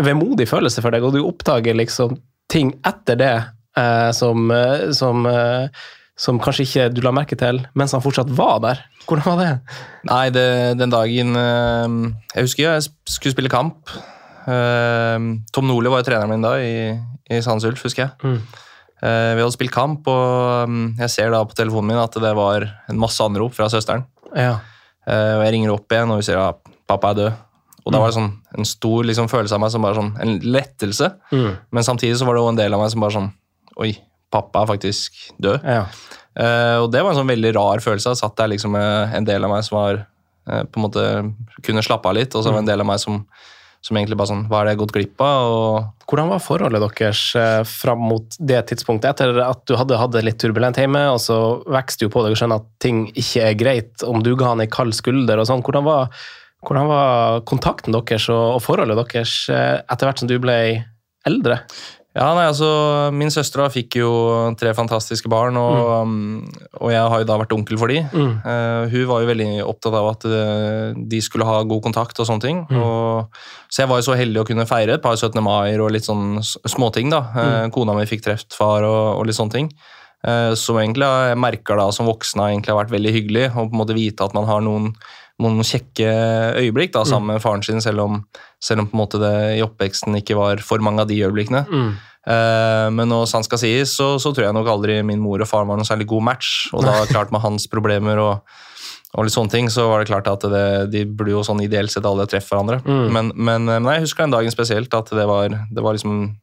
vemodig 0.00 0.48
følelse 0.50 0.84
for 0.84 0.92
deg, 0.92 1.08
og 1.08 1.16
du 1.16 1.22
oppdager 1.24 1.78
liksom 1.78 2.18
ting 2.52 2.74
etter 2.84 3.16
det 3.16 3.32
eh, 3.78 4.10
som, 4.16 4.50
eh, 4.50 4.90
som, 4.96 5.26
eh, 5.26 5.68
som 6.18 6.40
kanskje 6.42 6.66
ikke 6.66 6.86
du 6.94 7.02
la 7.04 7.12
merke 7.14 7.38
til 7.38 7.62
mens 7.78 7.94
han 7.96 8.04
fortsatt 8.04 8.30
var 8.36 8.60
der. 8.64 8.82
Hvordan 9.06 9.26
var 9.26 9.38
det? 9.40 9.76
Nei, 10.10 10.24
det, 10.30 10.48
den 10.78 10.92
dagen 10.92 11.34
Jeg 11.34 12.44
husker 12.44 12.66
jeg 12.66 12.88
skulle 13.08 13.34
spille 13.34 13.52
kamp. 13.52 13.90
Tom 14.44 15.66
Nordli 15.68 15.90
var 15.90 16.02
jo 16.02 16.08
treneren 16.08 16.30
min 16.30 16.44
da 16.44 16.56
i, 16.60 16.92
i 17.30 17.40
Sandnes 17.42 17.66
Ulf, 17.68 17.82
husker 17.86 18.06
jeg. 18.06 18.12
Mm. 18.22 18.40
Vi 19.00 19.40
hadde 19.40 19.54
spilt 19.54 19.72
kamp, 19.72 20.08
og 20.12 20.68
mm, 20.68 21.00
jeg 21.00 21.12
ser 21.12 21.30
da 21.32 21.40
på 21.48 21.56
telefonen 21.56 21.94
min 21.94 22.02
at 22.02 22.18
det 22.20 22.32
var 22.36 22.66
en 22.68 23.00
masse 23.00 23.24
anrop 23.24 23.54
fra 23.56 23.70
søsteren. 23.72 24.04
Ja. 24.36 24.58
Og 25.08 25.44
jeg 25.46 25.54
ringer 25.54 25.72
opp 25.72 25.94
igjen, 25.94 26.12
og 26.12 26.20
vi 26.20 26.26
sier 26.28 26.42
at 26.42 26.60
pappa 26.90 27.14
er 27.14 27.20
død. 27.22 27.38
Og 27.86 27.94
da 27.94 28.00
var 28.00 28.10
det 28.10 28.18
sånn, 28.18 28.32
en 28.58 28.68
stor 28.68 29.06
liksom, 29.08 29.28
følelse 29.32 29.56
av 29.56 29.62
meg 29.62 29.72
som 29.72 29.84
bare 29.84 29.96
sånn, 29.96 30.10
en 30.20 30.34
lettelse. 30.44 31.08
Mm. 31.32 31.52
Men 31.72 31.86
samtidig 31.86 32.18
så 32.20 32.28
var 32.28 32.36
det 32.36 32.42
jo 32.44 32.50
en 32.52 32.60
del 32.60 32.76
av 32.76 32.82
meg 32.82 32.92
som 32.92 33.04
bare 33.04 33.16
sånn 33.16 33.30
Oi, 33.78 33.92
pappa 34.32 34.64
er 34.64 34.72
faktisk 34.74 35.20
død. 35.38 35.62
ja. 35.66 35.84
Uh, 36.38 36.84
og 36.84 36.92
det 36.94 37.02
var 37.02 37.10
en 37.10 37.18
sånn 37.18 37.30
veldig 37.30 37.50
rar 37.56 37.82
følelse. 37.82 38.12
Jeg 38.14 38.22
satt 38.22 38.36
der 38.38 38.52
liksom 38.52 38.76
med 38.76 39.16
en 39.18 39.26
del 39.26 39.44
av 39.44 39.50
meg 39.50 39.64
som 39.66 39.80
var 39.80 40.04
uh, 40.04 40.62
på 40.62 40.78
en 40.78 40.84
måte 40.84 41.06
kunne 41.66 41.82
slappe 41.84 42.06
av 42.06 42.16
litt, 42.16 42.36
og 42.36 42.44
så 42.44 42.52
var 42.52 42.60
det 42.60 42.68
en 42.68 42.70
del 42.70 42.84
av 42.84 42.88
meg 42.88 43.00
som, 43.02 43.18
som 43.82 43.98
egentlig 43.98 44.18
bare 44.20 44.30
sånn 44.30 44.44
Hva 44.46 44.60
er 44.60 44.68
det 44.68 44.72
jeg 44.72 44.78
har 44.78 44.82
gått 44.84 44.94
glipp 44.94 45.24
av? 45.26 45.54
Og 45.56 46.06
Hvordan 46.10 46.30
var 46.30 46.44
forholdet 46.44 46.86
deres 46.86 47.24
uh, 47.34 47.60
fram 47.66 48.06
mot 48.12 48.38
det 48.38 48.62
tidspunktet? 48.70 49.10
Etter 49.10 49.42
at 49.42 49.64
du 49.66 49.74
hadde 49.78 49.98
hatt 49.98 50.14
det 50.14 50.22
litt 50.28 50.38
turbulent 50.42 50.78
hjemme, 50.78 51.02
og 51.10 51.18
så 51.22 51.40
vokste 51.66 52.06
du 52.06 52.14
på 52.14 52.22
deg 52.24 52.36
og 52.36 52.40
skjønner 52.40 52.62
at 52.62 52.70
ting 52.82 53.08
ikke 53.10 53.48
er 53.50 53.58
greit, 53.58 54.06
om 54.06 54.22
du 54.22 54.36
ga 54.38 54.54
han 54.54 54.62
ei 54.62 54.70
kald 54.70 54.94
skulder 54.96 55.42
og 55.42 55.50
sånn. 55.50 55.66
Hvordan 55.66 55.88
var, 55.90 56.14
hvordan 56.62 56.92
var 56.94 57.42
kontakten 57.50 57.96
deres 57.96 58.30
og, 58.30 58.60
og 58.60 58.64
forholdet 58.64 59.02
deres 59.02 59.40
etter 59.50 60.06
hvert 60.06 60.22
som 60.22 60.30
du 60.30 60.38
ble 60.38 60.60
eldre? 61.26 61.64
Ja, 62.10 62.32
nei, 62.34 62.48
altså, 62.48 62.66
Min 63.14 63.30
søster 63.30 63.62
da 63.62 63.68
fikk 63.70 64.00
jo 64.00 64.10
tre 64.58 64.72
fantastiske 64.74 65.30
barn, 65.30 65.54
og, 65.60 66.08
mm. 66.10 66.64
og 66.80 66.90
jeg 66.90 67.12
har 67.12 67.22
jo 67.22 67.28
da 67.28 67.36
vært 67.38 67.54
onkel 67.54 67.78
for 67.78 67.92
de. 67.92 68.00
Mm. 68.10 68.32
Uh, 68.42 68.90
hun 68.90 69.06
var 69.12 69.22
jo 69.22 69.30
veldig 69.30 69.48
opptatt 69.62 69.94
av 69.94 70.08
at 70.10 70.26
eh, 70.26 70.98
de 71.10 71.20
skulle 71.22 71.46
ha 71.46 71.60
god 71.70 71.84
kontakt 71.84 72.18
og 72.18 72.26
sånne 72.26 72.42
ting. 72.42 72.64
Mm. 72.66 72.80
Og, 72.82 73.38
så 73.70 73.84
jeg 73.84 73.92
var 73.92 74.02
jo 74.02 74.08
så 74.08 74.18
heldig 74.18 74.42
å 74.42 74.48
kunne 74.48 74.66
feire 74.66 74.98
et 74.98 75.04
par 75.04 75.14
17. 75.14 75.38
mai 75.44 75.78
og 75.78 75.92
litt 75.94 76.08
sånn 76.08 76.40
småting. 76.42 77.14
da. 77.14 77.22
Mm. 77.30 77.74
Kona 77.76 77.94
mi 77.94 78.10
fikk 78.10 78.26
truffet 78.26 78.58
far 78.58 78.86
og, 78.88 79.20
og 79.20 79.30
litt 79.30 79.38
sånne 79.38 79.54
ting. 79.54 79.70
Uh, 80.20 80.52
som 80.58 80.76
egentlig 80.76 81.06
jeg 81.06 81.38
merker 81.40 81.78
da 81.80 81.86
som 81.96 82.10
voksen 82.10 82.42
har 82.42 82.50
egentlig 82.50 82.74
har 82.74 82.82
vært 82.82 82.96
veldig 82.96 83.14
hyggelig. 83.20 83.46
Å 83.54 83.62
på 83.62 83.70
en 83.70 83.82
måte 83.84 83.96
vite 83.96 84.26
at 84.26 84.34
man 84.36 84.50
har 84.50 84.66
noen, 84.66 84.90
noen 85.40 85.64
kjekke 85.66 86.10
øyeblikk 86.60 86.92
da, 86.94 87.04
sammen 87.08 87.34
med 87.34 87.42
faren 87.42 87.62
sin, 87.66 87.80
selv 87.80 88.04
om, 88.04 88.20
selv 88.62 88.84
om 88.84 88.88
på 88.90 88.96
en 88.96 89.02
måte 89.02 89.20
det 89.22 89.34
i 89.58 89.64
oppveksten 89.64 90.16
ikke 90.20 90.36
var 90.38 90.62
for 90.64 90.82
mange 90.84 91.02
av 91.04 91.08
de 91.10 91.20
øyeblikkene. 91.24 91.64
Mm. 91.70 91.90
Eh, 92.30 92.86
men 92.92 93.08
når 93.08 93.28
sant 93.30 93.48
skal 93.48 93.58
sies, 93.62 93.94
så, 93.96 94.12
så 94.20 94.34
tror 94.36 94.46
jeg 94.50 94.56
nok 94.56 94.68
aldri 94.68 94.98
min 95.06 95.22
mor 95.24 95.40
og 95.40 95.48
far 95.48 95.64
var 95.64 95.80
noen 95.80 95.88
særlig 95.88 96.06
god 96.10 96.26
match. 96.28 96.50
Og 96.76 96.84
da 96.84 96.98
klart 97.08 97.32
med 97.32 97.40
hans 97.40 97.64
problemer 97.72 98.20
og, 98.20 98.58
og 99.16 99.24
litt 99.26 99.34
sånne 99.34 99.50
ting, 99.50 99.70
så 99.72 99.88
var 99.88 100.02
det 100.04 100.10
klart 100.12 100.28
at 100.30 100.44
det, 100.52 100.66
de 100.92 101.06
burde 101.08 101.32
jo 101.32 101.40
sånn 101.46 101.62
ideelt 101.64 101.90
sett 101.90 102.06
alle 102.06 102.28
treffe 102.30 102.52
hverandre. 102.52 102.82
Mm. 102.84 103.08
Men, 103.16 103.32
men, 103.34 103.68
eh, 103.72 103.80
nei, 103.82 103.96
jeg 103.98 104.06
husker 104.10 104.26
den 104.26 104.36
dagen 104.36 104.52
spesielt, 104.54 104.92
at 104.94 105.10
det 105.16 105.26
var, 105.26 105.56
det 105.72 105.82
var 105.86 105.96
liksom 105.96 106.36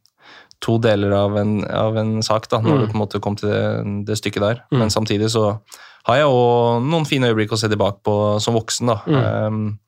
to 0.58 0.74
deler 0.82 1.12
av 1.14 1.36
en, 1.38 1.60
av 1.70 1.94
en 2.00 2.16
sak, 2.26 2.48
da, 2.50 2.58
når 2.58 2.74
Mm. 2.74 2.80
du 2.80 2.86
på 2.90 2.96
en 2.96 3.02
måte 3.04 3.20
kom 3.22 3.36
til 3.38 3.48
det, 3.52 3.62
det 4.08 4.16
stykket 4.18 4.42
der. 4.42 4.64
Mm. 4.72 4.80
Men 4.82 4.90
samtidig 4.90 5.30
så 5.30 5.44
har 6.08 6.16
jeg 6.22 6.30
òg 6.32 6.82
noen 6.88 7.04
fine 7.08 7.28
øyeblikk 7.30 7.52
å 7.52 7.58
se 7.60 7.68
tilbake 7.68 8.00
på 8.06 8.14
som 8.40 8.56
voksen. 8.56 8.94
Mm. 9.06 9.18
Um, 9.18 9.78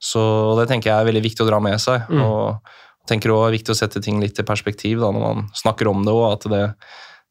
så 0.00 0.22
det 0.60 0.68
tenker 0.70 0.90
jeg 0.92 1.00
er 1.02 1.08
veldig 1.10 1.22
viktig 1.24 1.44
å 1.44 1.48
dra 1.50 1.60
med 1.60 1.78
seg. 1.80 2.08
Mm. 2.08 2.22
Og 2.24 2.72
tenker 3.08 3.30
også 3.32 3.44
det 3.46 3.50
er 3.52 3.58
viktig 3.58 3.74
å 3.74 3.78
sette 3.78 4.02
ting 4.04 4.18
litt 4.22 4.40
i 4.40 4.46
perspektiv 4.48 4.98
da, 5.04 5.12
når 5.14 5.22
man 5.22 5.44
snakker 5.54 5.88
om 5.92 6.02
det 6.06 6.12
òg, 6.16 6.26
at 6.32 6.48
det, 6.50 6.64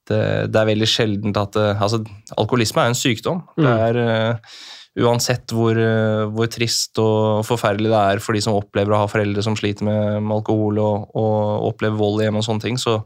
det, 0.10 0.22
det 0.54 0.62
er 0.62 0.70
veldig 0.72 0.88
sjeldent 0.88 1.38
at 1.42 1.58
det, 1.58 1.68
altså, 1.82 2.00
Alkoholisme 2.38 2.86
er 2.86 2.94
en 2.94 2.98
sykdom. 3.02 3.44
Det 3.58 3.66
Mm. 3.66 3.86
er 3.90 4.02
eh, 4.06 4.56
Uansett 4.96 5.52
hvor, 5.52 5.76
eh, 5.76 6.22
hvor 6.32 6.48
trist 6.48 6.96
og 7.04 7.42
forferdelig 7.44 7.90
det 7.92 8.00
er 8.14 8.20
for 8.24 8.32
de 8.32 8.40
som 8.46 8.56
opplever 8.56 8.94
å 8.96 9.02
ha 9.02 9.08
foreldre 9.12 9.44
som 9.44 9.58
sliter 9.60 9.84
med, 9.84 10.22
med 10.24 10.38
alkohol 10.38 10.80
og, 10.80 11.10
og 11.20 11.66
opplever 11.74 11.98
vold 12.00 12.22
hjemme 12.24 12.40
og 12.40 12.46
sånne 12.48 12.64
ting, 12.64 12.78
så, 12.80 13.02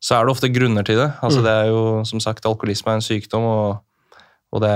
så 0.00 0.16
er 0.16 0.24
det 0.24 0.32
ofte 0.32 0.48
grunner 0.48 0.86
til 0.88 0.96
det. 1.02 1.10
Altså, 1.20 1.42
Mm. 1.42 1.44
Det 1.44 1.52
er 1.52 1.68
jo 1.74 1.82
som 2.08 2.22
sagt 2.24 2.48
alkoholisme 2.48 2.88
er 2.94 3.02
en 3.02 3.04
sykdom, 3.04 3.44
og, 3.44 3.76
og 4.56 4.62
det, 4.64 4.72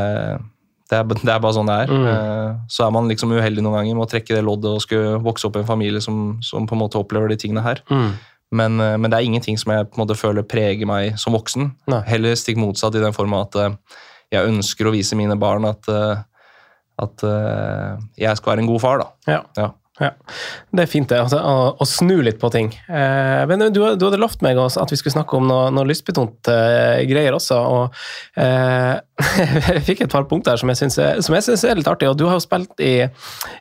det, 0.90 0.98
er, 0.98 1.04
det 1.10 1.32
er 1.32 1.42
bare 1.42 1.56
sånn 1.56 1.70
det 1.70 1.76
er. 1.84 1.92
Mm. 1.92 2.06
Eh, 2.12 2.58
Så 2.70 2.84
er 2.86 2.92
man 2.94 3.08
liksom 3.10 3.32
uheldig 3.34 3.64
noen 3.64 3.78
ganger 3.80 3.96
med 3.98 4.04
å 4.06 4.10
trekke 4.10 4.36
det 4.36 4.44
loddet 4.46 4.74
og 4.76 4.82
skulle 4.84 5.18
vokse 5.24 5.48
opp 5.48 5.56
i 5.58 5.62
en 5.64 5.68
familie 5.70 6.02
som, 6.04 6.36
som 6.44 6.68
på 6.68 6.76
en 6.76 6.82
måte 6.84 7.00
opplever 7.00 7.32
de 7.32 7.38
tingene 7.40 7.64
her. 7.64 7.82
Mm. 7.90 8.10
Men, 8.60 8.80
eh, 8.82 8.96
men 8.98 9.10
det 9.10 9.18
er 9.18 9.28
ingenting 9.30 9.58
som 9.60 9.72
jeg 9.74 9.88
på 9.90 9.98
en 9.98 10.04
måte 10.04 10.18
føler 10.18 10.46
preger 10.46 10.88
meg 10.90 11.18
som 11.22 11.34
voksen. 11.36 11.70
Nei. 11.90 12.00
Heller 12.10 12.38
stikk 12.38 12.58
motsatt 12.60 12.98
i 12.98 13.02
den 13.02 13.16
form 13.16 13.34
at 13.38 13.56
eh, 13.56 13.74
jeg 14.30 14.46
ønsker 14.52 14.86
å 14.86 14.94
vise 14.94 15.18
mine 15.18 15.34
barn 15.40 15.64
at, 15.66 15.88
at 17.02 17.22
jeg 18.14 18.38
skal 18.38 18.52
være 18.52 18.62
en 18.62 18.68
god 18.70 18.80
far. 18.84 19.00
da. 19.02 19.08
Ja. 19.26 19.40
Ja. 19.58 19.64
Ja, 20.00 20.14
Det 20.72 20.84
er 20.86 20.88
fint 20.88 21.10
det, 21.10 21.18
altså, 21.20 21.36
å, 21.44 21.74
å 21.76 21.86
snu 21.88 22.22
litt 22.24 22.38
på 22.40 22.48
ting. 22.52 22.70
Eh, 22.88 23.42
men 23.50 23.66
du, 23.68 23.82
du 24.00 24.04
hadde 24.06 24.20
lovt 24.20 24.40
meg 24.44 24.56
også 24.56 24.80
at 24.80 24.94
vi 24.94 24.96
skulle 24.96 25.12
snakke 25.18 25.36
om 25.36 25.44
noe, 25.50 25.68
noe 25.76 25.88
lystbetont 25.90 26.48
eh, 26.48 27.02
greier 27.10 27.36
også. 27.36 27.58
og 27.60 28.00
eh, 28.40 28.96
Jeg 29.76 29.84
fikk 29.90 30.04
et 30.06 30.14
par 30.14 30.24
punkter 30.30 30.56
som 30.60 30.72
jeg 30.72 30.80
syns 30.80 30.96
er, 30.96 31.76
litt 31.76 31.90
artig. 31.90 32.08
og 32.08 32.16
Du 32.16 32.24
har 32.30 32.38
jo 32.38 32.46
spilt 32.46 32.80
i, 32.80 32.94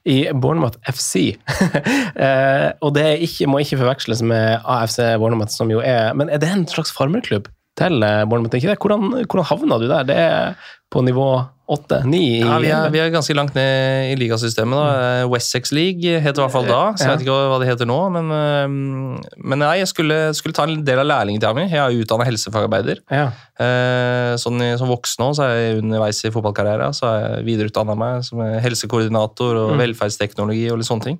i 0.08 0.17
Bournemouth 0.31 0.79
FC. 0.88 1.36
eh, 2.25 2.69
og 2.79 2.96
det 2.96 3.10
ikke, 3.27 3.51
må 3.51 3.60
ikke 3.63 3.81
forveksles 3.84 4.24
med 4.24 4.63
AFC 4.63 5.01
Bournemouth, 5.19 5.51
som 5.51 5.72
jo 5.72 5.84
er 5.84 6.15
Men 6.15 6.31
er 6.31 6.39
det 6.39 6.53
en 6.53 6.67
slags 6.72 6.96
farmerklubb 6.96 7.51
til 7.79 8.03
eh, 8.03 8.25
Bournemouth? 8.29 8.55
Ikke 8.59 8.74
det? 8.74 8.79
Hvordan, 8.83 9.24
hvordan 9.25 9.50
havna 9.53 9.79
du 9.81 9.88
der? 9.89 10.03
Det 10.09 10.17
er 10.19 10.53
på 10.89 11.01
nivå 11.05 11.25
åtte-ni? 11.69 12.39
Ja, 12.41 12.55
vi, 12.57 12.69
er, 12.74 12.88
vi 12.89 12.98
er 12.98 13.12
ganske 13.13 13.33
langt 13.38 13.53
ned 13.53 14.07
i 14.09 14.15
ligasystemet. 14.17 14.74
da. 14.74 15.27
Wessex 15.29 15.69
League 15.71 16.01
het 16.17 16.33
det 16.33 16.41
i 16.41 16.41
hvert 16.41 16.51
fall 16.55 16.65
da, 16.65 16.79
så 16.98 17.05
jeg 17.05 17.12
vet 17.12 17.25
ikke 17.27 17.36
hva 17.51 17.59
det 17.62 17.67
heter 17.69 17.86
nå. 17.86 17.98
Men, 18.15 18.31
eh, 18.33 19.36
men 19.38 19.62
nei, 19.62 19.75
jeg 19.83 19.91
skulle, 19.91 20.17
skulle 20.33 20.57
ta 20.57 20.65
en 20.65 20.81
del 20.88 21.01
av 21.03 21.05
lærlingtida 21.12 21.51
mi. 21.53 21.67
Jeg 21.69 21.77
er 21.83 22.00
utdanna 22.01 22.25
helsefagarbeider. 22.25 23.03
Ja. 23.13 23.27
Eh, 23.62 24.33
Sånn, 24.41 24.62
som 24.81 24.89
voksen 24.89 25.27
også, 25.27 25.38
så 25.43 25.45
er 25.45 25.55
jeg 25.59 25.83
underveis 25.83 26.24
i 26.25 26.31
fotballkarrieren. 26.33 26.93
Så 26.98 27.05
har 27.05 27.21
jeg 27.21 27.45
videreutdanna 27.51 27.95
meg 27.98 28.25
som 28.25 28.41
helsekoordinator 28.65 29.55
og 29.62 29.71
Mm. 29.75 29.81
velferdsteknologi 29.86 30.71
og 30.71 30.79
litt 30.81 30.89
sånne 30.89 31.03
ting. 31.05 31.19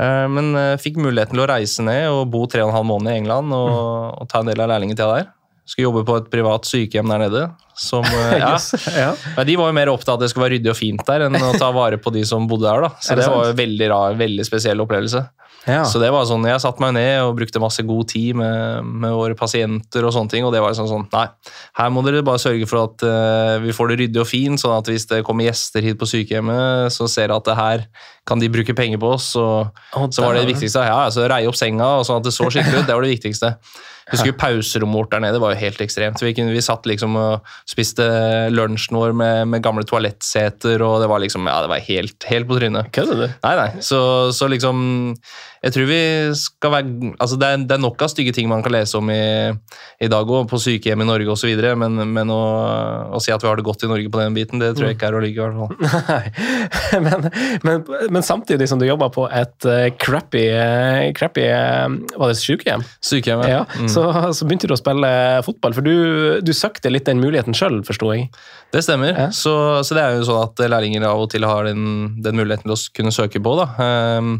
Eh, 0.00 0.26
Men 0.28 0.54
fikk 0.82 0.96
muligheten 0.98 1.36
til 1.38 1.46
å 1.46 1.50
reise 1.50 1.82
ned 1.86 2.08
og 2.10 2.30
bo 2.32 2.46
tre 2.46 2.62
og 2.62 2.70
en 2.70 2.74
halv 2.74 2.86
måned 2.90 3.12
i 3.14 3.18
England 3.22 3.52
og, 3.54 3.70
Mm. 3.70 4.20
og 4.22 4.28
ta 4.28 4.40
en 4.40 4.46
del 4.46 4.60
av 4.60 4.68
lærlingtida 4.74 5.14
der. 5.14 5.28
Skulle 5.68 5.88
jobbe 5.88 6.04
på 6.08 6.16
et 6.20 6.30
privat 6.32 6.66
sykehjem 6.66 7.10
der 7.12 7.24
nede. 7.26 7.42
Som, 7.80 8.04
eh, 8.20 8.38
ja, 8.40 8.54
ja, 8.96 9.44
De 9.46 9.56
var 9.56 9.70
jo 9.70 9.76
mer 9.76 9.92
opptatt 9.92 10.14
av 10.14 10.20
at 10.20 10.26
det 10.26 10.32
skulle 10.32 10.48
være 10.48 10.58
ryddig 10.58 10.72
og 10.72 10.78
fint 10.78 11.04
der, 11.06 11.26
enn 11.28 11.38
å 11.40 11.52
ta 11.58 11.70
vare 11.74 12.00
på 12.02 12.12
de 12.14 12.24
som 12.28 12.48
bodde 12.50 12.68
der. 12.68 12.88
da. 12.88 12.94
Så 13.00 13.14
det 13.14 13.24
det, 13.24 13.30
var 13.32 13.46
jo 13.48 13.54
en 13.54 13.60
veldig 13.60 13.92
rar, 13.92 14.18
veldig 14.20 14.48
spesiell 14.48 14.84
opplevelse. 14.84 15.24
Ja. 15.68 15.82
Så 15.84 16.00
det 16.00 16.08
var 16.08 16.24
sånn, 16.24 16.46
Jeg 16.48 16.60
satte 16.62 16.80
meg 16.80 16.94
ned 16.96 17.20
og 17.20 17.34
brukte 17.36 17.60
masse 17.60 17.82
god 17.84 18.08
tid 18.08 18.38
med, 18.38 18.86
med 19.02 19.12
våre 19.12 19.36
pasienter, 19.36 20.06
og 20.08 20.14
sånne 20.16 20.32
ting, 20.32 20.46
og 20.46 20.54
det 20.54 20.62
var 20.64 20.72
sånn 20.76 20.88
sånn 20.88 21.04
Nei, 21.12 21.26
her 21.76 21.90
må 21.92 22.04
dere 22.06 22.24
bare 22.24 22.40
sørge 22.40 22.68
for 22.70 22.86
at 22.86 23.04
uh, 23.04 23.58
vi 23.60 23.74
får 23.76 23.92
det 23.92 23.98
ryddig 24.00 24.22
og 24.22 24.28
fint, 24.28 24.60
sånn 24.60 24.78
at 24.78 24.88
hvis 24.88 25.04
det 25.10 25.20
kommer 25.26 25.50
gjester 25.50 25.84
hit 25.84 26.00
på 26.00 26.08
sykehjemmet, 26.08 26.94
så 26.94 27.08
ser 27.12 27.28
de 27.28 27.36
at 27.36 27.50
det 27.50 27.58
her 27.58 27.86
kan 28.28 28.40
de 28.40 28.48
bruke 28.52 28.76
penger 28.76 29.00
på 29.02 29.12
oss. 29.18 29.34
og 29.36 29.68
Og 29.98 30.14
Så 30.14 30.24
var 30.24 30.36
det 30.36 30.46
det 30.46 30.54
viktigste. 30.54 30.86
Ja, 30.86 31.04
altså 31.10 31.28
Reie 31.28 31.48
opp 31.50 31.58
senga 31.58 31.96
og 31.98 32.06
sånn 32.08 32.22
at 32.22 32.28
det 32.28 32.34
så 32.36 32.48
skikkelig 32.48 32.82
ut. 32.82 32.88
Det 32.88 32.96
var 32.96 33.04
det 33.04 33.14
viktigste. 33.16 33.54
Husker 34.10 34.36
pauserommet 34.38 34.98
vårt 35.00 35.12
der 35.14 35.22
nede 35.24 35.40
var 35.42 35.54
jo 35.54 35.60
helt 35.60 35.80
ekstremt. 35.84 36.22
Vi, 36.22 36.34
kunne, 36.36 36.54
vi 36.54 36.64
satt 36.64 36.88
liksom 36.88 37.16
og 37.20 37.52
spiste 37.68 38.06
lunsjen 38.52 38.98
vår 38.98 39.14
med, 39.16 39.50
med 39.52 39.64
gamle 39.64 39.84
toalettseter, 39.86 40.82
og 40.86 41.00
det 41.02 41.10
var 41.10 41.22
liksom, 41.22 41.46
ja, 41.50 41.60
det 41.64 41.72
var 41.72 41.86
helt, 41.86 42.28
helt 42.30 42.50
på 42.50 42.58
trynet. 42.58 42.90
Kødder 42.96 43.22
du? 43.22 43.26
Nei, 43.46 43.54
nei. 43.60 43.70
Så, 43.86 44.00
så 44.36 44.50
liksom 44.50 45.14
Jeg 45.60 45.74
tror 45.74 45.88
vi 45.90 45.96
skal 46.40 46.72
være 46.72 47.10
Altså, 47.20 47.36
det 47.36 47.48
er, 47.52 47.64
det 47.68 47.74
er 47.76 47.82
nok 47.82 48.00
av 48.00 48.08
stygge 48.08 48.32
ting 48.32 48.46
man 48.48 48.62
kan 48.64 48.72
lese 48.72 48.96
om 48.96 49.10
i, 49.12 49.18
i 50.00 50.08
dag 50.08 50.30
òg, 50.32 50.46
på 50.48 50.56
sykehjem 50.62 51.02
i 51.04 51.06
Norge 51.08 51.28
osv., 51.34 51.50
men, 51.76 51.98
men 52.14 52.32
å, 52.32 52.38
å 53.12 53.20
si 53.20 53.32
at 53.34 53.44
vi 53.44 53.48
har 53.50 53.60
det 53.60 53.66
godt 53.66 53.84
i 53.84 53.90
Norge 53.90 54.08
på 54.12 54.22
den 54.22 54.36
biten, 54.38 54.62
det 54.62 54.70
tror 54.78 54.88
jeg 54.88 54.96
ikke 54.96 55.10
er 55.10 55.18
å 55.18 55.20
ligge, 55.20 55.36
i 55.36 55.44
hvert 55.44 55.60
fall. 55.60 56.00
Nei, 56.10 57.00
men, 57.04 57.28
men, 57.66 57.84
men 58.16 58.24
samtidig 58.26 58.70
som 58.70 58.80
du 58.80 58.86
jobba 58.88 59.10
på 59.12 59.26
et 59.28 59.68
uh, 59.68 59.86
crappy, 60.00 60.46
uh, 60.56 61.10
crappy 61.16 61.44
uh, 61.52 61.86
Var 62.16 62.32
det 62.32 62.38
sykehjem? 62.40 62.86
Sykehjem, 63.04 63.44
Ja, 63.50 63.62
Mm. 63.80 63.86
så, 63.92 64.02
så 64.34 64.44
begynte 64.48 64.68
du 64.68 64.74
å 64.74 64.80
spille 64.80 65.08
fotball, 65.46 65.74
for 65.76 65.84
du, 65.86 66.40
du 66.44 66.50
søkte 66.56 66.90
litt 66.92 67.06
den 67.08 67.20
muligheten 67.22 67.54
sjøl, 67.56 67.80
forsto 67.86 68.10
jeg. 68.16 68.28
Det 68.74 68.82
stemmer. 68.84 69.12
Ja. 69.12 69.28
Så, 69.34 69.52
så 69.86 69.96
det 69.96 70.02
er 70.02 70.16
jo 70.18 70.26
sånn 70.28 70.40
at 70.42 70.60
lærlinger 70.70 71.04
av 71.08 71.22
og 71.24 71.30
til 71.32 71.44
har 71.46 71.68
den, 71.68 72.16
den 72.24 72.38
muligheten 72.40 72.66
til 72.68 72.74
å 72.76 72.80
kunne 72.96 73.12
søke 73.14 73.42
på. 73.44 73.54
da. 73.60 73.68
Ehm, 73.84 74.34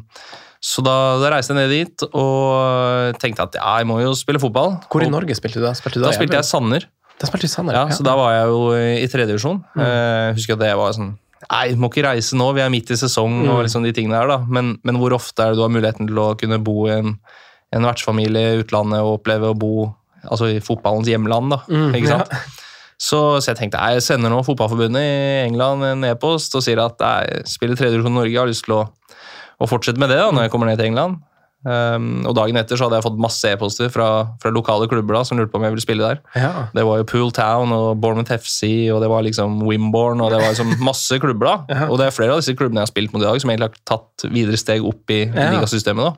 så 0.61 0.83
da, 0.85 0.95
da 1.23 1.31
reiste 1.33 1.55
jeg 1.55 1.59
ned 1.63 1.71
dit 1.73 2.03
og 2.11 3.17
tenkte 3.23 3.47
at 3.49 3.55
ja, 3.57 3.79
jeg 3.81 3.89
må 3.89 3.97
jo 4.03 4.11
spille 4.19 4.41
fotball. 4.43 4.75
Hvor 4.93 5.01
i 5.05 5.09
Og 5.09 5.15
Norge 5.15 5.37
spilte 5.39 5.61
du 5.61 5.65
da? 5.65 5.73
Spilte 5.79 6.01
du 6.03 6.05
Da 6.05 6.13
spilte 6.13 6.37
jeg 6.37 6.45
Sanner. 6.49 6.85
Da 7.21 7.29
spilte 7.29 7.49
du 7.49 7.53
Sanner? 7.53 7.77
Ja, 7.79 7.87
så 7.97 8.05
da 8.05 8.13
var 8.17 8.35
jeg 8.35 8.51
jo 8.53 8.61
i 8.77 9.09
tredje 9.09 9.31
divisjon. 9.33 9.63
Mm. 9.77 9.83
Jeg 9.85 10.37
husker 10.39 10.59
at 10.59 10.63
det 10.67 10.71
var 10.81 10.97
sånn 10.97 11.15
Nei, 11.51 11.71
må 11.81 11.89
ikke 11.89 12.03
reise 12.05 12.37
nå, 12.37 12.51
vi 12.53 12.61
er 12.61 12.69
midt 12.71 12.91
i 12.93 12.99
sesong 13.01 13.39
Mm. 13.41 13.49
og 13.55 13.63
liksom 13.65 13.83
de 13.87 13.95
tingene 13.97 14.19
der, 14.19 14.29
da. 14.29 14.37
Men, 14.45 14.75
men 14.85 14.99
hvor 15.01 15.15
ofte 15.17 15.41
er 15.41 15.55
det 15.55 15.57
du 15.59 15.63
har 15.65 15.73
muligheten 15.73 16.07
til 16.11 16.19
å 16.21 16.27
kunne 16.39 16.59
bo 16.63 16.85
i 16.87 16.93
en, 16.99 17.15
en 17.73 17.87
vertsfamilie 17.89 18.43
i 18.53 18.59
utlandet 18.61 19.01
og 19.01 19.15
oppleve 19.17 19.49
å 19.49 19.57
bo 19.57 19.71
altså 20.29 20.51
i 20.53 20.61
fotballens 20.61 21.09
hjemland, 21.09 21.49
da. 21.57 21.63
Mm, 21.73 21.95
ikke 21.97 22.13
sant? 22.13 22.35
Så, 23.01 23.23
så 23.41 23.55
jeg 23.55 23.57
tenkte 23.63 23.81
jeg 23.95 24.05
sender 24.05 24.29
nå 24.29 24.43
Fotballforbundet 24.45 25.01
i 25.01 25.47
England 25.47 25.87
en 25.89 26.05
e-post 26.11 26.53
og 26.61 26.61
sier 26.67 26.83
at 26.85 27.01
jeg 27.01 27.47
spiller 27.49 27.81
tredje 27.81 27.97
divisjon 27.97 28.13
i 28.13 28.19
Norge, 28.21 28.35
jeg 28.37 28.43
har 28.43 28.51
lyst 28.53 28.67
til 28.69 28.77
å, 28.77 28.83
å 29.61 29.69
fortsette 29.69 30.01
med 30.01 30.09
det 30.13 30.17
da, 30.21 30.31
når 30.33 30.47
jeg 30.49 30.51
kommer 30.55 30.67
ned 30.71 30.79
til 30.81 30.89
England. 30.91 31.19
Um, 31.61 32.23
og 32.25 32.33
dagen 32.39 32.57
etter 32.57 32.79
så 32.81 32.87
hadde 32.87 32.97
jeg 32.97 33.05
fått 33.05 33.19
masse 33.21 33.45
e-poster 33.53 33.91
fra, 33.93 34.07
fra 34.41 34.49
lokale 34.55 34.87
klubber 34.89 35.19
da, 35.19 35.21
som 35.29 35.37
lurte 35.37 35.53
på 35.53 35.59
om 35.61 35.67
jeg 35.67 35.75
ville 35.75 35.85
spille 35.85 36.07
der. 36.07 36.23
Ja. 36.41 36.53
Det 36.73 36.85
var 36.89 37.03
jo 37.03 37.05
Pool 37.11 37.29
Town 37.37 37.75
og 37.77 37.99
Bournemouth 38.01 38.33
FC 38.33 38.89
og 38.95 39.03
det 39.05 39.11
var 39.13 39.27
liksom 39.27 39.59
Wimborne 39.69 40.25
og 40.25 40.33
det 40.33 40.39
var 40.41 40.55
liksom 40.55 40.73
masse 40.81 41.19
klubber. 41.21 41.51
da. 41.51 41.57
Ja. 41.83 41.91
Og 41.93 42.01
det 42.01 42.07
er 42.09 42.17
flere 42.17 42.33
av 42.33 42.41
disse 42.41 42.57
klubbene 42.57 42.81
jeg 42.81 42.89
har 42.89 42.93
spilt 42.95 43.13
mot 43.13 43.21
i 43.21 43.29
dag, 43.29 43.43
som 43.45 43.53
egentlig 43.53 43.69
har 43.69 43.85
tatt 43.93 44.25
videre 44.33 44.57
steg 44.57 44.89
opp 44.89 45.13
i 45.13 45.21
Ja. 45.29 45.51
ligasystemet. 45.53 46.09
da. 46.09 46.17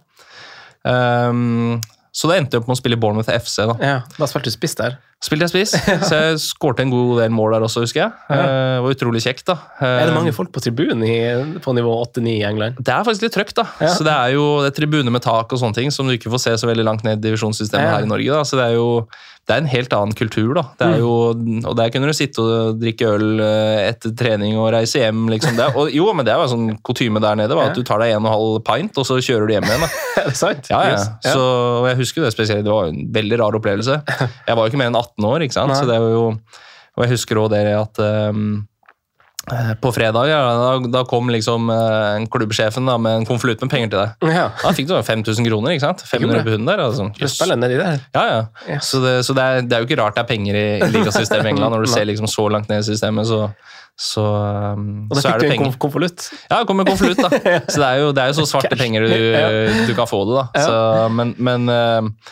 Um, 1.31 1.81
så 2.13 2.29
det 2.29 2.37
endte 2.43 2.53
jeg 2.59 2.61
opp 2.63 2.69
med 2.69 2.77
å 2.77 2.81
spille 2.83 2.97
Bournemouth 3.01 3.31
FC. 3.33 3.57
da. 3.67 3.75
ja. 3.81 4.03
Da 4.19 4.27
spilte 4.29 4.51
du 4.53 4.55
spiss 4.55 4.75
der? 4.77 4.99
Spilte 5.23 5.47
jeg 5.47 5.53
spiss, 5.53 5.73
så 6.11 6.17
jeg 6.19 6.39
skårte 6.43 6.83
en 6.83 6.91
god 6.91 7.21
del 7.23 7.31
mål 7.31 7.53
der 7.55 7.65
også, 7.65 7.85
husker 7.85 8.01
jeg. 8.03 8.13
Eh, 8.29 8.43
Det 8.43 8.83
var 8.85 8.95
utrolig 8.97 9.23
kjekt. 9.23 9.45
da. 9.47 9.55
Er 9.81 10.01
det 10.07 10.11
Eh, 10.11 10.15
mange 10.19 10.33
folk 10.35 10.51
på 10.53 10.61
tribunen 10.61 11.05
i- 11.07 11.59
på 11.63 11.73
nivå 11.73 11.93
8-9 12.05 12.35
i 12.41 12.43
England? 12.45 12.77
det 12.83 12.89
er 12.93 13.05
faktisk 13.07 13.23
litt 13.23 13.33
trøkt, 13.39 13.55
da. 13.55 13.65
Ja. 13.81 13.95
Så 13.95 14.03
Det 14.05 14.13
er 14.13 14.33
jo 14.35 14.61
det 14.63 14.73
er 14.73 14.81
tribune 14.83 15.11
med 15.15 15.23
tak 15.23 15.53
og 15.53 15.59
sånne 15.63 15.75
ting 15.75 15.91
som 15.95 16.07
du 16.07 16.13
ikke 16.19 16.29
får 16.33 16.41
se 16.41 16.51
så 16.59 16.67
veldig 16.69 16.85
langt 16.85 17.05
ned 17.05 17.19
i 17.25 17.31
divisjonssystemet 17.31 17.87
Ja. 17.87 17.97
her 17.97 18.03
i 18.03 18.11
Norge. 18.11 18.29
da. 18.35 18.43
Så 18.43 18.59
det 18.59 18.67
er 18.67 18.75
jo 18.75 19.07
det 19.49 19.55
er 19.57 19.59
en 19.65 19.67
helt 19.73 19.93
annen 19.97 20.15
kultur, 20.15 20.53
da. 20.55 20.63
Det 20.79 20.87
er 20.87 20.93
Mm. 20.93 21.01
jo, 21.03 21.13
og 21.69 21.77
Der 21.77 21.91
kunne 21.91 22.07
du 22.07 22.13
sitte 22.15 22.39
og 22.41 22.79
drikke 22.79 23.09
øl 23.17 23.41
eh, 23.43 23.89
etter 23.91 24.13
trening 24.15 24.55
og 24.57 24.69
reise 24.73 25.01
hjem. 25.03 25.25
liksom. 25.29 25.57
Det 25.59 25.67
og, 25.77 25.91
jo, 25.91 26.07
men 26.15 26.25
det 26.25 26.33
en 26.37 26.49
sånn 26.53 26.79
kutyme 26.87 27.21
der 27.21 27.35
nede, 27.37 27.55
var 27.59 27.71
at 27.71 27.75
du 27.75 27.83
tar 27.83 27.99
deg 27.99 28.13
en 28.15 28.25
og 28.25 28.31
en 28.31 28.33
halv 28.37 28.63
pint, 28.65 28.97
og 29.03 29.05
så 29.09 29.19
kjører 29.19 29.47
du 29.49 29.53
hjem 29.57 29.65
igjen. 29.67 29.81
da. 29.81 29.91
Er 30.23 30.29
det 30.31 30.37
sant? 30.39 30.69
Ja, 30.71 30.83
ja. 30.93 30.97
Så, 31.27 31.43
og 31.83 31.89
jeg 31.91 31.97
husker 31.99 32.23
det 32.23 32.33
spesielt, 32.33 32.65
det 32.65 32.71
var 32.73 32.87
en 32.93 33.03
veldig 33.13 33.39
rar 33.43 33.59
opplevelse. 33.59 33.99
Jeg 34.49 34.57
var 34.57 34.63
jo 34.63 34.71
ikke 34.71 34.79
mer 34.79 34.93
enn 34.93 35.01
18 35.03 35.25
år, 35.27 35.43
ikke 35.49 35.59
sant? 35.59 35.75
Så 35.77 35.87
det 35.91 35.99
var 35.99 36.11
jo, 36.15 36.25
og 36.97 37.03
jeg 37.07 37.11
husker 37.17 37.39
også 37.41 37.51
det 37.57 37.63
at 37.73 37.99
um, 38.31 38.67
på 39.83 39.91
fredag 39.93 40.29
ja, 40.31 40.39
da, 40.55 40.89
da 40.93 41.01
kom 41.09 41.31
liksom 41.35 41.71
eh, 41.75 42.27
klubbsjefen 42.31 42.87
da, 42.87 42.95
med 43.03 43.17
en 43.21 43.27
konvolutt 43.27 43.63
med 43.65 43.73
penger 43.73 43.91
til 43.91 43.99
deg. 43.99 44.31
Ja. 44.37 44.45
Da 44.61 44.71
fikk 44.77 44.87
du 44.87 44.95
5000 44.95 45.49
kroner, 45.49 45.75
ikke 45.75 45.83
sant? 45.89 46.05
500 46.07 46.45
pund 46.47 46.71
der. 46.71 46.83
Altså. 46.85 47.09
Spiller 47.27 47.59
nedi 47.59 47.81
der? 47.81 47.99
Ja, 48.15 48.23
ja. 48.29 48.41
ja. 48.71 48.79
Så, 48.79 49.03
det, 49.03 49.17
så 49.27 49.35
det, 49.35 49.43
er, 49.43 49.67
det 49.67 49.77
er 49.77 49.83
jo 49.83 49.91
ikke 49.91 49.99
rart 49.99 50.15
det 50.19 50.23
er 50.23 50.31
penger 50.31 50.59
i, 50.59 50.67
i 50.79 50.91
ligasystemet 50.95 51.51
i 51.51 51.55
England, 51.57 51.75
når 51.75 51.89
du 51.89 51.93
ser 51.97 52.07
liksom 52.07 52.31
så 52.31 52.47
langt 52.55 52.71
ned 52.71 52.85
i 52.85 52.87
systemet, 52.87 53.27
så, 53.27 53.41
så, 53.99 54.29
um, 54.79 54.87
Og 55.11 55.19
da 55.19 55.25
fikk 55.27 55.43
du 55.43 55.57
en 55.57 55.75
konvolutt? 55.89 56.29
Ja, 56.47 56.61
det 56.61 56.71
kommer 56.71 56.87
en 56.87 56.95
konvolutt, 56.95 57.25
da. 57.27 57.43
Så 57.73 57.83
det 57.83 57.89
er, 57.89 57.99
jo, 57.99 58.15
det 58.15 58.23
er 58.23 58.31
jo 58.31 58.39
så 58.39 58.47
svarte 58.55 58.79
penger 58.79 59.11
du, 59.11 59.19
du 59.91 59.93
kan 59.99 60.07
få 60.07 60.23
det, 60.31 60.39
da. 60.39 60.65
Så, 60.71 60.79
men, 61.19 61.35
men, 61.43 61.67
eh, 61.73 62.31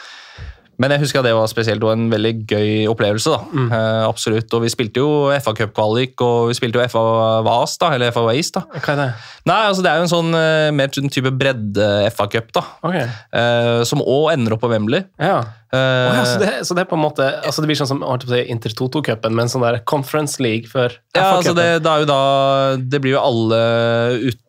Men 0.80 0.94
jeg 0.94 1.02
husker 1.02 1.24
det 1.24 1.34
var 1.36 1.48
spesielt 1.50 1.82
og 1.84 1.92
en 1.92 2.06
veldig 2.12 2.32
gøy 2.48 2.70
opplevelse. 2.88 3.30
da, 3.34 3.40
Mm. 3.50 3.68
Uh, 3.72 4.08
absolutt. 4.08 4.52
Og 4.56 4.62
vi 4.64 4.70
spilte 4.72 5.02
jo 5.02 5.28
FA 5.42 5.52
Cup-kvalik, 5.58 6.14
og 6.24 6.48
vi 6.48 6.56
spilte 6.56 6.80
jo 6.80 6.88
FA 6.88 7.02
VAS, 7.44 7.76
da, 7.82 7.90
eller 7.94 8.12
FA 8.14 8.24
Waste. 8.24 8.60
da. 8.60 8.80
Hva 8.80 8.94
er 8.94 9.00
det? 9.02 9.08
Nei, 9.50 9.60
altså 9.68 9.82
Det 9.84 9.90
er 9.90 9.96
jo 10.00 10.06
en 10.06 10.12
sånn 10.14 10.34
uh, 10.34 10.70
mer 10.72 10.88
type 10.88 11.32
bredde-FA 11.42 12.28
Cup, 12.32 12.52
da, 12.56 12.64
Okay. 12.86 13.06
Uh, 13.34 13.84
som 13.84 14.00
òg 14.00 14.32
ender 14.32 14.56
opp 14.56 14.62
på 14.64 14.70
Wembley. 14.72 15.04
Ja. 15.20 15.40
Å 15.70 15.78
ja, 15.78 16.24
så, 16.26 16.38
det, 16.40 16.66
så 16.66 16.74
det 16.74 16.82
er 16.82 16.88
på 16.90 16.96
en 16.98 17.04
måte 17.04 17.22
altså 17.46 17.62
det 17.62 17.68
blir 17.70 17.78
sånn 17.78 17.86
som 17.92 18.00
Inter 18.02 18.72
Toto-cupen, 18.74 19.36
men 19.38 19.46
sånn 19.52 19.62
der 19.62 19.78
Conference 19.86 20.40
League 20.42 20.66
for 20.66 20.90
Ja, 21.14 21.36
altså 21.36 21.52
FA-cupen. 21.52 21.60
det, 21.60 21.82
det 21.84 21.92
jo 22.02 22.08
da 22.10 22.22
Det 22.90 23.00
blir 23.04 23.14
jo 23.14 23.20
alle 23.22 23.60
ut 24.32 24.40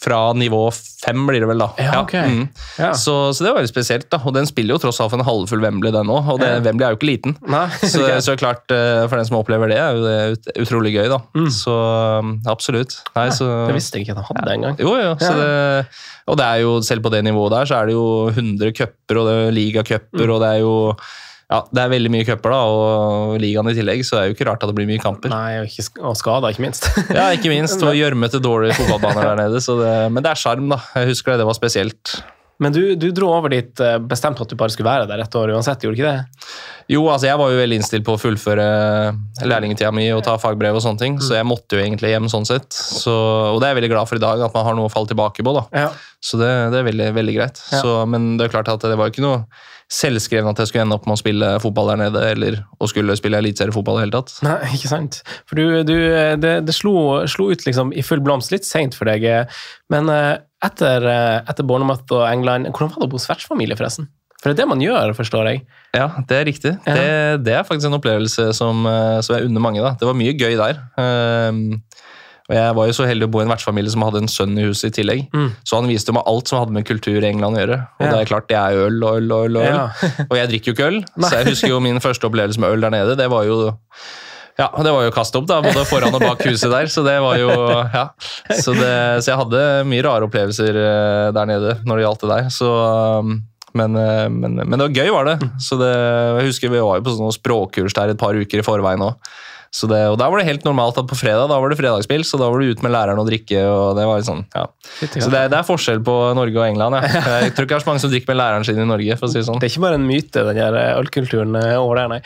fra 0.00 0.32
nivå 0.38 0.60
fem, 0.72 1.24
blir 1.26 1.42
det 1.42 1.48
vel, 1.50 1.58
da. 1.62 1.66
Ja, 1.80 1.96
ok. 2.04 2.12
mm. 2.14 2.42
Ja. 2.78 2.90
så, 2.94 3.14
så 3.34 3.42
det 3.44 3.50
var 3.50 3.58
veldig 3.60 3.70
spesielt. 3.72 4.06
da, 4.12 4.20
Og 4.24 4.34
den 4.36 4.46
spiller 4.48 4.76
jo 4.76 4.80
tross 4.84 5.00
alt 5.02 5.10
for 5.12 5.18
en 5.20 5.26
halvfull 5.26 5.62
Wembley, 5.64 5.90
den 5.94 6.12
òg. 6.12 6.28
Og 6.34 6.38
det, 6.42 6.50
Ja. 6.52 6.60
Wembley 6.64 6.86
er 6.86 6.94
jo 6.94 6.98
ikke 7.00 7.08
liten. 7.10 7.34
Så, 7.92 8.04
så 8.22 8.36
klart, 8.38 8.70
eh, 8.70 9.02
for 9.10 9.16
den 9.18 9.26
som 9.28 9.38
opplever 9.40 9.72
det, 9.72 9.78
er 9.80 9.96
jo 9.98 10.04
det 10.06 10.56
utrolig 10.62 10.92
gøy, 10.94 11.08
da. 11.12 11.18
Mm. 11.34 11.48
Så 11.54 11.74
um, 12.20 12.34
absolutt. 12.50 12.98
Nei, 13.16 13.28
så, 13.34 13.48
det 13.70 13.74
visste 13.78 13.98
jeg 13.98 14.06
ikke 14.06 14.16
at 14.18 14.22
han 14.28 14.40
hadde 14.42 14.54
engang. 14.58 14.78
jo, 14.84 14.94
jo. 15.00 15.14
Det, 15.20 15.86
og 16.30 16.38
det 16.38 16.46
er 16.46 16.62
jo, 16.62 16.76
selv 16.86 17.02
på 17.02 17.10
det 17.10 17.24
nivået 17.26 17.56
der, 17.56 17.66
så 17.66 17.80
er 17.80 17.90
det 17.90 17.96
jo 17.98 18.06
100 18.30 18.70
cuper, 18.76 19.18
og 19.22 19.26
det 19.30 19.34
er 19.48 19.56
ligacuper, 19.56 20.26
Mm. 20.28 20.34
og 20.36 20.40
det 20.44 20.48
er 20.54 20.62
jo 20.62 20.74
ja, 21.50 21.60
det 21.74 21.82
er 21.82 21.90
veldig 21.90 22.10
mye 22.14 22.26
cuper, 22.28 22.52
og 22.54 23.36
ligaen 23.42 23.70
i 23.72 23.74
tillegg, 23.74 24.04
så 24.06 24.16
det 24.16 24.22
er 24.22 24.28
jo 24.30 24.36
ikke 24.36 24.46
rart 24.46 24.62
at 24.62 24.70
det 24.70 24.76
blir 24.78 24.86
mye 24.86 25.02
kamper. 25.02 25.32
Nei, 25.32 25.60
og, 25.64 26.02
og 26.12 26.18
skada, 26.18 26.52
ikke 26.54 26.62
minst. 26.62 26.86
Ja, 27.18 27.30
ikke 27.34 27.50
minst. 27.50 27.82
Og 27.86 27.96
gjørmete, 27.98 28.38
dårlige 28.42 28.76
fotballbaner 28.78 29.32
der 29.32 29.40
nede. 29.44 29.62
Så 29.64 29.74
det, 29.80 29.94
men 30.14 30.22
det 30.22 30.30
er 30.30 30.38
sjarm, 30.38 30.70
da. 30.70 30.78
Jeg 30.94 31.10
husker 31.10 31.34
det, 31.34 31.40
det 31.42 31.48
var 31.50 31.58
spesielt. 31.58 32.20
Men 32.60 32.74
du, 32.76 32.82
du 33.00 33.08
dro 33.16 33.30
over 33.32 33.50
dit 33.54 33.80
eh, 33.80 33.96
bestemt 34.04 34.40
at 34.44 34.50
du 34.50 34.56
bare 34.60 34.72
skulle 34.72 34.90
være 34.90 35.08
der 35.08 35.22
et 35.24 35.36
år 35.40 35.54
uansett, 35.54 35.80
gjorde 35.80 35.96
du 35.96 36.02
ikke 36.02 36.10
det? 36.12 36.48
Jo, 36.92 37.00
altså 37.08 37.30
jeg 37.30 37.40
var 37.40 37.52
jo 37.52 37.60
veldig 37.60 37.78
innstilt 37.80 38.04
på 38.04 38.16
å 38.16 38.20
fullføre 38.20 38.66
lærlingtida 39.48 39.92
mi 39.96 40.08
og 40.12 40.20
ta 40.26 40.34
fagbrev 40.42 40.76
og 40.76 40.84
sånne 40.84 41.00
ting, 41.00 41.16
så 41.24 41.38
jeg 41.38 41.48
måtte 41.48 41.78
jo 41.78 41.84
egentlig 41.84 42.12
hjem 42.12 42.28
sånn 42.28 42.44
sett. 42.48 42.68
Så, 42.74 43.14
og 43.54 43.62
det 43.62 43.68
er 43.68 43.72
jeg 43.72 43.80
veldig 43.80 43.92
glad 43.94 44.10
for 44.10 44.20
i 44.20 44.24
dag, 44.26 44.44
at 44.44 44.56
man 44.58 44.66
har 44.66 44.76
noe 44.76 44.90
å 44.90 44.92
falle 44.92 45.08
tilbake 45.08 45.46
på. 45.46 45.54
da. 45.56 45.64
Ja. 45.86 45.88
Så 46.20 46.36
det, 46.36 46.48
det 46.72 46.80
er 46.82 46.84
veldig, 46.84 47.10
veldig 47.16 47.34
greit. 47.38 47.60
Ja. 47.72 47.80
Så, 47.80 47.92
men 48.12 48.34
det 48.36 48.46
er 48.48 48.52
klart 48.52 48.68
at 48.68 48.82
det 48.84 48.96
var 49.00 49.08
ikke 49.12 49.24
noe 49.24 49.44
selvskreven 49.90 50.52
at 50.52 50.60
jeg 50.62 50.68
skulle 50.70 50.84
ende 50.84 50.94
opp 50.98 51.06
med 51.08 51.16
å 51.16 51.20
spille 51.20 51.48
fotball 51.62 51.88
der 51.90 51.98
nede, 52.04 52.20
eller 52.34 52.58
å 52.78 52.86
skulle 52.90 53.16
spille 53.18 53.40
eliteseriefotball 53.40 53.96
i 53.96 54.02
det 54.02 54.04
hele 54.06 54.18
tatt. 54.20 54.34
Nei, 54.46 54.58
ikke 54.76 54.90
sant. 54.92 55.22
For 55.50 55.58
du, 55.58 55.80
du 55.88 55.94
det, 56.44 56.52
det 56.68 56.76
slo, 56.76 56.94
slo 57.30 57.48
ut 57.50 57.64
liksom 57.66 57.90
i 57.96 58.04
full 58.06 58.22
blomst 58.24 58.52
litt 58.54 58.68
seint 58.68 58.94
for 58.98 59.10
deg. 59.10 59.24
eh, 59.26 59.60
Men 59.90 60.12
eh, 60.12 60.36
etter, 60.62 61.08
eh, 61.08 61.36
etter 61.50 61.66
Bournemouth 61.66 62.12
og 62.14 62.26
England, 62.28 62.68
hvordan 62.70 62.92
var 62.94 63.02
det 63.02 63.08
å 63.10 63.14
bo 63.16 63.22
svertsfamilie, 63.24 63.80
forresten? 63.80 64.10
For 64.40 64.48
det 64.48 64.54
er 64.54 64.62
det 64.62 64.68
man 64.70 64.80
gjør, 64.84 65.10
forstår 65.18 65.48
jeg. 65.50 65.64
Ja, 65.96 66.06
det 66.28 66.36
er 66.38 66.46
riktig. 66.48 66.70
Ja. 66.86 66.94
Det, 66.96 67.08
det 67.48 67.56
er 67.58 67.66
faktisk 67.68 67.90
en 67.90 67.96
opplevelse 67.98 68.46
som, 68.56 68.86
eh, 68.88 69.18
som 69.24 69.36
jeg 69.36 69.50
unner 69.50 69.64
mange. 69.66 69.82
da. 69.84 69.96
Det 70.00 70.06
var 70.08 70.16
mye 70.16 70.32
gøy 70.36 70.54
der. 70.60 70.78
Ehm, 71.00 71.66
og 72.50 72.56
Jeg 72.58 72.74
var 72.74 72.88
jo 72.88 72.94
så 72.96 73.04
heldig 73.06 73.28
å 73.28 73.30
bo 73.30 73.38
i 73.38 73.44
en 73.46 73.52
vertsfamilie 73.52 73.92
som 73.94 74.02
hadde 74.02 74.24
en 74.24 74.30
sønn 74.30 74.56
i 74.58 74.64
huset 74.66 74.88
i 74.90 74.94
tillegg. 74.96 75.20
Mm. 75.30 75.52
Så 75.62 75.78
han 75.78 75.86
viste 75.86 76.14
meg 76.16 76.26
alt 76.26 76.50
som 76.50 76.58
hadde 76.58 76.74
med 76.74 76.88
kultur 76.88 77.20
i 77.20 77.28
England 77.28 77.54
å 77.54 77.60
gjøre. 77.62 77.76
Og 78.00 78.02
Ja. 78.02 78.10
det 78.10 78.16
er 78.18 78.30
klart, 78.32 78.48
det 78.50 78.56
er 78.58 78.80
øl 78.88 78.96
og 79.06 79.20
øl 79.20 79.30
og 79.36 79.44
øl. 79.46 79.60
Og, 79.60 79.62
øl. 79.62 79.76
Ja. 79.76 79.84
og 80.30 80.34
jeg 80.34 80.50
drikker 80.50 80.72
jo 80.72 80.74
ikke 80.74 80.88
øl, 80.90 80.98
så 81.22 81.30
jeg 81.38 81.46
husker 81.52 81.70
jo 81.70 81.78
min 81.84 82.02
første 82.02 82.26
opplevelse 82.26 82.58
med 82.58 82.74
øl 82.74 82.80
der 82.88 82.90
nede. 82.96 83.14
Det 83.16 83.30
var 83.30 83.46
jo 83.46 83.60
ja, 84.58 84.66
det 84.82 84.90
var 84.92 85.06
jo 85.06 85.12
kast 85.14 85.36
opp, 85.38 85.46
da, 85.48 85.60
både 85.64 85.84
foran 85.88 86.16
og 86.16 86.20
bak 86.20 86.42
huset 86.44 86.68
der. 86.72 86.88
Så 86.90 87.04
det 87.06 87.14
var 87.22 87.38
jo, 87.40 87.52
ja. 87.94 88.08
Så, 88.50 88.74
det, 88.76 88.90
så 89.22 89.30
jeg 89.30 89.38
hadde 89.40 89.62
mye 89.88 90.04
rare 90.04 90.26
opplevelser 90.26 90.76
eh, 90.76 91.28
der 91.36 91.48
nede 91.48 91.76
når 91.86 91.96
det 91.96 92.04
gjaldt 92.04 92.24
det 92.26 92.32
der. 92.34 92.50
Så, 92.52 92.72
um, 93.22 93.38
men, 93.78 93.94
eh, 93.96 94.26
men, 94.28 94.58
men 94.58 94.74
det 94.74 94.88
var 94.88 94.98
gøy, 94.98 95.12
var 95.14 95.30
det. 95.30 95.38
Så 95.62 95.78
det, 95.80 95.88
jeg 95.94 96.50
husker 96.50 96.74
Vi 96.74 96.82
var 96.82 96.98
jo 96.98 97.06
på 97.06 97.14
sånne 97.14 97.38
språkkurs 97.38 97.96
der 97.96 98.12
et 98.12 98.20
par 98.20 98.36
uker 98.36 98.60
i 98.60 98.66
forveien 98.66 99.06
òg. 99.06 99.30
Så 99.70 99.86
det, 99.86 100.00
og 100.10 100.16
Da 100.18 100.26
var 100.30 100.40
det 100.40 100.48
helt 100.48 100.64
normalt 100.66 100.96
at 100.98 101.06
på 101.06 101.14
fredag 101.14 101.46
da 101.50 101.58
var 101.62 101.70
det 101.70 101.78
fredagsspill, 101.78 102.24
så 102.26 102.40
da 102.40 102.48
var 102.50 102.58
du 102.58 102.72
ut 102.72 102.82
med 102.82 102.90
læreren 102.90 103.20
og 103.22 103.28
drikke. 103.28 103.60
og 103.70 103.94
det 103.98 104.06
var 104.08 104.18
litt 104.18 104.26
sånn, 104.26 104.42
ja. 104.50 104.64
Så 105.14 105.30
det, 105.30 105.44
det 105.52 105.60
er 105.60 105.68
forskjell 105.68 106.02
på 106.06 106.16
Norge 106.34 106.58
og 106.58 106.66
England. 106.66 106.98
Ja. 106.98 107.22
Jeg 107.46 107.54
tror 107.54 107.68
ikke 107.68 107.76
det 107.76 107.78
er 107.78 107.86
så 107.86 107.90
mange 107.92 108.02
som 108.02 108.10
drikker 108.10 108.32
med 108.32 108.40
læreren 108.42 108.66
sin 108.66 108.82
i 108.82 108.88
Norge. 108.88 109.18
for 109.20 109.28
å 109.28 109.32
si 109.32 109.38
det 109.38 109.46
sånn. 109.46 109.62
Det 109.62 109.70
er 109.70 109.74
ikke 109.74 109.86
bare 109.86 110.00
en 110.00 110.08
myte, 110.10 110.44
den 110.50 110.58
der 110.58 110.78
eh, 110.80 110.98
ølkulturen 110.98 111.54
eh, 111.62 111.76
over 111.78 112.02
der, 112.02 112.10
nei. 112.16 112.20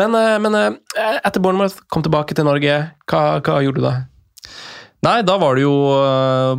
Men, 0.00 0.16
eh, 0.16 0.36
men 0.40 0.56
eh, 0.62 1.20
etter 1.20 1.44
Bournemouth 1.44 1.84
kom 1.92 2.06
tilbake 2.06 2.36
til 2.38 2.48
Norge, 2.48 2.80
hva, 3.12 3.22
hva 3.44 3.60
gjorde 3.64 3.82
du 3.82 3.88
da? 3.90 3.94
Nei, 5.04 5.20
da 5.22 5.36
var 5.38 5.54
det 5.54 5.62
jo 5.62 5.72
å 5.92 5.96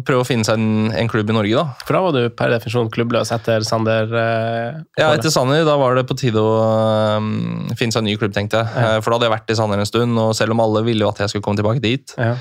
prøve 0.05 0.21
å 0.23 0.27
finne 0.27 0.45
seg 0.45 0.59
en, 0.61 0.91
en 0.95 1.09
klubb 1.11 1.29
i 1.29 1.35
Norge, 1.35 1.55
da. 1.57 1.63
For 1.87 1.97
da 1.97 2.01
var 2.05 2.13
du 2.15 2.29
per 2.37 2.53
definisjon 2.53 2.91
klubbløs 2.93 3.31
etter 3.35 3.65
Sander? 3.67 4.05
eh, 4.13 4.77
Ja, 5.01 5.09
etter 5.17 5.33
Sander. 5.33 5.65
da 5.67 5.75
var 5.81 5.97
det 5.97 6.05
på 6.07 6.15
tide 6.15 6.39
å 6.39 6.53
um, 7.17 7.67
finne 7.75 7.91
seg 7.91 8.03
en 8.05 8.07
ny 8.11 8.15
klubb, 8.21 8.31
tenkte 8.37 8.61
jeg. 8.61 8.69
Ja. 8.77 8.93
Eh, 8.97 9.01
For 9.01 9.11
da 9.11 9.17
hadde 9.17 9.27
jeg 9.27 9.35
vært 9.35 9.51
i 9.51 9.57
Sander 9.59 9.81
en 9.81 9.89
stund, 9.89 10.21
og 10.21 10.31
selv 10.37 10.55
om 10.55 10.63
alle 10.63 10.85
ville 10.87 11.03
jo 11.03 11.09
at 11.11 11.19
jeg 11.25 11.33
skulle 11.33 11.43
komme 11.49 11.59
tilbake 11.59 11.83
dit. 11.83 12.13
Ja. 12.15 12.35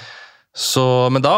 Så, 0.56 0.82
men 1.12 1.20
da, 1.20 1.34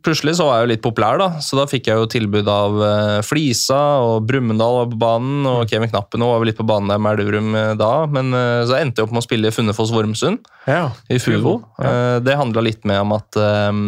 plutselig 0.00 0.38
så 0.38 0.46
var 0.46 0.56
jeg 0.56 0.64
jo 0.64 0.70
litt 0.70 0.84
populær, 0.84 1.18
da. 1.20 1.42
Så 1.44 1.58
da 1.58 1.66
fikk 1.68 1.90
jeg 1.90 2.00
jo 2.00 2.06
tilbud 2.08 2.48
av 2.48 2.78
eh, 2.86 3.18
Flisa, 3.26 3.80
og 4.00 4.24
Brumunddal 4.30 4.78
var 4.78 4.86
på 4.94 5.00
banen, 5.02 5.44
og 5.50 5.68
Kevin 5.68 5.92
Knappen 5.92 6.24
var 6.24 6.40
vel 6.40 6.48
litt 6.48 6.56
på 6.56 6.64
banen 6.64 6.88
der 6.88 7.02
med 7.04 7.20
Elverum 7.20 7.52
eh, 7.52 7.74
da. 7.76 7.90
Men 8.08 8.32
eh, 8.32 8.62
så 8.64 8.78
endte 8.78 9.02
jeg 9.02 9.10
opp 9.10 9.12
med 9.12 9.20
å 9.20 9.26
spille 9.26 9.52
i 9.52 9.56
Funnefoss-Vormsund 9.58 10.48
ja. 10.72 10.86
i 11.12 11.20
Fuvo. 11.20 11.58
Ja. 11.76 12.16
Det 12.24 12.38
handla 12.40 12.64
litt 12.64 12.88
med 12.88 13.02
om 13.04 13.12
at 13.18 13.36
eh, 13.36 13.82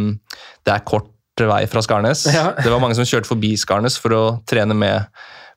det 0.69 0.77
er 0.77 0.85
kort 0.85 1.09
vei 1.49 1.63
fra 1.71 1.81
Skarnes. 1.85 2.27
Ja. 2.35 2.51
Det 2.59 2.69
var 2.69 2.83
mange 2.83 2.99
som 2.99 3.09
kjørte 3.09 3.31
forbi 3.31 3.55
Skarnes 3.57 3.97
for 4.01 4.17
å 4.17 4.23
trene 4.49 4.77
med, 4.77 5.09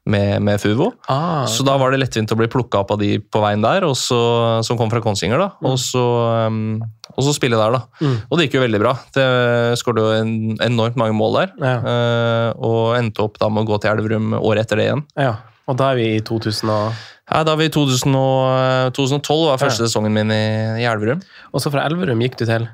med, 0.10 0.42
med 0.42 0.58
Fuvo. 0.62 0.92
Ah, 1.12 1.46
Så 1.46 1.64
da 1.68 1.76
var 1.78 1.92
det 1.94 2.00
lettvint 2.02 2.32
å 2.34 2.38
bli 2.40 2.48
plukka 2.50 2.80
opp 2.82 2.92
av 2.96 3.00
de 3.02 3.20
på 3.22 3.42
veien 3.44 3.62
der, 3.62 3.86
så, 3.94 4.18
som 4.66 4.80
kom 4.80 4.90
fra 4.90 5.02
Konsinger. 5.04 5.38
da, 5.38 5.52
og 5.68 5.78
så, 5.80 6.02
um, 6.48 6.82
og 7.14 7.22
så 7.28 7.36
spille 7.38 7.60
der, 7.60 7.76
da. 7.78 7.84
Mm. 8.02 8.18
Og 8.30 8.38
det 8.40 8.48
gikk 8.48 8.58
jo 8.58 8.64
veldig 8.66 8.82
bra. 8.82 8.96
Det 9.14 9.28
skåret 9.78 10.02
jo 10.02 10.10
en, 10.18 10.34
enormt 10.66 10.98
mange 10.98 11.14
mål 11.18 11.38
der. 11.38 11.54
Ja. 11.62 11.76
Uh, 11.86 12.50
og 12.66 12.82
endte 12.98 13.22
opp 13.28 13.38
da 13.42 13.50
med 13.54 13.64
å 13.66 13.70
gå 13.74 13.82
til 13.84 13.94
Elverum 13.94 14.34
året 14.42 14.66
etter 14.66 14.82
det 14.82 14.90
igjen. 14.90 15.06
ja. 15.20 15.38
Og 15.70 15.76
da 15.78 15.92
er 15.94 16.00
vi 16.02 16.06
i 16.18 16.22
2000 16.26 16.68
og 16.74 16.88
Ja, 17.30 17.44
da 17.48 17.54
er 17.54 17.60
vi 17.62 17.68
i 17.70 17.72
2000 17.72 18.16
og, 18.18 18.96
2012 18.98 19.44
var 19.46 19.60
første 19.62 19.86
sesongen 19.86 20.12
min 20.12 20.34
i, 20.34 20.40
i 20.82 20.88
Elverum. 20.90 21.22
Og 21.54 21.62
så 21.64 21.70
fra 21.72 21.86
Elverum 21.88 22.20
gikk 22.26 22.40
du 22.42 22.44
til 22.50 22.66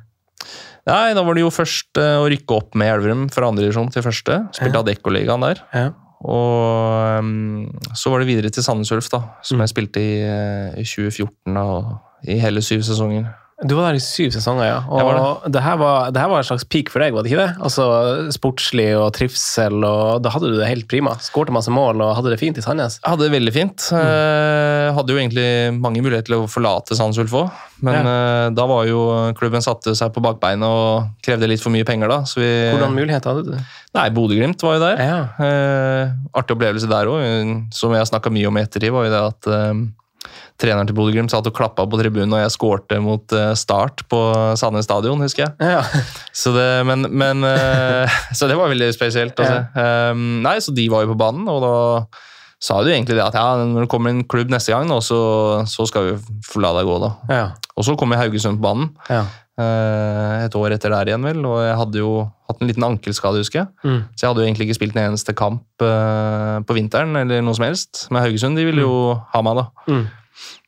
Nei, 0.87 1.11
Da 1.13 1.21
var 1.27 1.35
det 1.35 1.43
jo 1.43 1.51
først 1.51 1.99
eh, 1.99 2.15
å 2.17 2.25
rykke 2.31 2.55
opp 2.55 2.77
med 2.79 2.89
Elverum 2.95 3.25
fra 3.29 3.49
andre 3.51 3.65
divisjon 3.67 3.91
til 3.93 4.05
første. 4.05 4.39
Spilte 4.55 4.79
Ja. 4.79 4.83
Adeccoligaen 4.85 5.43
der. 5.43 5.61
ja. 5.75 5.89
Og 6.25 7.19
um, 7.19 7.67
så 7.95 8.09
var 8.09 8.19
det 8.19 8.27
videre 8.27 8.49
til 8.49 8.63
Sandnes 8.63 8.91
Ulf, 8.91 9.09
da, 9.13 9.19
som 9.43 9.57
Mm. 9.57 9.61
jeg 9.61 9.69
spilte 9.69 10.01
i, 10.01 10.13
eh, 10.21 10.79
i 10.81 10.83
2014 10.83 11.57
og 11.57 11.97
i 12.27 12.39
hele 12.39 12.61
syv 12.61 12.81
sesonger. 12.81 13.25
Du 13.65 13.73
var 13.73 13.87
der 13.89 13.97
i 13.97 14.01
syv 14.03 14.29
sesonger, 14.35 14.67
ja. 14.67 14.81
Og 14.85 15.47
det 15.49 15.63
her 15.65 15.79
var, 15.81 16.11
det 16.13 16.21
her 16.21 16.29
var 16.29 16.43
en 16.43 16.45
slags 16.45 16.65
peak 16.69 16.91
for 16.93 17.01
deg, 17.01 17.15
var 17.15 17.25
det 17.25 17.31
ikke 17.31 17.41
det? 17.41 17.55
Altså 17.65 17.87
Sportslig 18.35 18.91
og 18.93 19.07
trivsel, 19.17 19.79
og 19.81 20.21
da 20.21 20.29
hadde 20.35 20.51
du 20.51 20.59
det 20.59 20.67
helt 20.69 20.85
prima. 20.91 21.15
Skårte 21.25 21.55
masse 21.55 21.73
mål 21.73 22.03
og 22.05 22.13
hadde 22.19 22.35
det 22.35 22.37
fint 22.37 22.59
i 22.61 22.61
Sandnes. 22.61 22.99
Hadde 23.01 23.25
det 23.25 23.33
veldig 23.33 23.55
fint. 23.55 23.87
Mm. 23.89 24.03
Eh, 24.03 24.91
hadde 24.99 25.15
jo 25.15 25.21
egentlig 25.23 25.47
mange 25.73 26.05
muligheter 26.05 26.29
til 26.29 26.37
å 26.43 26.51
forlate 26.51 26.99
Sandnes 26.99 27.17
Ulf 27.25 27.33
òg, 27.41 27.65
men 27.87 28.11
eh, 28.13 28.45
da 28.53 28.69
var 28.69 28.85
jo 28.91 29.01
klubben 29.41 29.65
satte 29.65 29.97
seg 29.97 30.13
på 30.13 30.21
bakbeina 30.21 30.69
og 30.69 31.11
krevde 31.25 31.49
litt 31.49 31.63
for 31.63 31.73
mye 31.73 31.87
penger, 31.87 32.13
da. 32.13 32.21
Så 32.29 32.43
vi 32.43 32.53
Hvordan 32.75 32.93
muligheter 32.93 33.33
hadde 33.33 33.57
du? 33.57 33.77
Nei, 33.97 34.09
Bodø-Glimt 34.13 34.61
var 34.61 34.77
jo 34.77 34.85
der. 34.85 35.01
Ja. 35.01 35.19
Eh, 35.41 36.17
artig 36.37 36.53
opplevelse 36.53 36.89
der 36.93 37.09
òg. 37.09 37.25
Som 37.73 37.97
jeg 37.97 38.09
snakka 38.13 38.29
mye 38.29 38.51
om 38.51 38.61
i 38.61 38.67
ettertid, 38.67 38.93
var 38.93 39.09
jo 39.09 39.17
det 39.17 39.29
at 39.33 39.49
eh, 39.49 39.87
treneren 40.61 40.89
til 40.89 40.97
Bodø-Glimt 40.97 41.31
satt 41.31 41.47
og 41.49 41.55
klappa 41.55 41.85
på 41.89 41.99
tribunen 41.99 42.33
og 42.33 42.41
jeg 42.41 42.53
skårte 42.55 42.97
mot 43.03 43.33
eh, 43.35 43.51
Start 43.57 44.03
på 44.09 44.21
Sandnes 44.57 44.87
stadion, 44.89 45.21
husker 45.21 45.45
jeg. 45.45 45.75
ja. 45.77 45.83
Så 46.33 46.53
det, 46.55 46.67
men, 46.89 47.05
men, 47.13 47.45
eh, 47.45 48.17
så 48.37 48.49
det 48.49 48.57
var 48.57 48.71
veldig 48.73 48.89
spesielt 48.95 49.37
å 49.37 49.45
se. 49.47 49.59
Um, 49.77 50.41
nei, 50.45 50.57
så 50.63 50.73
de 50.75 50.87
var 50.93 51.05
jo 51.05 51.13
på 51.13 51.19
banen, 51.21 51.45
og 51.51 51.61
da 51.63 51.75
sa 52.57 52.79
de 52.81 52.89
egentlig 52.89 53.19
det 53.19 53.25
at 53.27 53.37
ja, 53.37 53.51
når 53.61 53.85
det 53.85 53.91
kommer 53.91 54.13
en 54.13 54.23
klubb 54.25 54.49
neste 54.49 54.73
gang, 54.73 54.87
nå, 54.89 54.97
så, 55.05 55.19
så 55.69 55.85
skal 55.89 56.07
vi 56.07 56.39
få 56.45 56.63
la 56.63 56.73
deg 56.79 56.89
gå, 56.89 56.97
da. 57.05 57.11
ja. 57.29 57.43
Og 57.77 57.85
så 57.85 57.93
kom 57.93 58.09
jeg 58.09 58.23
Haugesund 58.23 58.57
på 58.57 58.65
banen, 58.65 58.87
ja. 59.13 59.21
eh, 59.61 60.45
et 60.47 60.55
år 60.57 60.73
etter 60.73 60.89
der 60.89 61.11
igjen, 61.11 61.27
vel, 61.29 61.43
og 61.45 61.59
jeg 61.61 61.75
hadde 61.77 62.01
jo 62.01 62.13
hatt 62.49 62.63
en 62.63 62.71
liten 62.71 62.85
ankelskade, 62.87 63.43
husker 63.43 63.61
jeg. 63.61 63.69
Mm. 63.85 63.99
Så 64.15 64.23
jeg 64.23 64.31
hadde 64.31 64.41
jo 64.41 64.47
egentlig 64.47 64.65
ikke 64.65 64.79
spilt 64.79 64.97
en 64.97 65.11
eneste 65.11 65.35
kamp 65.37 65.61
på 65.77 66.77
vinteren, 66.77 67.13
eller 67.19 67.43
noe 67.45 67.53
som 67.53 67.67
helst. 67.67 68.07
Men 68.09 68.23
Haugesund 68.23 68.57
de 68.57 68.65
ville 68.65 68.81
jo 68.81 68.95
ha 69.35 69.41
meg, 69.45 69.59
da. 69.59 69.91
Mm. 69.91 70.07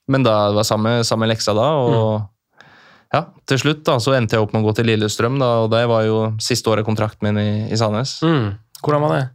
Men 0.10 0.24
da 0.26 0.36
det 0.50 0.58
var 0.58 0.66
samme, 0.68 0.98
samme 1.08 1.28
leksa 1.30 1.54
da, 1.58 1.68
og 1.80 2.28
ja, 3.14 3.24
til 3.50 3.58
slutt 3.62 3.84
da, 3.88 3.96
så 4.02 4.14
endte 4.18 4.36
jeg 4.38 4.44
opp 4.46 4.52
med 4.54 4.62
å 4.64 4.68
gå 4.70 4.76
til 4.80 4.90
Lillestrøm, 4.90 5.40
da, 5.42 5.50
og 5.64 5.72
det 5.74 5.84
var 5.90 6.04
jo 6.06 6.18
siste 6.42 6.70
året 6.70 6.86
kontrakten 6.88 7.26
min 7.30 7.38
i, 7.42 7.50
i 7.74 7.78
Sandnes. 7.80 8.20
Mm. 8.26 8.52
Hvordan 8.86 9.06
var 9.06 9.16
det? 9.16 9.28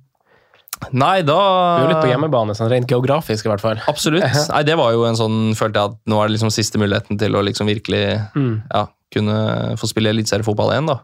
Nei, 0.92 1.22
da 1.22 1.37
Du 1.78 1.84
er 1.87 1.92
litt 1.92 2.02
på 2.02 2.10
hjemmebane, 2.10 2.54
sånn 2.58 2.68
rent 2.70 2.90
geografisk 2.90 3.46
i 3.46 3.50
hvert 3.52 3.62
fall. 3.62 3.78
Absolutt. 3.90 4.26
Nei, 4.52 4.62
det 4.66 4.74
var 4.78 4.92
jo 4.94 5.04
en 5.08 5.16
sånn, 5.18 5.38
følte 5.58 5.80
jeg 5.80 5.92
at 5.94 5.98
nå 6.10 6.18
er 6.20 6.28
det 6.28 6.37
liksom 6.37 6.50
siste 6.54 6.80
muligheten 6.82 7.18
til 7.22 7.38
å 7.38 7.42
liksom 7.46 7.70
virkelig 7.70 8.02
Mm. 8.34 8.54
ja, 8.74 8.84
kunne 9.14 9.38
få 9.78 9.87
spille 9.90 10.10
eliteseriefotball 10.10 10.74
igjen, 10.74 10.90
da. 10.90 10.98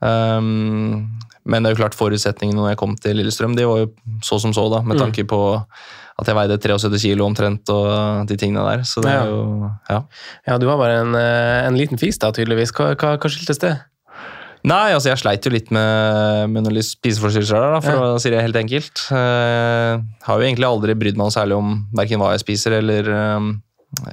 Um, 0.00 1.16
Men 1.44 1.62
det 1.64 1.70
er 1.70 1.74
jo 1.74 1.80
klart 1.82 1.96
forutsetningene 1.98 2.60
når 2.60 2.68
jeg 2.74 2.78
kom 2.82 2.92
til 3.00 3.16
Lillestrøm, 3.18 3.54
de 3.56 3.64
var 3.66 3.78
jo 3.82 3.86
så 4.22 4.36
som 4.42 4.52
så, 4.54 4.66
da, 4.70 4.82
med 4.86 4.98
Mm. 4.98 5.02
tanke 5.06 5.24
på 5.26 5.38
at 6.20 6.28
jeg 6.30 6.36
veide 6.36 6.58
73 6.60 7.02
kilo 7.02 7.26
omtrent 7.26 7.70
og 7.72 8.26
de 8.28 8.36
tingene 8.40 8.62
der. 8.66 8.84
Så 8.86 9.02
det 9.04 9.12
Ja. 9.14 9.22
er 9.24 9.30
jo 9.32 9.70
Ja. 9.90 10.02
Ja, 10.46 10.58
du 10.58 10.66
var 10.66 10.76
bare 10.78 11.00
en, 11.00 11.14
eh, 11.14 11.66
en 11.66 11.76
liten 11.76 11.98
fis 11.98 12.18
da, 12.18 12.30
tydeligvis. 12.32 12.72
Hva, 12.76 12.94
hva, 12.94 13.16
hva 13.18 13.30
skyldtes 13.30 13.58
det? 13.60 13.78
Nei, 14.62 14.92
altså 14.92 15.08
jeg 15.08 15.18
sleit 15.22 15.46
jo 15.46 15.50
litt 15.54 15.70
med, 15.72 16.50
med 16.52 16.66
noen 16.66 16.82
spiseforstyrrelser 16.84 17.56
der, 17.56 17.70
da, 17.72 17.80
for 17.80 17.92
Ja. 17.96 18.10
å 18.14 18.20
si 18.20 18.28
det 18.28 18.42
helt 18.44 18.56
enkelt. 18.60 19.06
Jeg 19.08 20.02
har 20.26 20.36
jo 20.36 20.44
egentlig 20.44 20.68
aldri 20.68 20.94
brydd 21.00 21.16
meg 21.16 21.24
noe 21.24 21.32
særlig 21.32 21.56
om 21.56 21.86
verken 21.96 22.20
hva 22.20 22.32
jeg 22.36 22.42
spiser 22.44 22.76
eller, 22.76 23.08
eh, 23.08 23.46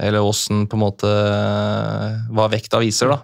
eller 0.08 0.24
åssen 0.24 0.66
på 0.66 0.78
en 0.78 0.84
måte 0.86 1.04
eh, 1.10 2.16
hva 2.32 2.48
vekta 2.48 2.80
viser, 2.80 3.12
da. 3.12 3.20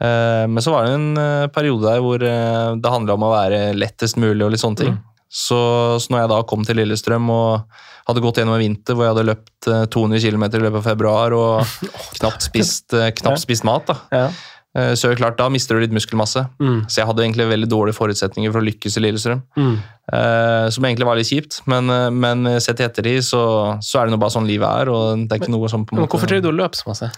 Eh, 0.00 0.46
men 0.48 0.60
så 0.64 0.72
var 0.72 0.86
det 0.86 0.94
en 0.96 1.16
eh, 1.20 1.46
periode 1.52 1.82
der 1.88 2.00
hvor 2.04 2.20
eh, 2.24 2.72
det 2.80 2.90
handla 2.92 3.14
om 3.16 3.24
å 3.28 3.32
være 3.36 3.60
lettest 3.76 4.16
mulig 4.20 4.44
og 4.44 4.52
litt 4.52 4.60
sånne 4.64 4.80
ting. 4.80 4.96
Mm. 4.96 5.04
Så, 5.28 5.60
så 6.00 6.08
når 6.12 6.20
jeg 6.24 6.32
da 6.32 6.40
kom 6.48 6.64
til 6.64 6.76
Lillestrøm 6.80 7.28
og 7.32 7.64
hadde 8.06 8.22
gått 8.22 8.40
gjennom 8.40 8.56
en 8.56 8.62
vinter 8.62 8.96
hvor 8.96 9.06
jeg 9.06 9.14
hadde 9.14 9.28
løpt 9.30 9.70
eh, 9.70 9.86
200 9.92 10.22
km 10.22 10.44
i 10.46 10.64
løpet 10.66 10.80
av 10.80 10.90
februar 10.90 11.36
og 11.36 11.78
knapt 12.20 12.46
spist, 12.46 12.92
eh, 12.94 13.10
knapt 13.18 13.42
spist 13.42 13.66
mat, 13.66 13.90
da. 13.90 14.28
Eh, 14.76 14.92
Så 14.98 15.14
klart, 15.16 15.38
da 15.40 15.48
mister 15.48 15.74
du 15.76 15.80
litt 15.80 15.94
muskelmasse. 15.94 16.44
Mm. 16.60 16.84
Så 16.84 17.00
jeg 17.00 17.08
hadde 17.08 17.24
egentlig 17.24 17.48
veldig 17.48 17.68
dårlige 17.72 17.96
forutsetninger 17.96 18.52
for 18.52 18.60
å 18.60 18.66
lykkes 18.66 18.98
i 18.98 19.02
Lillestrøm. 19.06 19.40
Mm. 19.56 19.76
Eh, 20.12 20.66
som 20.74 20.84
egentlig 20.84 21.08
var 21.08 21.18
litt 21.18 21.30
kjipt, 21.30 21.62
men, 21.66 21.88
eh, 21.90 22.10
men 22.12 22.60
sett 22.60 22.82
i 22.82 22.86
ettertid 22.86 23.24
så, 23.24 23.42
så 23.80 24.00
er 24.02 24.06
det 24.06 24.14
nå 24.14 24.20
bare 24.20 24.36
sånn 24.36 24.48
livet 24.48 24.68
er. 24.68 24.92
og 24.92 25.24
det 25.24 25.32
er 25.32 25.42
ikke 25.42 25.54
noe 25.56 25.72
som 25.72 25.86
på 25.88 25.96
en 25.96 26.02
måte... 26.02 26.12
hvorfor 26.14 26.30
drev 26.30 26.44
du 26.44 26.50
og 26.52 26.58
løpe 26.60 26.78
så 26.78 26.90
masse? 26.92 27.10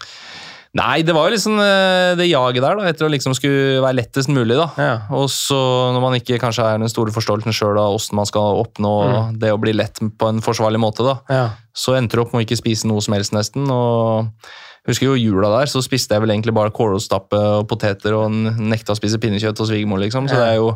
Nei, 0.76 1.00
det 1.02 1.14
var 1.16 1.26
jo 1.28 1.32
liksom 1.32 1.56
eh, 1.64 2.12
det 2.18 2.26
jaget 2.28 2.60
der, 2.60 2.76
da, 2.76 2.90
etter 2.90 3.06
å 3.06 3.10
liksom 3.10 3.32
skulle 3.34 3.80
være 3.80 3.96
lettest 3.96 4.28
mulig. 4.28 4.54
da. 4.58 4.66
Ja. 4.76 4.92
Og 5.16 5.30
så 5.32 5.56
når 5.94 6.02
man 6.04 6.16
ikke 6.18 6.36
kanskje 6.42 6.66
er 6.68 6.78
den 6.82 6.92
store 6.92 7.14
forståelsen 7.14 7.56
sjøl 7.56 7.80
av 7.80 7.96
åssen 7.96 8.18
man 8.20 8.28
skal 8.28 8.60
oppnå 8.60 8.92
det 9.40 9.50
å 9.54 9.60
bli 9.60 9.72
lett 9.72 9.98
på 10.20 10.28
en 10.28 10.42
forsvarlig 10.44 10.80
måte, 10.82 11.06
da, 11.08 11.16
Ja. 11.32 11.44
så 11.72 11.96
endte 11.96 12.16
det 12.18 12.24
opp 12.26 12.34
med 12.36 12.44
å 12.44 12.46
ikke 12.46 12.60
spise 12.60 12.86
noe 12.90 13.00
som 13.00 13.16
helst 13.16 13.32
nesten. 13.32 13.70
og 13.72 14.28
husker 14.88 15.10
jo 15.10 15.16
jula 15.20 15.50
der, 15.52 15.66
så 15.68 15.82
spiste 15.84 16.14
jeg 16.16 16.22
vel 16.24 16.30
egentlig 16.32 16.54
bare 16.56 16.72
kålrotstappe 16.72 17.36
og 17.58 17.66
poteter 17.68 18.14
og 18.16 18.30
nekta 18.32 18.94
å 18.94 18.96
spise 18.96 19.18
pinnekjøtt 19.20 19.60
og 19.60 19.68
svigermor, 19.68 20.00
liksom. 20.00 20.28
Så 20.30 20.36
det 20.38 20.46
er 20.52 20.56
jo 20.62 20.70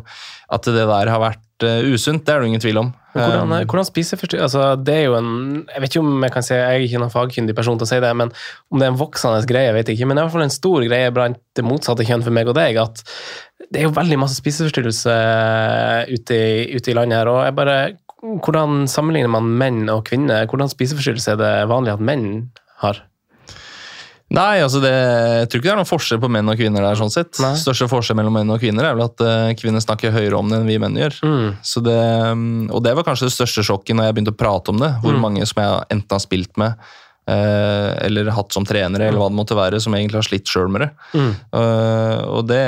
at 0.53 0.67
det 0.69 0.83
der 0.85 1.09
har 1.09 1.21
vært 1.23 1.65
eh, 1.65 1.81
usunt, 1.93 2.25
det 2.25 2.33
er 2.35 2.41
det 2.43 2.51
ingen 2.51 2.61
tvil 2.61 2.77
om. 2.83 2.91
Hvordan, 3.13 3.51
Um, 3.53 3.67
hvordan 3.69 3.85
spiseforstyrrelse 3.85 4.57
altså, 4.57 4.75
Det 4.81 4.93
er 4.93 5.03
jo 5.03 5.17
en 5.19 5.33
Jeg 5.69 5.81
vet 5.83 5.91
ikke 5.91 6.01
om 6.01 6.23
jeg 6.25 6.33
kan 6.33 6.45
si 6.45 6.55
Jeg 6.55 6.65
er 6.65 6.85
ikke 6.85 7.01
noen 7.03 7.13
fagkyndig 7.13 7.53
person 7.53 7.77
til 7.77 7.85
å 7.85 7.89
si 7.91 7.99
det, 8.01 8.09
men 8.17 8.31
om 8.73 8.81
det 8.81 8.87
er 8.87 8.93
en 8.93 8.97
voksende 8.97 9.43
greie, 9.49 9.73
vet 9.75 9.89
jeg 9.89 9.99
ikke. 9.99 10.07
Men 10.09 10.17
det 10.17 10.21
er 10.21 10.25
i 10.25 10.29
hvert 10.29 10.37
fall 10.39 10.47
en 10.47 10.55
stor 10.55 10.85
greie 10.87 11.11
blant 11.13 11.37
det 11.53 11.65
motsatte 11.67 12.07
kjønn 12.07 12.25
for 12.25 12.33
meg 12.33 12.49
og 12.49 12.57
deg 12.57 12.79
at 12.81 13.03
det 13.73 13.81
er 13.81 13.87
jo 13.87 13.93
veldig 13.95 14.19
masse 14.21 14.37
spiseforstyrrelse 14.41 15.13
ute 16.09 16.39
ute 16.73 16.91
i 16.91 16.97
landet 16.97 17.21
her. 17.21 17.29
og 17.31 17.43
jeg 17.45 17.57
bare 17.57 17.77
Hvordan 18.23 18.85
sammenligner 18.87 19.29
man 19.29 19.49
menn 19.59 19.89
og 19.91 20.05
kvinner? 20.07 20.47
Hvordan 20.47 20.71
spiseforstyrrelse 20.71 21.33
er 21.35 21.41
det 21.41 21.55
vanlig 21.69 21.93
at 21.93 22.05
menn 22.09 22.29
har? 22.79 23.01
Nei, 24.33 24.63
altså 24.65 24.79
det, 24.81 24.89
jeg 24.89 25.49
tror 25.51 25.59
ikke 25.61 25.67
det 25.67 25.73
er 25.75 25.77
noen 25.77 25.89
forskjell 25.89 26.19
på 26.23 26.29
menn 26.33 26.47
og 26.49 26.57
kvinner 26.57 26.81
der. 26.81 26.95
sånn 26.97 27.11
sett. 27.13 27.37
Nei. 27.43 27.51
Største 27.59 27.85
forskjell 27.91 28.17
mellom 28.17 28.33
menn 28.33 28.49
og 28.49 28.57
kvinner 28.63 28.87
er 28.89 28.95
vel 28.97 29.05
at 29.05 29.21
uh, 29.21 29.51
kvinner 29.59 29.83
snakker 29.83 30.09
høyere 30.15 30.39
om 30.39 30.49
det 30.49 30.57
enn 30.57 30.65
vi 30.71 30.79
menn 30.81 30.97
gjør. 30.97 31.19
Mm. 31.21 31.51
Så 31.61 31.83
det, 31.85 31.99
mm, 32.33 32.71
og 32.73 32.81
det 32.81 32.95
var 32.97 33.05
kanskje 33.05 33.29
det 33.29 33.35
største 33.35 33.61
sjokket 33.67 33.93
når 33.99 34.09
jeg 34.09 34.17
begynte 34.17 34.33
å 34.33 34.39
prate 34.41 34.73
om 34.73 34.81
det. 34.81 34.89
Hvor 35.05 35.13
Mm. 35.13 35.21
mange 35.21 35.45
som 35.45 35.61
jeg 35.61 35.85
enten 35.93 36.17
har 36.17 36.23
spilt 36.25 36.57
med, 36.57 36.73
eller 37.27 38.27
hatt 38.35 38.51
som 38.51 38.65
trenere, 38.67 39.07
eller 39.07 39.19
hva 39.21 39.29
det 39.31 39.37
måtte 39.37 39.55
være, 39.55 39.79
som 39.79 39.93
egentlig 39.95 40.19
har 40.19 40.25
slitt 40.27 40.49
sjøl 40.51 40.67
med 40.73 40.81
det. 40.83 40.89
Mm. 41.15 41.29
Uh, 41.55 42.19
og 42.35 42.47
det, 42.49 42.59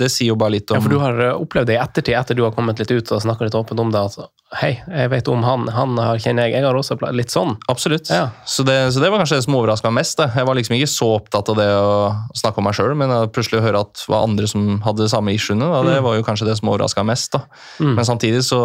det 0.00 0.08
sier 0.10 0.32
jo 0.32 0.38
bare 0.40 0.56
litt 0.56 0.70
om 0.72 0.78
Ja, 0.80 0.82
for 0.82 0.90
du 0.90 0.98
har 0.98 1.20
eh, 1.28 1.34
opplevd 1.38 1.70
det 1.70 1.76
i 1.76 1.80
ettertid, 1.80 2.16
etter 2.18 2.34
du 2.38 2.42
har 2.42 2.54
kommet 2.56 2.80
litt 2.82 2.90
ut 2.90 3.12
og 3.14 3.22
snakka 3.22 3.46
litt 3.46 3.54
åpent 3.54 3.78
om 3.84 3.92
det. 3.94 4.02
Altså, 4.02 4.26
hei, 4.58 4.72
jeg 4.90 5.12
vet 5.12 5.30
om 5.30 5.44
han, 5.46 5.68
han 5.70 5.94
har, 6.02 6.18
kjenner 6.18 6.48
jeg. 6.48 6.56
Jeg 6.58 6.66
har 6.66 6.74
også 6.80 6.98
litt 7.14 7.30
sånn. 7.30 7.54
Absolutt. 7.70 8.10
Ja. 8.10 8.28
Så, 8.44 8.66
det, 8.66 8.78
så 8.96 9.02
det 9.04 9.12
var 9.14 9.22
kanskje 9.22 9.38
det 9.38 9.46
som 9.46 9.58
overraska 9.60 9.92
meg 9.92 10.00
mest. 10.02 10.18
Da. 10.18 10.26
Jeg 10.34 10.48
var 10.50 10.58
liksom 10.58 10.74
ikke 10.80 10.90
så 10.90 11.10
opptatt 11.20 11.52
av 11.54 11.60
det 11.62 11.68
å 11.78 11.94
snakke 12.42 12.58
om 12.58 12.66
meg 12.66 12.74
sjøl, 12.80 12.96
men 12.98 13.14
plutselig 13.30 13.60
å 13.62 13.66
høre 13.68 13.84
at 13.86 13.94
det 14.02 14.10
var 14.10 14.26
andre 14.26 14.50
som 14.50 14.66
hadde 14.86 15.06
de 15.06 15.12
samme 15.14 15.36
issuene, 15.38 15.70
da, 15.70 15.84
det 15.86 15.98
Mm. 16.00 16.04
var 16.08 16.18
jo 16.18 16.26
kanskje 16.26 16.50
det 16.50 16.58
som 16.58 16.72
overraska 16.74 17.06
mest. 17.06 17.32
Da. 17.38 17.44
Mm. 17.78 17.94
Men 17.94 18.04
samtidig 18.10 18.42
så, 18.46 18.62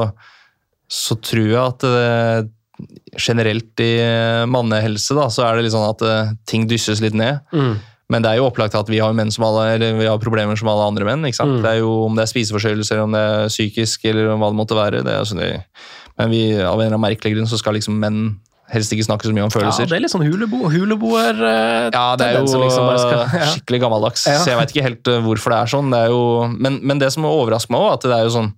så 0.89 1.15
tror 1.21 1.47
jeg 1.53 1.61
at 1.61 1.85
det, 1.85 2.49
generelt 3.17 3.79
i 3.83 3.91
mannehelse 4.51 5.15
da, 5.17 5.27
så 5.31 5.45
er 5.47 5.57
det 5.59 5.67
litt 5.67 5.75
sånn 5.75 5.87
at 5.89 6.01
uh, 6.05 6.31
ting 6.49 6.65
dysses 6.69 7.01
litt 7.03 7.15
ned. 7.17 7.39
Mm. 7.55 7.75
Men 8.13 8.21
det 8.21 8.29
er 8.29 8.37
jo 8.37 8.49
opplagt 8.51 8.75
at 8.77 8.89
vi 8.91 8.99
har, 9.01 9.15
menn 9.17 9.31
som 9.33 9.47
alle, 9.47 9.63
eller 9.79 9.95
vi 9.97 10.05
har 10.05 10.19
problemer 10.21 10.57
som 10.59 10.69
alle 10.69 10.85
andre 10.91 11.07
menn. 11.07 11.23
ikke 11.25 11.39
sant? 11.39 11.55
Mm. 11.57 11.61
Det 11.63 11.71
er 11.71 11.79
jo 11.81 11.93
Om 12.05 12.17
det 12.19 12.25
er 12.27 12.29
spiseforstyrrelser, 12.29 12.99
om 13.01 13.15
det 13.15 13.21
er 13.21 13.47
psykisk 13.49 14.05
eller 14.11 14.35
hva 14.35 14.51
det 14.51 14.59
måtte 14.59 14.77
være. 14.77 15.01
det 15.07 15.15
er 15.15 15.25
sånn 15.25 15.41
det, 15.41 15.53
Men 16.19 16.29
vi, 16.29 16.43
av 16.61 16.75
en 16.75 16.85
eller 16.85 16.91
annen 16.93 17.05
merkelig 17.07 17.33
grunn 17.33 17.49
så 17.49 17.57
skal 17.57 17.73
liksom 17.79 17.97
menn 18.03 18.19
helst 18.69 18.93
ikke 18.93 19.05
snakke 19.05 19.27
så 19.27 19.33
mye 19.33 19.45
om 19.45 19.51
følelser. 19.53 19.85
Ja, 19.85 19.89
det 19.91 19.97
er 19.99 20.03
litt 20.05 20.13
sånn 20.13 20.23
hulebo, 20.25 20.63
huleboer 20.73 21.37
eh, 21.37 21.89
Ja, 21.93 22.05
det 22.17 22.25
er 22.31 22.39
jo 22.39 22.45
liksom 22.61 22.87
skal- 22.97 23.25
ja. 23.41 23.49
skikkelig 23.53 23.81
gammeldags, 23.83 24.23
Ja. 24.25 24.39
så 24.41 24.51
jeg 24.53 24.57
veit 24.61 24.73
ikke 24.73 24.85
helt 24.87 25.11
hvorfor 25.25 25.53
det 25.53 25.59
er 25.59 25.73
sånn. 25.73 25.91
Det 25.93 25.99
er 26.05 26.13
jo, 26.13 26.23
men, 26.49 26.79
men 26.81 27.01
det 27.01 27.11
som 27.13 27.27
overrasker 27.29 27.73
meg 27.75 27.85
òg, 27.85 27.91
at 27.97 28.07
det 28.09 28.15
er 28.17 28.25
jo 28.25 28.33
sånn 28.37 28.49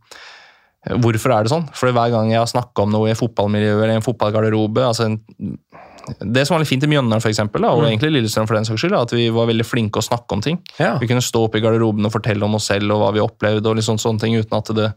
Hvorfor 0.89 1.33
er 1.35 1.43
det 1.43 1.51
sånn? 1.51 1.67
For 1.75 1.91
hver 1.91 2.11
gang 2.13 2.31
jeg 2.31 2.39
har 2.39 2.47
snakka 2.49 2.83
om 2.83 2.91
noe 2.93 3.09
i 3.11 3.17
fotballmiljøet 3.17 3.83
eller 3.83 3.93
i 3.95 3.99
en 3.99 4.05
fotballgarderobe 4.05 4.83
altså 4.87 5.05
en, 5.09 5.19
Det 6.23 6.45
som 6.47 6.55
var 6.55 6.61
litt 6.61 6.69
fint 6.69 6.83
i 6.83 6.87
Mjøndalen, 6.87 7.19
for 7.19 7.27
eksempel, 7.27 7.61
da, 7.61 7.73
og 7.75 7.81
Mm. 7.83 7.87
egentlig 7.89 8.11
Lillestrøm, 8.13 8.47
for 8.47 8.55
den 8.55 8.63
saks 8.63 8.79
skyld, 8.79 8.93
er 8.95 9.01
at 9.01 9.11
vi 9.11 9.29
var 9.29 9.47
veldig 9.49 9.65
flinke 9.67 9.99
å 9.99 10.05
snakke 10.07 10.31
om 10.31 10.41
ting. 10.41 10.59
Ja. 10.79 10.97
Vi 10.97 11.07
kunne 11.07 11.19
stå 11.19 11.43
oppe 11.43 11.57
i 11.57 11.61
garderoben 11.61 12.05
og 12.05 12.13
fortelle 12.13 12.43
om 12.43 12.55
oss 12.55 12.67
selv 12.71 12.89
og 12.93 13.01
hva 13.01 13.11
vi 13.11 13.19
opplevde, 13.19 13.65
og 13.67 13.75
sånn, 13.83 13.99
sånne 13.99 14.19
ting, 14.21 14.33
uten 14.39 14.55
at 14.55 14.71
det 14.73 14.93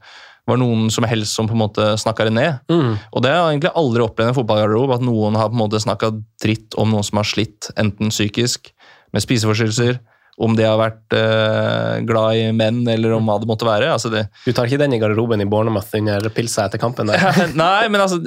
var 0.46 0.57
noen 0.57 0.88
som 0.88 1.03
helst 1.05 1.35
som 1.35 1.48
på 1.48 1.53
en 1.57 1.64
måte 1.66 1.83
snakka 1.98 2.29
det 2.29 2.33
ned. 2.33 2.61
Mm. 2.70 2.98
Og 3.12 3.22
det 3.22 3.31
har 3.33 3.50
jeg 3.50 3.59
egentlig 3.59 3.74
aldri 3.74 4.07
opplevd 4.07 4.29
i 4.29 4.31
en 4.31 4.38
fotballgarderobe, 4.38 4.94
at 4.94 5.00
noen 5.03 5.35
har 5.35 5.48
på 5.50 5.59
en 5.59 5.64
måte 5.68 5.83
snakka 5.83 6.12
dritt 6.40 6.79
om 6.79 6.90
noen 6.94 7.03
som 7.05 7.18
har 7.18 7.24
slitt, 7.24 7.72
enten 7.76 8.11
psykisk, 8.14 8.70
med 9.12 9.22
spiseforstyrrelser, 9.22 9.98
om 10.38 10.54
de 10.56 10.64
har 10.64 10.78
vært 10.80 11.12
uh, 11.18 11.98
glad 12.06 12.36
i 12.38 12.46
menn, 12.52 12.82
eller 12.88 13.12
om 13.18 13.26
hva 13.28 13.38
det 13.42 13.48
måtte 13.50 13.66
være. 13.68 13.90
Altså 13.92 14.08
det, 14.12 14.26
Du 14.46 14.52
tar 14.52 14.66
ikke 14.70 14.78
den 14.80 14.94
i 14.94 14.98
garderoben 15.02 15.40
i 15.42 15.48
Bournemouth 15.50 15.90
under 15.98 16.28
pilsa 16.32 16.64
etter 16.68 16.78
kampen? 16.80 17.06
Der. 17.10 17.20
Nei, 17.54 17.88
men 17.88 18.00
altså 18.00 18.22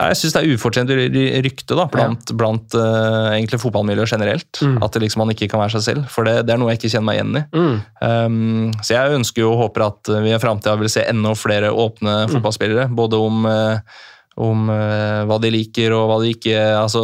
Jeg 0.00 0.16
syns 0.16 0.32
det 0.32 0.40
er 0.40 0.54
ufortjent 0.54 0.88
ry- 0.96 1.10
ry- 1.12 1.42
rykte 1.44 1.76
da, 1.76 1.84
blant, 1.92 2.30
blant 2.40 2.72
uh, 2.78 3.34
egentlig 3.34 3.58
fotballmiljøet 3.60 4.14
generelt. 4.14 4.60
Mm. 4.64 4.78
At 4.86 4.94
det 4.96 5.02
liksom 5.04 5.20
man 5.24 5.34
ikke 5.34 5.48
kan 5.52 5.60
være 5.60 5.74
seg 5.76 5.82
selv. 5.90 6.06
For 6.08 6.24
det, 6.24 6.38
det 6.48 6.54
er 6.54 6.62
noe 6.62 6.70
jeg 6.72 6.80
ikke 6.80 6.92
kjenner 6.94 7.08
meg 7.10 7.18
igjen 7.18 7.36
i. 7.36 7.42
Mm. 7.52 7.74
Um, 8.00 8.70
så 8.80 8.94
jeg 8.96 9.18
ønsker 9.18 9.44
jo 9.44 9.50
og 9.52 9.60
håper 9.66 9.84
at 9.90 10.12
vi 10.24 10.32
i 10.32 10.38
framtida 10.40 10.78
vil 10.80 10.88
se 10.94 11.04
enda 11.10 11.34
flere 11.36 11.68
åpne 11.74 12.14
Mm. 12.22 12.32
fotballspillere. 12.32 12.86
Både 12.96 13.20
om, 13.20 13.44
uh, 13.44 14.00
om 14.40 14.70
uh, 14.72 15.20
hva 15.28 15.36
de 15.42 15.50
liker 15.52 15.92
og 15.92 16.06
hva 16.08 16.16
de 16.24 16.32
ikke 16.32 16.56
Altså 16.80 17.02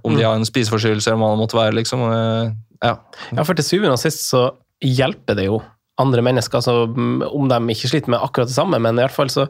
om 0.00 0.14
de 0.16 0.22
Mm. 0.22 0.26
har 0.30 0.38
en 0.40 0.48
spiseforstyrrelse 0.48 1.10
eller 1.12 1.20
hva 1.20 1.34
det 1.34 1.42
måtte 1.44 1.58
være. 1.60 1.76
liksom. 1.82 2.06
Eh, 2.08 2.50
ja. 2.84 2.94
Ja, 3.36 3.44
for 3.44 3.54
til 3.58 3.66
syvende 3.66 3.96
og 3.96 4.02
sist 4.02 4.24
så 4.28 4.46
hjelper 4.80 5.36
det 5.38 5.46
jo 5.50 5.60
andre 6.00 6.22
mennesker, 6.24 6.62
altså, 6.62 6.86
mm, 6.88 7.26
om 7.28 7.48
de 7.50 7.58
ikke 7.74 7.90
sliter 7.90 8.08
med 8.14 8.22
akkurat 8.24 8.48
det 8.48 8.56
samme, 8.56 8.78
men 8.80 8.96
i 8.96 9.02
hvert 9.04 9.16
fall 9.16 9.32
så 9.32 9.48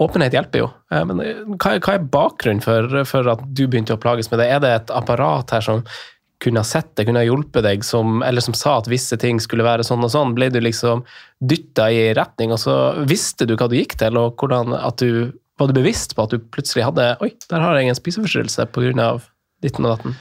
Åpenhet 0.00 0.32
hjelper 0.32 0.62
jo. 0.62 0.68
Eh, 0.94 1.02
Men 1.04 1.18
eh, 1.20 1.42
hva, 1.60 1.74
er- 1.76 2.06
bakgrunnen 2.08 2.62
for, 2.64 2.86
for 3.04 3.26
at 3.28 3.42
du 3.52 3.66
begynte 3.68 3.92
å 3.92 4.00
plages 4.00 4.30
med 4.32 4.40
det? 4.40 4.46
Er 4.48 4.62
det 4.64 4.70
et 4.72 4.92
apparat 4.96 5.52
her 5.52 5.60
som 5.60 5.82
kunne 6.40 6.62
ha 6.62 6.64
sett 6.64 6.94
det, 6.96 7.04
kunne 7.04 7.20
ha 7.20 7.26
hjulpet 7.28 7.66
deg, 7.66 7.84
som, 7.84 8.22
eller 8.24 8.40
som 8.40 8.56
sa 8.56 8.78
at 8.80 8.88
visse 8.88 9.18
ting 9.20 9.36
skulle 9.44 9.66
være 9.66 9.84
sånn 9.84 10.00
og 10.06 10.08
sånn? 10.14 10.32
Ble 10.38 10.48
du 10.48 10.56
liksom 10.64 11.02
dytta 11.44 11.90
i 11.92 12.14
retning, 12.16 12.54
og 12.56 12.62
så 12.64 12.78
visste 13.04 13.44
du 13.44 13.52
hva 13.60 13.68
du 13.68 13.76
gikk 13.76 13.98
til, 14.00 14.16
og 14.16 14.40
hvordan 14.40 14.72
at 14.78 15.04
du 15.04 15.34
var 15.60 15.68
du 15.68 15.76
bevisst 15.76 16.16
på 16.16 16.24
at 16.24 16.32
du 16.32 16.40
plutselig 16.48 16.86
hadde 16.88 17.10
Oi, 17.20 17.34
der 17.52 17.60
har 17.60 17.76
jeg 17.76 17.92
en 17.92 18.00
spiseforstyrrelse 18.00 18.64
pga. 18.72 19.10
ditten 19.60 19.84
og 19.84 19.98
datten. 19.98 20.16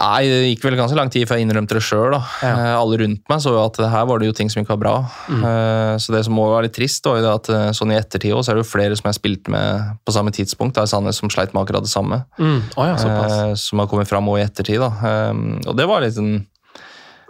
Nei, 0.00 0.22
det 0.28 0.38
gikk 0.50 0.64
vel 0.66 0.76
ganske 0.78 0.96
lang 0.98 1.10
tid 1.12 1.26
før 1.28 1.38
jeg 1.38 1.46
innrømte 1.46 1.76
det 1.78 1.82
sjøl. 1.86 2.14
Ja. 2.42 2.52
Alle 2.80 2.98
rundt 3.00 3.22
meg 3.30 3.42
så 3.42 3.52
jo 3.54 3.60
at 3.62 3.78
her 3.80 4.06
var 4.08 4.20
det 4.22 4.28
jo 4.30 4.34
ting 4.36 4.50
som 4.52 4.62
ikke 4.62 4.74
var 4.74 4.82
bra. 4.82 4.94
Mm. 5.30 5.44
Eh, 5.46 5.92
Så 6.02 6.12
det 6.14 6.24
som 6.26 6.34
må 6.38 6.46
være 6.52 6.66
litt 6.68 6.76
trist, 6.76 7.06
var 7.06 7.20
jo 7.22 7.30
at 7.32 7.50
eh, 7.52 7.68
sånn 7.76 7.94
i 7.94 7.98
ettertid 7.98 8.34
også, 8.34 8.48
så 8.48 8.52
er 8.54 8.58
det 8.60 8.64
jo 8.66 8.70
flere 8.72 8.98
som 8.98 9.08
jeg 9.10 9.18
spilte 9.20 9.52
med 9.54 9.96
på 10.06 10.14
samme 10.14 10.34
tidspunkt, 10.34 10.76
da 10.76 10.84
i 10.86 10.90
Sandnes 10.90 11.18
som 11.22 11.30
sleit 11.32 11.54
med 11.54 11.62
akkurat 11.64 11.86
det 11.86 11.92
samme. 11.92 12.22
Mm. 12.38 12.60
Oh, 12.76 12.84
ja, 12.86 12.94
eh, 12.96 13.54
som 13.60 13.82
har 13.82 13.90
kommet 13.90 14.10
fram 14.10 14.28
også 14.30 14.42
i 14.42 14.46
ettertid. 14.46 14.82
Da. 14.82 14.92
Eh, 15.10 15.34
og 15.70 15.74
det 15.78 15.88
var 15.90 16.04
litt 16.04 16.18
en, 16.22 16.34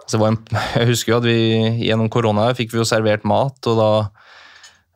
altså 0.03 0.23
en 0.27 0.41
Jeg 0.81 0.91
husker 0.93 1.13
jo 1.15 1.19
at 1.21 1.29
vi 1.29 1.39
gjennom 1.89 2.11
korona 2.13 2.51
fikk 2.57 2.73
vi 2.75 2.83
jo 2.83 2.89
servert 2.89 3.25
mat, 3.29 3.59
og 3.71 3.81
da 3.81 3.91
eh, 4.05 4.13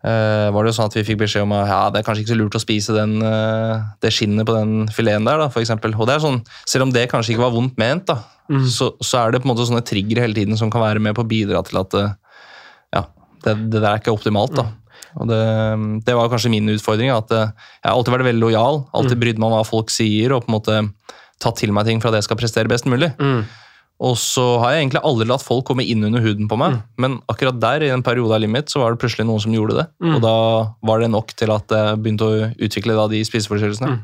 var 0.03 0.65
det 0.65 0.71
jo 0.73 0.77
sånn 0.79 0.89
at 0.89 0.95
vi 0.97 1.03
fikk 1.05 1.19
beskjed 1.21 1.43
om 1.45 1.53
at 1.53 1.69
ja, 1.69 1.81
det 1.93 2.01
er 2.01 2.07
kanskje 2.07 2.23
ikke 2.25 2.33
så 2.33 2.39
lurt 2.41 2.55
å 2.57 2.63
spise 2.63 2.95
den, 2.97 3.19
eh, 3.21 3.83
det 4.01 4.13
skinnet 4.17 4.47
på 4.49 4.55
den 4.57 4.89
fileten 4.89 5.27
der, 5.29 5.37
da, 5.43 5.49
for 5.53 5.61
eksempel. 5.61 5.93
Og 5.99 6.07
det 6.09 6.15
er 6.17 6.23
sånn, 6.25 6.41
selv 6.65 6.87
om 6.89 6.93
det 6.95 7.03
kanskje 7.13 7.35
ikke 7.35 7.45
var 7.45 7.57
vondt 7.57 7.77
ment, 7.81 8.07
da, 8.09 8.21
Mm. 8.51 8.65
så, 8.67 8.89
så 8.99 9.21
er 9.21 9.31
det 9.31 9.39
på 9.45 9.47
en 9.47 9.53
måte 9.53 9.63
sånne 9.69 9.85
trigger 9.87 10.19
hele 10.25 10.35
tiden 10.35 10.57
som 10.59 10.73
kan 10.75 10.83
være 10.83 10.99
med 10.99 11.15
på 11.15 11.23
å 11.23 11.29
bidra 11.31 11.61
til 11.63 11.77
at 11.79 11.93
eh, 11.95 12.09
ja, 12.97 13.05
det, 13.45 13.53
det 13.71 13.79
der 13.79 13.93
er 13.93 14.01
ikke 14.01 14.11
optimalt. 14.17 14.57
da. 14.59 14.65
Og 15.23 15.29
det, 15.31 15.39
det 16.09 16.17
var 16.19 16.27
kanskje 16.33 16.51
min 16.51 16.67
utfordring. 16.73 17.13
at 17.15 17.31
eh, 17.31 17.53
Jeg 17.79 17.87
har 17.87 17.95
alltid 17.95 18.17
vært 18.17 18.27
veldig 18.27 18.43
lojal, 18.43 18.81
alltid 18.91 19.21
brydd 19.23 19.39
meg 19.39 19.53
om 19.53 19.55
hva 19.55 19.63
folk 19.69 19.93
sier, 19.95 20.35
og 20.35 20.43
på 20.43 20.51
en 20.51 20.57
måte 20.57 20.81
tatt 21.39 21.57
til 21.63 21.71
meg 21.77 21.87
ting 21.87 22.03
for 22.03 22.11
at 22.11 22.19
jeg 22.19 22.27
skal 22.27 22.41
prestere 22.43 22.73
best 22.73 22.91
mulig. 22.91 23.13
Mm. 23.23 23.45
Og 24.01 24.15
så 24.17 24.43
har 24.63 24.73
jeg 24.73 24.87
egentlig 24.87 25.03
aldri 25.05 25.27
latt 25.29 25.45
folk 25.45 25.67
komme 25.69 25.85
inn 25.85 26.03
under 26.07 26.23
huden 26.25 26.49
på 26.49 26.57
meg, 26.57 26.73
Mm. 26.73 26.83
men 26.97 27.19
akkurat 27.29 27.59
der, 27.61 27.83
i 27.85 27.91
en 27.93 28.03
periode 28.03 28.33
av 28.33 28.41
livet 28.41 28.55
mitt, 28.55 28.71
så 28.73 28.81
var 28.81 28.95
det 28.95 29.01
plutselig 29.03 29.27
noen 29.29 29.43
som 29.45 29.53
gjorde 29.53 29.77
det. 29.77 29.87
Mm. 30.01 30.15
Og 30.17 30.23
da 30.25 30.37
var 30.89 31.01
det 31.01 31.11
nok 31.13 31.35
til 31.37 31.53
at 31.53 31.69
jeg 31.69 31.99
begynte 32.01 32.25
å 32.25 32.49
utvikle 32.57 32.97
da, 32.97 33.07
de 33.13 33.21
spiseforstyrrelsene. 33.29 33.91
Mm. 33.99 34.01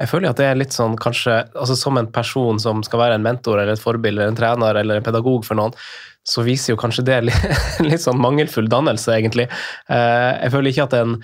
Jeg 0.00 0.08
føler 0.08 0.28
at 0.28 0.36
det 0.36 0.46
er 0.50 0.60
litt 0.60 0.76
sånn 0.76 0.96
kanskje 1.00 1.48
altså 1.56 1.74
Som 1.76 1.96
en 1.98 2.06
person 2.06 2.60
som 2.60 2.82
skal 2.84 3.00
være 3.00 3.14
en 3.16 3.22
mentor 3.24 3.58
eller 3.58 3.72
et 3.72 3.80
forbilde 3.82 4.20
eller 4.20 4.28
en 4.34 4.36
trener 4.36 4.76
eller 4.76 5.00
en 5.00 5.02
pedagog 5.08 5.44
for 5.48 5.56
noen, 5.56 5.72
så 6.28 6.42
viser 6.44 6.74
jo 6.74 6.78
kanskje 6.80 7.04
det 7.08 7.18
litt, 7.28 7.44
litt 7.88 8.02
sånn 8.02 8.18
mangelfull 8.20 8.66
dannelse, 8.68 9.14
egentlig. 9.16 9.46
Eh, 9.88 10.32
Jeg 10.42 10.52
føler 10.52 10.72
ikke 10.72 10.86
at 10.88 10.96
en, 10.98 11.14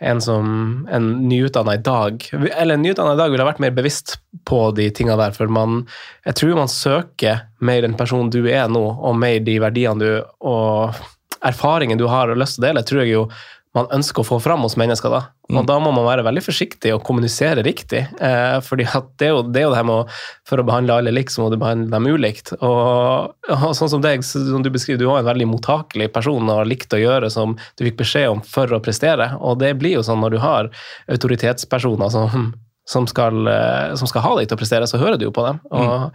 en 0.00 0.20
som 0.24 0.46
en 0.92 1.08
nyutdanna 1.28 1.74
i 1.76 1.82
dag 1.84 2.24
Eller 2.32 2.74
en 2.74 2.82
nyutdanna 2.82 3.12
i 3.14 3.20
dag 3.20 3.30
ville 3.32 3.46
vært 3.46 3.60
mer 3.62 3.74
bevisst 3.76 4.16
på 4.48 4.62
de 4.76 4.88
tinga 4.90 5.16
der, 5.20 5.32
for 5.36 5.52
man 5.52 5.82
Jeg 6.26 6.38
tror 6.40 6.56
man 6.58 6.72
søker 6.72 7.44
mer 7.60 7.84
den 7.84 7.94
personen 7.98 8.32
du 8.32 8.40
er 8.48 8.68
nå, 8.72 8.82
og 9.04 9.18
mer 9.20 9.38
de 9.44 9.58
verdiene 9.62 10.00
du 10.00 10.24
og 10.44 10.96
erfaringen 11.44 12.00
du 12.00 12.06
har 12.08 12.32
og 12.32 12.40
lyst 12.40 12.56
til 12.56 12.64
å 12.64 12.68
dele, 12.70 12.82
tror 12.88 13.02
jeg 13.04 13.12
jo 13.14 13.26
man 13.74 13.88
ønsker 13.90 14.22
å 14.22 14.26
få 14.28 14.36
fram 14.40 14.62
hos 14.62 14.76
mennesker. 14.78 15.10
da. 15.10 15.20
Og 15.50 15.64
Mm. 15.64 15.66
da 15.66 15.78
må 15.82 15.90
man 15.92 16.04
være 16.06 16.22
veldig 16.24 16.42
forsiktig 16.46 16.92
og 16.94 17.02
kommunisere 17.02 17.62
riktig. 17.66 18.06
Eh, 18.20 18.60
fordi 18.60 18.86
at 18.86 19.08
det 19.18 19.26
er, 19.26 19.32
jo, 19.34 19.42
det 19.42 19.60
er 19.60 19.64
jo 19.66 19.70
det 19.72 19.76
her 19.80 19.84
med 19.88 20.04
å 20.04 20.08
For 20.46 20.58
å 20.60 20.64
behandle 20.64 20.94
alle 20.94 21.10
likt, 21.12 21.32
så 21.34 21.42
må 21.42 21.50
du 21.50 21.56
behandle 21.58 21.90
dem 21.90 22.06
ulikt. 22.06 22.52
Og, 22.62 23.34
og 23.50 23.74
sånn 23.74 23.90
som 23.90 24.00
deg, 24.04 24.22
som 24.24 24.62
du 24.62 24.70
beskriver, 24.70 24.98
du 25.02 25.06
var 25.08 25.18
en 25.24 25.28
veldig 25.32 25.48
mottakelig 25.50 26.12
person 26.12 26.48
og 26.48 26.60
har 26.62 26.70
likt 26.70 26.92
å 26.94 27.00
gjøre 27.02 27.30
som 27.32 27.56
du 27.76 27.84
fikk 27.84 27.96
beskjed 28.04 28.28
om 28.30 28.40
for 28.46 28.66
å 28.70 28.80
prestere. 28.84 29.32
Og 29.40 29.58
det 29.58 29.74
blir 29.80 29.98
jo 29.98 30.04
sånn 30.06 30.20
når 30.22 30.30
du 30.36 30.38
har 30.38 30.70
autoritetspersoner 31.08 32.10
som 32.10 32.54
som 32.86 33.06
skal, 33.08 33.46
eh, 33.48 33.94
som 33.96 34.04
skal 34.06 34.20
ha 34.20 34.34
deg 34.36 34.46
til 34.50 34.58
å 34.58 34.60
prestere, 34.60 34.84
så 34.86 34.98
hører 35.00 35.16
du 35.16 35.24
jo 35.24 35.30
på 35.32 35.40
dem. 35.46 35.58
Og 35.72 36.12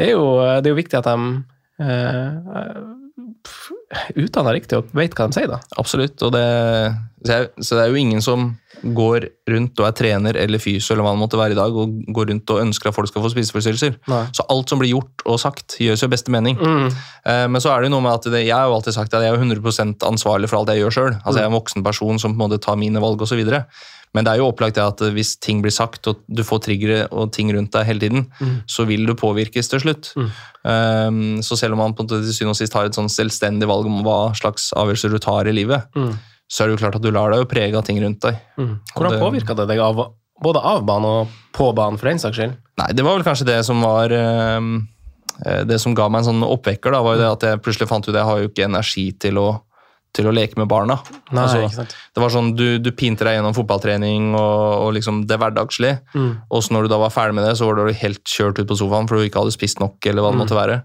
det, 0.00 0.06
er 0.06 0.12
jo, 0.14 0.22
det 0.64 0.70
er 0.70 0.72
jo 0.72 0.78
viktig 0.78 0.96
at 0.96 1.04
de 1.04 1.44
eh, 1.84 2.78
utdanner 4.18 4.56
riktig 4.56 4.78
og 4.80 4.88
veit 4.96 5.14
hva 5.14 5.28
de 5.30 5.36
sier, 5.36 5.50
da. 5.50 5.60
Absolutt. 5.78 6.18
Det, 6.34 6.46
så, 7.26 7.76
det 7.76 7.82
er 7.84 7.92
jo 7.92 8.00
ingen 8.00 8.22
som 8.24 8.48
går 8.82 9.28
rundt 9.50 9.78
og 9.80 9.86
er 9.88 9.94
trener 9.96 10.36
eller 10.38 10.60
fysio 10.60 10.92
eller 10.94 11.06
hva 11.06 11.14
det 11.14 11.22
måtte 11.22 11.38
være 11.40 11.54
i 11.54 11.58
dag, 11.58 11.76
og 11.78 11.94
går 12.16 12.30
rundt 12.32 12.52
og 12.52 12.62
ønsker 12.64 12.90
at 12.90 12.96
folk 12.96 13.10
skal 13.10 13.24
få 13.24 13.30
spiseforstyrrelser. 13.32 13.96
Nei. 14.10 14.22
Så 14.36 14.46
alt 14.52 14.72
som 14.72 14.82
blir 14.82 14.92
gjort 14.92 15.24
og 15.24 15.40
sagt, 15.42 15.78
gjøres 15.82 16.04
i 16.04 16.10
beste 16.12 16.34
mening. 16.34 16.58
Mm. 16.60 16.88
Eh, 16.90 17.46
Men 17.48 17.62
så 17.62 17.72
er 17.72 17.82
det 17.82 17.90
jo 17.90 17.96
noe 17.96 18.06
med 18.08 18.18
at 18.18 18.30
det, 18.34 18.44
jeg 18.48 18.56
har 18.56 18.68
jo 18.68 18.76
alltid 18.78 18.98
sagt 18.98 19.14
at 19.14 19.24
jeg 19.24 19.32
er 19.32 19.38
jo 19.38 19.46
100 19.46 20.02
ansvarlig 20.10 20.50
for 20.50 20.60
alt 20.60 20.74
jeg 20.74 20.84
gjør 20.84 20.96
sjøl. 20.98 21.12
Altså, 21.22 21.38
jeg 21.40 21.46
er 21.46 21.52
en 21.52 21.60
voksen 21.60 21.86
person 21.86 22.22
som 22.22 22.34
på 22.34 22.40
en 22.40 22.48
måte 22.48 22.62
tar 22.62 22.78
mine 22.80 23.02
valg 23.02 23.22
osv. 23.22 23.42
Men 24.16 24.24
det 24.24 24.32
er 24.32 24.40
jo 24.40 24.48
opplagt 24.48 24.78
at 24.80 25.02
hvis 25.12 25.34
ting 25.44 25.60
blir 25.64 25.74
sagt, 25.74 26.08
og 26.08 26.22
du 26.32 26.40
får 26.46 26.62
triggere 26.64 27.02
og 27.12 27.34
ting 27.36 27.50
rundt 27.52 27.74
deg 27.76 27.84
hele 27.90 28.00
tiden, 28.02 28.26
Mm. 28.40 28.54
så 28.66 28.86
vil 28.88 29.04
du 29.06 29.12
påvirkes 29.14 29.68
til 29.68 29.82
slutt. 29.84 30.12
Mm. 30.16 30.30
Um, 30.64 31.42
så 31.44 31.56
selv 31.60 31.76
om 31.76 31.84
man 31.84 31.94
på 31.94 32.06
til 32.08 32.24
syvende 32.32 32.54
og 32.56 32.58
sist 32.58 32.74
har 32.74 32.88
et 32.88 32.96
sånn 32.96 33.10
selvstendig 33.12 33.68
valg 33.68 33.86
om 33.86 34.00
hva 34.06 34.32
slags 34.36 34.70
avgjørelser 34.76 35.12
du 35.14 35.18
tar 35.22 35.46
i 35.50 35.54
livet, 35.54 35.84
Mm. 35.94 36.14
så 36.48 36.62
er 36.64 36.68
det 36.68 36.78
jo 36.78 36.82
klart 36.84 36.96
at 36.96 37.02
du 37.04 37.10
lar 37.12 37.30
deg 37.30 37.42
jo 37.44 37.50
prege 37.50 37.76
av 37.76 37.84
ting 37.84 38.00
rundt 38.02 38.20
deg. 38.24 38.38
Mm. 38.58 38.78
Hvordan 38.96 39.20
påvirka 39.20 39.56
det 39.56 39.68
deg 39.68 39.78
av, 39.78 40.00
både 40.42 40.62
av 40.62 40.82
banen 40.86 41.04
og 41.04 41.28
på 41.52 41.70
banen, 41.74 41.98
for 41.98 42.08
den 42.08 42.18
saks 42.18 42.36
skyld? 42.38 42.56
Nei, 42.78 42.90
det 42.92 43.04
var 43.04 43.16
vel 43.16 43.24
kanskje 43.26 43.46
det 43.48 43.60
som 43.64 43.80
var 43.80 44.12
um, 44.12 44.86
eh, 45.44 45.62
Det 45.64 45.78
som 45.80 45.94
ga 45.94 46.08
meg 46.08 46.20
en 46.24 46.28
sånn 46.34 46.44
oppvekker, 46.44 46.92
da, 46.92 47.00
var 47.02 47.16
jo 47.16 47.22
det 47.22 47.30
at 47.32 47.46
jeg 47.48 47.62
plutselig 47.64 47.88
fant 47.88 48.04
ut 48.08 48.14
at 48.14 48.20
jeg 48.20 48.28
har 48.30 48.38
jo 48.42 48.48
ikke 48.48 48.64
energi 48.68 49.06
til 49.18 49.38
å, 49.40 49.46
til 50.16 50.26
å 50.30 50.32
leke 50.34 50.56
med 50.58 50.68
barna. 50.72 50.96
Nei, 51.36 51.44
Altså? 51.44 51.84
Det 51.86 52.22
var 52.24 52.32
sånn, 52.32 52.54
Du, 52.56 52.78
du 52.82 52.90
pinte 52.96 53.24
deg 53.28 53.36
gjennom 53.38 53.54
fotballtrening 53.56 54.32
og, 54.34 54.86
og 54.86 54.94
liksom 54.96 55.22
det 55.28 55.38
hverdagslige. 55.42 56.00
Mm. 56.16 56.32
Og 56.50 56.64
så 56.64 56.72
når 56.74 56.86
du 56.88 56.94
da 56.94 56.98
var 57.04 57.12
ferdig 57.14 57.36
med 57.38 57.46
det, 57.48 57.54
så 57.60 57.68
var 57.68 57.78
du 57.78 57.92
helt 57.92 58.24
kjørt 58.24 58.58
ut 58.62 58.66
på 58.70 58.78
sofaen 58.80 59.06
for 59.08 59.16
du 59.20 59.28
ikke 59.28 59.42
hadde 59.44 59.54
spist 59.54 59.80
nok. 59.82 60.00
eller 60.06 60.22
hva 60.24 60.32
det 60.32 60.40
Mm. 60.40 60.44
måtte 60.46 60.58
være. 60.58 60.80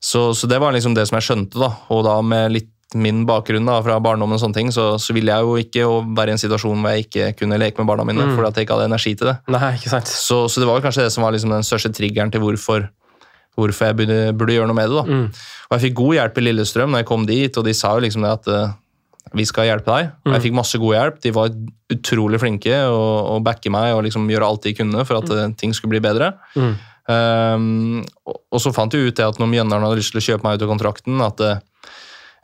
Så, 0.00 0.30
så 0.38 0.46
det 0.48 0.60
var 0.62 0.72
liksom 0.72 0.94
det 0.94 1.08
som 1.10 1.18
jeg 1.18 1.26
skjønte. 1.28 1.58
da, 1.58 1.72
Og 1.90 2.04
da 2.06 2.20
med 2.22 2.52
litt 2.52 2.68
min 2.94 3.26
bakgrunn 3.28 3.66
da, 3.68 3.82
fra 3.84 3.98
barndommen, 4.00 4.32
og 4.38 4.40
sånne 4.40 4.54
ting, 4.56 4.70
så, 4.72 4.94
så 4.96 5.12
ville 5.12 5.28
jeg 5.28 5.44
jo 5.44 5.56
ikke 5.60 6.14
være 6.16 6.32
i 6.32 6.36
en 6.38 6.40
situasjon 6.40 6.78
hvor 6.80 6.94
jeg 6.94 7.04
ikke 7.04 7.26
kunne 7.42 7.58
leke 7.60 7.76
med 7.82 7.86
barna 7.90 8.04
mine 8.08 8.24
Mm. 8.24 8.36
fordi 8.38 8.48
at 8.48 8.54
jeg 8.56 8.64
ikke 8.64 8.76
hadde 8.78 8.86
energi 8.88 9.12
til 9.18 9.28
det. 9.28 9.34
Nei, 9.52 9.74
ikke 9.76 9.90
sant? 9.92 10.08
Så, 10.08 10.38
så 10.48 10.62
det 10.62 10.68
var 10.70 10.80
kanskje 10.80 11.04
det 11.04 11.12
som 11.12 11.22
var 11.26 11.34
liksom 11.36 11.50
den 11.52 11.66
største 11.68 11.90
triggeren 11.92 12.32
til 12.32 12.40
hvorfor, 12.40 12.86
hvorfor 13.58 13.88
jeg 13.90 13.96
burde, 13.98 14.18
burde 14.38 14.54
gjøre 14.56 14.68
noe 14.70 14.78
med 14.78 14.88
det. 14.92 14.96
da. 14.98 15.04
Mm. 15.08 15.24
Og 15.68 15.74
jeg 15.76 15.84
fikk 15.88 15.96
god 16.00 16.14
hjelp 16.18 16.38
i 16.38 16.44
Lillestrøm 16.46 16.92
når 16.94 17.02
jeg 17.02 17.08
kom 17.10 17.26
dit, 17.28 17.58
og 17.58 17.64
de 17.66 17.74
sa 17.74 17.94
jo 17.96 18.04
liksom 18.06 18.22
det 18.24 18.30
at 18.36 18.48
eh, 18.54 18.76
vi 19.36 19.44
skal 19.44 19.66
hjelpe 19.68 19.90
deg. 19.92 20.12
Og 20.24 20.32
jeg 20.32 20.38
Mm. 20.40 20.44
fikk 20.46 20.54
masse 20.56 20.78
god 20.80 20.94
hjelp. 20.96 21.16
De 21.26 21.30
var 21.36 21.50
utrolig 21.92 22.38
flinke 22.40 22.76
og, 22.88 23.34
og 23.34 23.42
backe 23.44 23.68
meg 23.74 23.92
og 23.96 24.04
liksom 24.06 24.28
gjøre 24.30 24.46
alt 24.48 24.62
de 24.64 24.72
kunne 24.78 25.04
for 25.04 25.18
at 25.20 25.30
eh, 25.34 25.50
ting 25.60 25.74
skulle 25.76 25.90
bli 25.96 26.00
bedre. 26.06 26.32
Mm. 26.56 26.76
Um, 27.08 28.02
og, 28.28 28.36
og 28.52 28.60
så 28.60 28.72
fant 28.76 28.92
vi 28.94 29.06
ut 29.08 29.16
det 29.16 29.24
at 29.24 29.38
når 29.40 29.48
Mjøndalen 29.52 29.86
hadde 29.86 29.98
lyst 30.00 30.12
til 30.12 30.20
å 30.20 30.26
kjøpe 30.26 30.44
meg 30.46 30.58
ut 30.58 30.64
av 30.66 30.72
kontrakten, 30.74 31.20
at 31.24 31.40
eh, 31.44 31.60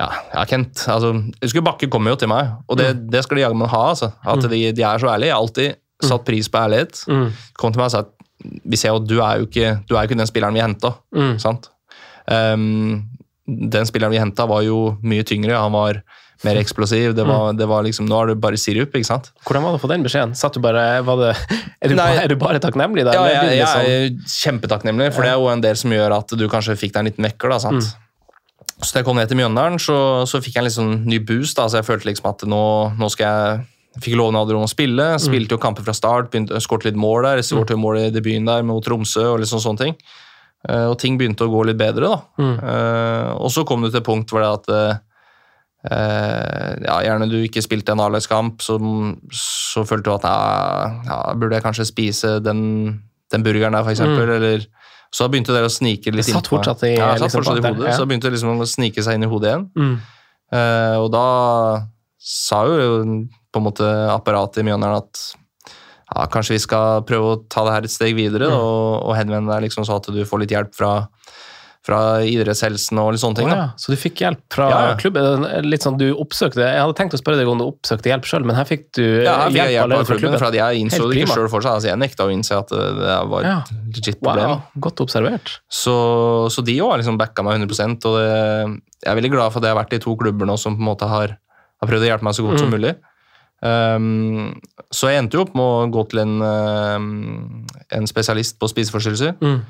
ja, 0.01 0.09
ja, 0.35 0.45
Kent 0.51 0.87
altså, 0.91 1.13
Husker 1.45 1.63
Bakke 1.65 1.87
kom 1.93 2.09
jo 2.11 2.17
til 2.19 2.31
meg, 2.33 2.49
og 2.67 2.79
det, 2.81 2.89
det 3.13 3.21
skal 3.27 3.39
de 3.39 3.45
jaggu 3.45 3.59
meg 3.61 3.71
ha. 3.73 3.83
altså. 3.93 4.09
At 4.25 4.41
Mm. 4.43 4.51
de, 4.51 4.63
de 4.81 4.83
er 4.89 4.99
så 5.05 5.11
ærlige. 5.13 5.29
Jeg 5.31 5.37
har 5.37 5.45
alltid 5.45 5.77
satt 6.05 6.25
pris 6.27 6.49
på 6.51 6.59
ærlighet. 6.65 7.05
Mm. 7.09 7.29
Kom 7.61 7.73
til 7.73 7.81
meg 7.81 7.87
og 7.87 7.93
sa 7.95 8.01
at 8.03 8.11
vi 8.43 8.79
ser 8.81 8.93
jo 8.93 9.01
at 9.03 9.09
du 9.09 9.17
er 9.21 9.41
jo 9.41 9.49
ikke, 9.49 9.71
du 9.89 9.97
er 9.97 10.09
ikke 10.09 10.19
den 10.19 10.29
spilleren 10.31 10.57
vi 10.57 10.65
henta. 10.65 10.95
Mm. 11.15 11.37
Sant? 11.43 11.71
Um, 12.27 13.05
den 13.47 13.89
spilleren 13.89 14.15
vi 14.15 14.21
henta, 14.21 14.47
var 14.51 14.65
jo 14.67 14.97
mye 15.05 15.25
tyngre. 15.27 15.57
Han 15.59 15.75
var 15.75 16.03
mer 16.45 16.59
eksplosiv. 16.61 17.15
Det 17.17 17.25
var, 17.25 17.55
det 17.57 17.67
var 17.71 17.85
liksom, 17.87 18.09
nå 18.11 18.21
er 18.21 18.33
det 18.33 18.39
bare 18.43 18.59
sirup, 18.61 18.95
ikke 18.97 19.09
sant? 19.09 19.31
Hvordan 19.47 19.65
var 19.65 19.75
det 19.75 19.81
å 19.81 19.83
få 19.85 19.91
den 19.93 20.05
beskjeden? 20.05 20.35
Satt 20.39 20.57
du 20.57 20.63
bare, 20.65 21.03
var 21.07 21.21
det, 21.21 21.35
er, 21.81 21.93
du 21.93 21.95
Nei. 21.95 21.99
bare, 21.99 22.23
er 22.25 22.33
du 22.33 22.39
bare 22.41 22.63
takknemlig? 22.63 23.05
Der? 23.07 23.17
Ja, 23.17 23.27
jeg, 23.31 23.59
jeg, 23.61 23.85
jeg 23.89 24.07
er 24.07 24.33
kjempetakknemlig, 24.35 25.11
for 25.15 25.27
det 25.27 25.35
er 25.35 25.41
jo 25.41 25.53
en 25.53 25.65
del 25.65 25.79
som 25.81 25.95
gjør 25.95 26.17
at 26.19 26.35
du 26.37 26.49
kanskje 26.53 26.77
fikk 26.81 26.97
deg 26.97 27.05
en 27.05 27.13
liten 27.13 27.29
vekker. 27.29 27.55
da, 27.55 27.61
sant? 27.63 27.93
Så 28.81 28.91
da 28.91 29.01
jeg 29.01 29.07
kom 29.07 29.17
ned 29.21 29.31
til 29.31 29.39
Mjøndalen, 29.39 29.79
så, 29.81 29.97
så 30.29 30.41
fikk 30.45 30.59
jeg 30.59 30.67
en 30.67 30.75
sånn 30.75 30.97
ny 31.07 31.21
boost. 31.25 31.57
da, 31.57 31.69
så 31.71 31.81
Jeg 31.81 31.89
følte 31.89 32.11
liksom 32.11 32.29
at 32.33 32.45
nå, 32.51 32.65
nå 32.99 33.11
skal 33.13 33.31
jeg 33.31 33.63
Fikk 34.03 34.17
lovnader 34.19 34.57
om 34.59 34.65
å 34.67 34.69
spille. 34.71 35.15
Spilte 35.23 35.55
jo 35.55 35.59
kamper 35.63 35.85
fra 35.87 35.93
start, 35.95 36.31
begynte 36.33 36.59
skåret 36.61 36.85
litt 36.89 36.97
mål 36.99 37.23
der. 37.23 37.43
Skåret 37.47 37.71
jo 37.71 37.77
mål 37.79 37.99
i 37.99 38.11
debuten 38.11 38.45
der 38.47 38.63
mot 38.67 38.83
Tromsø 38.85 39.23
og 39.35 39.39
litt 39.41 39.49
sånn, 39.49 39.61
sånne 39.63 39.79
ting. 39.79 39.95
Eh, 40.69 40.87
og 40.91 40.99
ting 40.99 41.19
begynte 41.19 41.45
å 41.45 41.51
gå 41.53 41.65
litt 41.69 41.77
bedre, 41.79 42.09
da. 42.09 42.21
Mm. 42.41 42.55
Eh, 42.59 43.33
og 43.39 43.51
så 43.53 43.65
kom 43.69 43.83
det 43.83 43.93
til 43.93 44.01
et 44.01 44.07
punkt 44.07 44.31
hvor 44.33 44.41
det 44.41 44.49
at 44.51 44.71
eh, 44.75 44.95
ja, 46.87 46.97
Gjerne 47.05 47.29
du 47.29 47.37
ikke 47.45 47.63
spilte 47.63 47.93
en 47.93 48.01
A-lagskamp, 48.01 48.63
så, 48.65 48.79
så 49.37 49.85
følte 49.85 50.09
du 50.09 50.15
at 50.17 50.25
nei, 50.25 51.05
ja, 51.11 51.19
burde 51.37 51.59
jeg 51.59 51.67
kanskje 51.67 51.87
spise 51.91 52.39
den, 52.45 53.01
den 53.31 53.45
burgeren 53.45 53.77
der, 53.77 53.85
for 53.85 53.93
eksempel, 53.93 54.25
eller 54.39 54.65
så 55.15 55.29
begynte 55.31 55.55
det 55.55 55.63
å 55.63 55.71
snike 55.71 56.11
litt 56.11 56.27
inn 56.27 56.35
på 56.41 56.57
meg. 56.57 56.65
i- 56.89 56.97
ja, 56.99 57.13
det 57.13 57.21
satt 57.21 57.29
liksom 57.29 57.45
fortsatt 57.45 57.59
i 57.61 57.61
hodet, 57.77 57.87
ja. 57.93 57.97
Så 58.01 58.07
begynte 58.09 58.31
det 58.31 58.33
liksom 58.35 58.59
å 58.59 58.67
snike 58.67 59.05
seg 59.07 59.15
inn 59.21 59.23
i 59.23 59.31
hodet 59.31 59.51
igjen. 59.53 59.67
Mm. 59.77 59.95
Uh, 60.55 60.97
og 61.05 61.11
da 61.13 61.27
sa 62.19 62.65
jo 62.67 63.29
på 63.55 63.63
en 63.63 63.69
måte 63.71 63.89
apparatet 64.13 64.61
i 64.63 64.69
Mjøndalen 64.69 65.01
at 65.05 65.25
ja, 66.15 66.27
kanskje 66.31 66.55
vi 66.59 66.61
skal 66.63 67.01
prøve 67.09 67.33
å 67.33 67.41
ta 67.51 67.65
det 67.67 67.73
her 67.79 67.87
et 67.89 67.95
steg 67.95 68.15
videre 68.19 68.51
Mm. 68.53 68.59
og, 68.61 69.09
og 69.09 69.17
henvende 69.17 69.55
deg 69.55 69.65
liksom 69.71 69.87
så 69.89 69.97
at 70.03 70.11
du 70.13 70.21
får 70.29 70.43
litt 70.45 70.53
hjelp 70.53 70.75
fra, 70.77 70.91
fra 71.85 71.99
idrettshelsen 72.25 72.97
og 73.01 73.11
litt 73.15 73.23
sånne 73.23 73.39
ting. 73.41 73.49
Da. 73.51 73.57
ja, 73.57 73.65
så 73.81 73.93
du 73.93 73.97
fikk 74.01 74.21
hjelp 74.23 74.43
fra 74.53 74.67
Ja, 74.71 74.79
ja. 74.91 74.93
klubben? 75.01 75.47
Litt 75.67 75.83
sånn 75.85 75.97
du 76.01 76.05
oppsøkte 76.13 76.61
Jeg 76.65 76.81
hadde 76.81 76.95
tenkt 76.97 77.17
å 77.17 77.21
spørre 77.21 77.41
deg 77.41 77.49
om 77.51 77.59
du 77.61 77.65
oppsøkte 77.67 78.09
hjelp 78.13 78.29
sjøl, 78.29 78.45
men 78.49 78.57
her 78.57 78.69
fikk 78.69 78.85
du 78.97 79.03
Ja, 79.25 79.49
jeg 79.49 79.53
fikk 79.53 79.59
hjelp, 79.59 79.73
hjelp 79.75 79.85
allerede 79.89 80.09
fra 80.11 80.19
klubben, 80.21 80.39
for 80.45 80.59
jeg 80.61 80.81
innså 80.85 81.01
Helt 81.03 81.13
det 81.17 81.23
ikke 81.25 81.37
sjøl 81.39 81.49
for 81.57 81.65
seg. 81.67 81.73
Altså, 81.73 81.89
jeg 81.91 82.01
nekta 82.05 82.29
å 82.29 82.33
innse 82.37 82.59
at 82.61 82.73
det 82.73 82.85
det 83.01 83.17
var 83.33 83.49
et 83.51 83.73
legit 83.99 84.21
problem. 84.21 84.53
Wow, 84.55 84.61
godt 84.87 85.05
observert. 85.05 85.55
Så, 85.83 85.97
så 86.53 86.65
de 86.69 86.77
òg 86.85 86.93
har 86.95 87.03
liksom 87.03 87.19
backa 87.21 87.43
meg 87.49 87.59
100 87.65 87.97
og 88.09 88.21
det, 88.21 88.29
jeg 89.05 89.11
er 89.13 89.19
veldig 89.21 89.33
glad 89.35 89.53
for 89.53 89.61
at 89.61 89.69
jeg 89.69 89.75
har 89.77 89.83
vært 89.83 89.97
i 89.99 90.05
to 90.05 90.15
klubber 90.21 90.49
nå 90.49 90.57
som 90.61 90.77
på 90.77 90.85
en 90.85 90.89
måte 90.93 91.09
har, 91.11 91.37
har 91.81 91.91
prøvd 91.91 92.07
å 92.07 92.13
hjelpe 92.13 92.25
meg 92.29 92.37
så 92.39 92.45
godt 92.49 92.61
som 92.61 92.71
Mm. 92.73 92.77
mulig. 92.79 92.95
Um, 93.65 94.51
så 94.93 95.09
jeg 95.09 95.23
endte 95.23 95.39
jo 95.39 95.45
opp 95.47 95.55
med 95.57 95.65
å 95.65 95.87
gå 95.95 96.03
til 96.11 96.21
en, 96.21 96.35
um, 96.45 97.07
en 97.97 98.09
spesialist 98.11 98.59
på 98.61 98.69
spiseforstyrrelser. 98.69 99.39
Mm. 99.41 99.63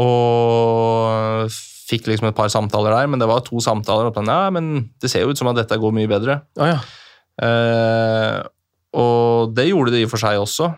Og 0.00 1.50
fikk 1.90 2.06
liksom 2.06 2.30
et 2.30 2.36
par 2.38 2.50
samtaler 2.52 2.94
der, 2.94 3.08
men 3.10 3.20
det 3.20 3.28
var 3.30 3.42
to 3.46 3.60
samtaler. 3.64 4.08
Og 4.10 4.16
sånn, 4.16 4.30
ja, 4.30 4.50
men 4.54 4.70
det 5.02 5.10
ser 5.12 5.24
jo 5.26 5.34
ut 5.34 5.40
som 5.40 5.50
at 5.50 5.58
dette 5.58 5.78
går 5.82 5.94
mye 5.96 6.10
bedre. 6.10 6.40
Ah, 6.60 6.76
ja. 6.76 6.78
uh, 7.44 8.36
og 9.00 9.52
det 9.54 9.68
gjorde 9.70 9.92
det 9.94 10.00
i 10.02 10.06
og 10.08 10.10
for 10.14 10.22
seg 10.22 10.38
også, 10.40 10.72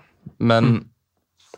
men 0.45 0.67
Mm. 0.73 0.81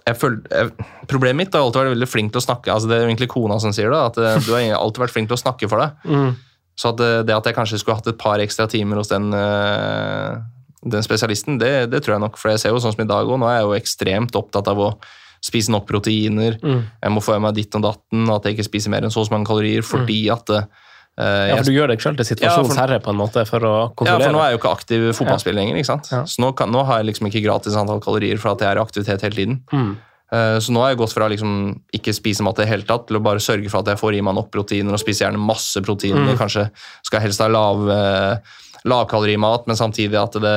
jeg 0.06 0.16
følte, 0.20 0.48
jeg, 0.52 0.86
problemet 1.10 1.40
mitt 1.40 1.54
har 1.56 1.64
alltid 1.64 1.80
vært 1.80 1.94
veldig 1.96 2.08
flink 2.10 2.32
til 2.34 2.40
å 2.42 2.44
snakke. 2.44 2.70
altså 2.72 2.88
Det 2.88 2.96
er 2.96 3.02
jo 3.02 3.08
egentlig 3.10 3.28
kona 3.32 3.56
som 3.60 3.72
sier 3.72 3.90
det, 3.90 3.98
at 3.98 4.18
eh, 4.18 4.36
du 4.44 4.52
har 4.52 4.60
alltid 4.76 5.02
vært 5.02 5.14
flink 5.14 5.28
til 5.30 5.38
å 5.38 5.40
snakke 5.42 5.68
for 5.70 5.80
deg. 5.80 5.96
Mm. 6.04 6.34
Så 6.76 6.90
at 6.92 6.98
det, 7.00 7.10
det 7.26 7.34
at 7.34 7.46
jeg 7.48 7.56
kanskje 7.56 7.78
skulle 7.80 7.96
hatt 7.96 8.06
et 8.12 8.18
par 8.18 8.38
ekstra 8.42 8.66
timer 8.70 8.96
hos 9.00 9.08
den, 9.08 9.32
eh, 9.34 10.36
den 10.84 11.04
spesialisten, 11.06 11.58
det, 11.60 11.90
det 11.92 12.02
tror 12.04 12.16
jeg 12.16 12.24
nok. 12.24 12.38
For 12.40 12.52
jeg 12.52 12.62
ser 12.62 12.74
jo 12.74 12.80
sånn 12.82 12.94
som 12.94 13.04
i 13.04 13.08
dag 13.10 13.26
òg, 13.28 13.38
nå 13.40 13.48
er 13.50 13.60
jeg 13.60 13.68
jo 13.68 13.76
ekstremt 13.78 14.38
opptatt 14.40 14.68
av 14.70 14.80
å 14.80 14.88
spise 15.44 15.72
nok 15.74 15.84
proteiner. 15.88 16.56
Mm. 16.62 16.82
Jeg 17.04 17.12
må 17.12 17.20
få 17.24 17.36
i 17.36 17.42
meg 17.44 17.56
ditt 17.58 17.74
og 17.76 17.82
datten, 17.84 18.24
at 18.32 18.46
jeg 18.48 18.56
ikke 18.56 18.68
spiser 18.70 18.94
mer 18.94 19.04
enn 19.04 19.12
så 19.12 19.20
og 19.20 19.28
så 19.28 19.34
mange 19.34 19.48
kalorier 19.50 19.84
fordi 19.84 20.22
at 20.32 20.54
eh, 20.56 21.50
Ja, 21.50 21.58
for 21.58 21.68
du 21.68 21.74
gjør 21.76 21.92
deg 21.92 22.00
sjøl 22.00 22.16
til 22.16 22.28
situasjonsherre 22.30 22.96
Ja, 22.96 22.96
herre 22.96 23.02
på 23.04 23.12
en 23.12 23.20
måte 23.20 23.44
for 23.48 23.60
å 23.68 23.74
kontrollere? 23.92 24.22
Ja, 24.22 24.30
for 24.30 24.36
nå 24.36 24.40
er 24.40 24.48
jeg 24.50 24.56
jo 24.56 24.62
ikke 24.62 24.72
aktiv 24.78 25.04
fotballspiller 25.18 25.60
lenger, 25.60 25.76
ikke 25.82 25.90
sant? 25.92 26.08
Ja. 26.14 26.22
Så 26.24 26.40
nå, 26.44 26.54
kan, 26.56 26.72
nå 26.72 26.86
har 26.88 27.02
jeg 27.02 27.10
liksom 27.12 27.28
ikke 27.28 27.44
gratis 27.44 27.76
antall 27.76 28.00
kalorier 28.04 28.40
for 28.40 28.54
at 28.54 28.64
jeg 28.64 28.72
er 28.72 28.80
i 28.80 28.84
aktivitet 28.86 29.26
hele 29.28 29.40
tiden. 29.42 29.60
Mm. 29.74 29.92
Eh, 30.32 30.56
Så 30.64 30.72
nå 30.72 30.80
har 30.82 30.94
jeg 30.94 31.02
gått 31.04 31.14
fra 31.14 31.28
liksom 31.30 31.52
ikke 31.94 32.14
spise 32.16 32.42
mat 32.46 32.58
i 32.58 32.64
det 32.64 32.70
hele 32.72 32.88
tatt, 32.88 33.06
til 33.10 33.20
å 33.20 33.24
bare 33.24 33.42
sørge 33.44 33.68
for 33.70 33.84
at 33.84 33.92
jeg 33.92 34.00
får 34.00 34.16
i 34.16 34.24
meg 34.24 34.38
nok 34.40 34.48
proteiner, 34.54 34.96
og 34.96 35.02
spiser 35.02 35.28
gjerne 35.28 35.44
masse 35.44 35.82
proteiner. 35.84 36.32
Mm. 36.32 36.38
Kanskje 36.40 36.70
skal 37.04 37.22
helst 37.24 37.44
ha 37.44 37.50
lav, 37.52 37.84
eh, 37.92 38.56
lavkalorimat, 38.84 39.66
men 39.66 39.76
samtidig 39.80 40.18
at 40.20 40.36
det, 40.42 40.56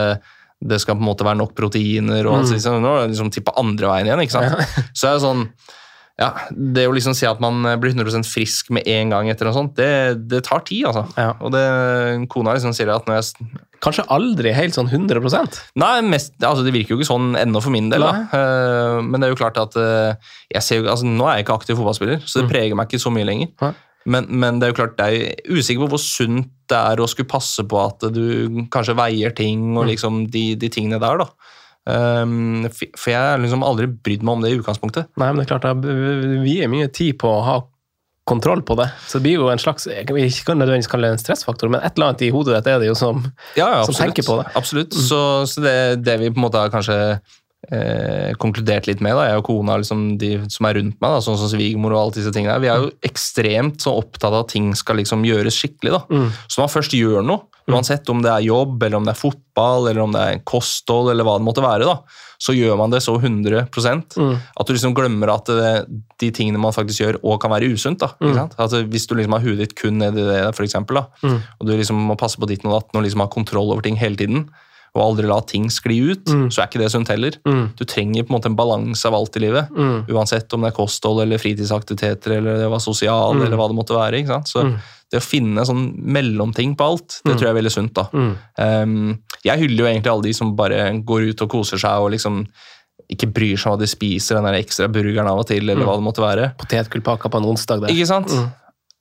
det 0.68 0.80
skal 0.82 0.96
på 0.98 1.04
en 1.04 1.10
måte 1.12 1.26
være 1.28 1.38
nok 1.42 1.56
proteiner. 1.56 2.26
og 2.28 2.42
Mm. 2.44 2.60
sånt. 2.60 2.82
Nå 2.84 2.94
er 2.98 3.08
det 3.08 3.16
liksom 3.16 3.32
tippa 3.32 3.54
andre 3.58 3.88
veien 3.94 4.08
igjen. 4.10 4.24
ikke 4.26 4.38
sant? 4.38 4.70
Så 4.98 5.08
er 5.10 5.14
det 5.18 5.24
sånn, 5.26 5.48
ja, 6.20 6.32
Det 6.50 6.88
å 6.90 6.94
liksom 6.96 7.14
si 7.14 7.28
at 7.30 7.40
man 7.40 7.62
blir 7.80 7.94
100% 7.94 8.26
frisk 8.26 8.72
med 8.74 8.88
en 8.90 9.12
gang 9.14 9.28
etter 9.30 9.46
noe 9.46 9.54
sånt, 9.54 9.76
det, 9.78 10.18
det 10.28 10.40
tar 10.48 10.64
tid, 10.66 10.88
altså. 10.90 11.04
Ja. 11.16 11.36
Og 11.46 11.52
det, 11.54 12.28
kona 12.34 12.56
liksom 12.58 12.74
sier 12.74 12.90
at 12.96 13.06
når 13.06 13.20
jeg 13.22 13.64
Kanskje 13.78 14.08
aldri 14.10 14.50
helt 14.58 14.74
sånn 14.74 14.88
100% 14.90 15.60
Nei, 15.78 16.02
mest, 16.02 16.34
altså 16.42 16.64
det 16.66 16.74
virker 16.74 16.96
jo 16.96 16.98
ikke 16.98 17.12
sånn 17.12 17.36
ennå 17.38 17.62
for 17.62 17.70
min 17.70 17.92
del. 17.94 18.02
Da. 18.02 18.24
Eh, 18.34 19.02
men 19.06 19.22
det 19.22 19.28
er 19.28 19.36
jo 19.36 19.38
klart 19.38 19.60
at 19.62 19.78
eh, 19.78 20.16
jeg 20.56 20.64
ser 20.66 20.80
jo, 20.82 20.88
altså 20.90 21.06
Nå 21.06 21.28
er 21.30 21.36
jeg 21.38 21.46
ikke 21.46 21.60
aktiv 21.62 21.78
fotballspiller, 21.78 22.24
så 22.26 22.40
det 22.42 22.48
Mm. 22.48 22.50
preger 22.56 22.76
meg 22.82 22.90
ikke 22.90 23.04
så 23.06 23.12
mye 23.14 23.28
lenger. 23.30 23.76
Men, 24.10 24.26
men 24.42 24.58
det 24.58 24.66
er 24.66 24.74
jo 24.74 24.80
klart, 24.82 24.98
jeg 24.98 25.36
er 25.38 25.54
usikker 25.54 25.86
på 25.86 25.92
hvor 25.94 26.02
sunt 26.02 26.50
det 26.70 26.78
er 26.80 27.00
å 27.04 27.08
skulle 27.08 27.30
passe 27.32 27.64
på 27.68 27.80
at 27.86 28.04
du 28.14 28.66
kanskje 28.74 28.96
veier 28.98 29.34
ting 29.36 29.70
og 29.78 29.86
Mm. 29.86 29.90
liksom 29.94 30.20
de, 30.32 30.44
de 30.56 30.70
tingene 30.74 31.00
der. 31.00 31.18
da. 31.24 31.28
Um, 31.88 32.66
for 33.00 33.12
jeg 33.14 33.16
har 33.16 33.40
liksom 33.40 33.64
aldri 33.64 33.88
brydd 33.88 34.24
meg 34.28 34.34
om 34.34 34.42
det 34.44 34.52
i 34.52 34.58
utgangspunktet. 34.60 35.08
Nei, 35.16 35.30
men 35.32 35.40
det 35.40 35.48
er 35.48 35.60
klart, 35.60 35.86
vi 35.86 36.40
vier 36.44 36.68
mye 36.68 36.90
tid 36.92 37.16
på 37.22 37.30
å 37.32 37.44
ha 37.46 37.58
kontroll 38.28 38.60
på 38.68 38.76
det. 38.76 38.90
Så 39.08 39.22
det 39.22 39.24
blir 39.24 39.38
jo 39.40 39.48
en 39.48 39.62
slags 39.62 39.86
jeg 39.88 40.04
kan 40.10 40.18
ikke 40.20 40.56
nødvendigvis 40.60 40.90
kalle 40.92 41.08
det 41.08 41.16
en 41.16 41.22
stressfaktor, 41.24 41.70
men 41.72 41.80
et 41.80 41.96
eller 41.96 42.10
annet 42.10 42.26
i 42.28 42.32
hodet 42.36 42.58
ditt 42.58 42.68
er 42.74 42.82
det 42.84 42.90
jo 42.90 42.96
som 43.00 43.22
Ja, 43.56 43.70
ja, 43.78 43.84
Som 43.88 43.96
tenker 43.96 44.28
på 44.28 44.36
det. 44.42 44.50
Mm. 44.50 44.58
Absolutt. 44.60 44.94
Så, 44.94 45.20
så 45.48 45.64
det, 45.64 45.76
det 46.04 46.18
vi 46.20 46.30
på 46.34 46.42
en 46.42 46.44
måte 46.50 46.60
har 46.60 46.74
kanskje 46.74 46.98
eh, 47.72 48.32
konkludert 48.40 48.88
litt 48.88 49.02
med, 49.04 49.16
da, 49.18 49.28
jeg 49.32 49.42
og 49.42 49.48
kona, 49.50 49.78
liksom 49.82 50.06
de 50.22 50.32
som 50.54 50.68
er 50.70 50.80
rundt 50.80 51.00
meg, 51.02 51.10
da, 51.18 51.20
sånn 51.26 51.40
som 51.40 51.50
svigermor 51.52 51.96
og 51.96 52.02
alle 52.02 52.18
disse 52.20 52.34
tingene, 52.36 52.60
vi 52.64 52.70
er 52.72 52.84
jo 52.86 52.92
ekstremt 53.08 53.82
så 53.84 53.96
opptatt 53.98 54.32
av 54.32 54.46
at 54.46 54.54
ting 54.54 54.74
skal 54.78 55.00
liksom 55.02 55.26
gjøres 55.28 55.58
skikkelig. 55.58 55.96
da. 55.98 56.02
mm, 56.10 56.30
Så 56.48 56.60
når 56.60 56.68
man 56.68 56.76
først 56.78 56.98
gjør 56.98 57.26
noe, 57.26 57.46
uansett 57.68 58.08
om 58.14 58.22
det 58.24 58.32
er 58.32 58.46
jobb, 58.48 58.78
eller 58.84 58.96
om 59.02 59.04
det 59.04 59.12
er 59.12 59.20
fotball, 59.20 59.90
eller 59.90 60.02
om 60.06 60.14
det 60.16 60.22
er 60.24 60.40
kosthold, 60.48 61.12
eller 61.12 61.28
hva 61.28 61.36
det 61.38 61.44
måtte 61.50 61.66
være, 61.66 61.84
da, 61.90 61.98
så 62.40 62.54
gjør 62.56 62.78
man 62.78 62.94
det 62.94 63.02
så 63.04 63.16
100 63.18 63.66
mm, 64.16 64.36
at 64.60 64.68
du 64.68 64.72
liksom 64.72 64.94
glemmer 64.96 65.34
at 65.34 65.50
det, 65.50 65.72
de 66.22 66.30
tingene 66.32 66.62
man 66.62 66.72
faktisk 66.72 67.02
gjør, 67.02 67.18
òg 67.26 67.42
kan 67.42 67.52
være 67.52 67.74
usunt. 67.74 68.00
da, 68.00 68.14
ikke 68.22 68.38
Mm. 68.38 68.52
Altså, 68.58 68.84
hvis 68.88 69.08
du 69.08 69.16
liksom 69.16 69.34
har 69.34 69.42
huet 69.42 69.58
ditt 69.58 69.76
kun 69.76 69.98
nedi 69.98 70.22
det, 70.24 70.56
for 70.56 70.64
eksempel, 70.64 71.02
da, 71.02 71.08
mm, 71.24 71.42
og 71.60 71.68
du 71.68 71.74
liksom 71.76 71.98
må 71.98 72.16
passe 72.16 72.38
på 72.38 72.48
ditten 72.48 72.70
og 72.72 72.80
datten 72.80 73.00
og 73.00 73.04
liksom 73.04 73.20
ha 73.20 73.28
kontroll 73.28 73.72
over 73.74 73.82
ting 73.82 73.98
hele 73.98 74.16
tiden, 74.16 74.48
og 74.98 75.04
aldri 75.18 75.28
la 75.30 75.40
ting 75.42 75.70
skli 75.70 76.00
ut, 76.12 76.26
Mm. 76.26 76.50
så 76.52 76.62
er 76.64 76.68
ikke 76.68 76.80
det 76.82 76.92
sunt 76.92 77.08
heller. 77.08 77.32
mm, 77.46 77.76
Du 77.78 77.86
trenger 77.86 78.24
på 78.24 78.34
en 78.34 78.40
måte 78.42 78.46
en 78.52 78.56
balanse 78.58 79.06
av 79.06 79.14
alt 79.14 79.36
i 79.38 79.40
livet, 79.40 79.70
mm, 79.70 80.08
uansett 80.10 80.54
om 80.54 80.62
det 80.62 80.74
er 80.74 80.78
kosthold 80.78 81.22
eller 81.24 81.38
fritidsaktiviteter 81.38 82.38
eller 82.38 82.58
det 82.58 82.70
var 82.70 82.80
sosial, 82.80 83.34
Mm. 83.36 83.46
eller 83.46 83.58
hva 83.58 83.68
det 83.70 83.76
måtte 83.78 83.96
være. 83.96 84.20
ikke 84.24 84.28
sant? 84.28 84.48
Så 84.48 84.64
Mm. 84.64 84.78
det 85.12 85.20
å 85.22 85.24
finne 85.24 85.66
sånn 85.66 85.96
mellomting 86.04 86.76
på 86.76 86.84
alt, 86.84 87.22
det 87.24 87.34
Mm. 87.36 87.38
tror 87.38 87.48
jeg 87.48 87.56
er 87.56 87.62
veldig 87.62 87.72
sunt. 87.72 87.94
da. 87.94 88.08
Um, 88.58 89.20
jeg 89.44 89.60
hyller 89.60 89.78
jo 89.78 89.86
egentlig 89.86 90.12
alle 90.12 90.24
de 90.24 90.34
som 90.34 90.56
bare 90.56 90.92
går 91.06 91.30
ut 91.30 91.42
og 91.42 91.50
koser 91.50 91.78
seg 91.78 92.02
og 92.02 92.12
liksom 92.12 92.46
ikke 93.10 93.32
bryr 93.32 93.56
seg 93.56 93.68
om 93.72 93.78
hva 93.78 93.80
de 93.80 93.88
spiser, 93.88 94.36
den 94.36 94.44
der 94.44 94.62
ekstra 94.62 94.88
burgeren 94.92 95.28
av 95.30 95.40
og 95.40 95.48
til, 95.48 95.62
eller 95.70 95.86
hva 95.86 95.96
det 95.96 96.04
måtte 96.04 96.20
være. 96.24 96.58
Potetgullpakka 96.58 97.30
på 97.32 97.38
en 97.38 97.46
onsdag 97.46 97.82
det. 97.88 97.90
Ikke 97.96 98.08
sant? 98.08 98.32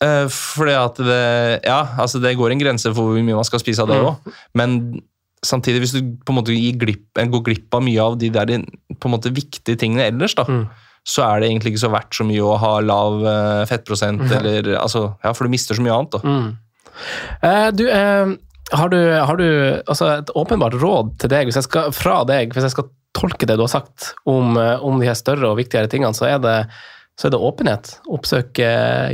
Eh, 0.01 0.27
fordi 0.29 0.75
at 0.77 0.95
det 0.97 1.61
Ja, 1.65 1.87
altså 1.99 2.21
det 2.21 2.37
går 2.37 2.53
en 2.53 2.61
grense 2.61 2.95
for 2.95 3.03
hvor 3.03 3.17
mye 3.25 3.35
man 3.35 3.45
skal 3.45 3.59
spise 3.59 3.81
av 3.81 3.89
det 3.89 3.97
òg, 3.97 4.17
men 4.55 5.01
samtidig, 5.45 5.81
hvis 5.85 5.93
du 5.97 6.01
på 6.25 6.33
en 6.33 6.39
måte 6.41 6.55
glipp, 6.81 7.13
går 7.17 7.45
glipp 7.45 7.75
av 7.75 7.83
mye 7.85 8.01
av 8.03 8.17
de 8.19 8.31
der 8.31 8.47
på 8.97 9.09
en 9.09 9.15
måte 9.15 9.33
viktige 9.35 9.77
tingene 9.79 10.07
ellers, 10.09 10.35
da, 10.35 10.45
Mm. 10.49 10.67
så 11.07 11.23
er 11.23 11.41
det 11.41 11.51
egentlig 11.51 11.75
ikke 11.75 11.85
så 11.87 11.93
verdt 11.93 12.15
så 12.15 12.25
mye 12.27 12.43
å 12.43 12.57
ha 12.59 12.81
lav 12.81 13.21
eh, 13.27 13.65
fettprosent, 13.67 14.31
eller 14.33 14.77
altså 14.81 15.17
Ja, 15.23 15.33
for 15.33 15.45
du 15.45 15.51
mister 15.51 15.75
så 15.77 15.83
mye 15.85 15.95
annet, 15.95 16.11
da. 16.11 16.19
Mm. 16.25 16.57
Eh, 17.43 17.71
du, 17.77 17.85
eh, 17.91 18.35
har 18.73 18.89
du, 18.89 18.99
har 19.21 19.37
du 19.37 19.47
altså 19.87 20.19
et 20.19 20.31
åpenbart 20.35 20.75
råd 20.81 21.19
til 21.21 21.31
deg, 21.31 21.47
hvis 21.47 21.61
jeg 21.61 21.69
skal, 21.69 21.93
fra 21.93 22.25
deg, 22.27 22.53
hvis 22.57 22.65
jeg 22.67 22.75
skal 22.75 22.89
tolke 23.17 23.47
det 23.49 23.57
du 23.57 23.63
har 23.63 23.73
sagt 23.73 24.15
om, 24.27 24.57
eh, 24.59 24.77
om 24.83 24.99
de 25.01 25.07
her 25.07 25.15
større 25.17 25.53
og 25.53 25.61
viktigere 25.61 25.89
tingene, 25.93 26.17
så 26.17 26.27
er 26.27 26.39
det, 26.43 26.57
så 27.17 27.29
er 27.29 27.37
det 27.37 27.41
åpenhet. 27.41 27.95
Oppsøke 28.13 28.67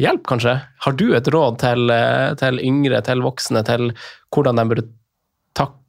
hjelp, 0.03 0.25
kanskje. 0.27 0.57
Har 0.87 0.93
du 0.99 1.13
et 1.15 1.29
råd 1.31 1.61
til, 1.63 1.91
eh, 1.91 2.33
til 2.41 2.59
yngre, 2.59 3.03
til 3.07 3.21
voksne, 3.23 3.63
til 3.69 3.93
hvordan 4.35 4.57
de 4.59 4.65
burde 4.73 4.89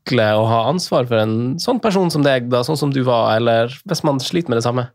takle 0.03 0.25
å 0.35 0.45
ha 0.47 0.63
ansvar 0.69 1.07
for 1.07 1.17
en 1.17 1.59
sånn 1.59 1.79
person 1.79 2.11
som 2.11 2.23
deg, 2.23 2.49
da, 2.49 2.63
sånn 2.63 2.77
som 2.77 2.91
du 2.91 3.03
var, 3.03 3.37
eller 3.37 3.71
hvis 3.85 4.03
man 4.03 4.19
sliter 4.19 4.49
med 4.49 4.59
det 4.59 4.65
samme? 4.65 4.89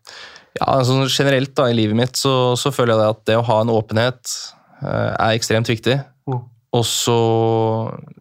Ja, 0.59 0.78
altså 0.78 1.06
Generelt 1.09 1.54
da, 1.56 1.68
i 1.70 1.76
livet 1.76 1.96
mitt 1.96 2.16
så, 2.16 2.56
så 2.56 2.70
føler 2.70 2.94
jeg 2.94 3.00
det 3.00 3.11
at 3.11 3.24
det 3.26 3.36
å 3.38 3.46
ha 3.46 3.61
en 3.62 3.72
åpenhet 3.72 4.20
eh, 4.82 5.12
er 5.14 5.34
ekstremt 5.34 5.68
viktig. 5.68 5.98
Mm. 6.28 6.40
Og 6.76 6.84
så 6.84 7.18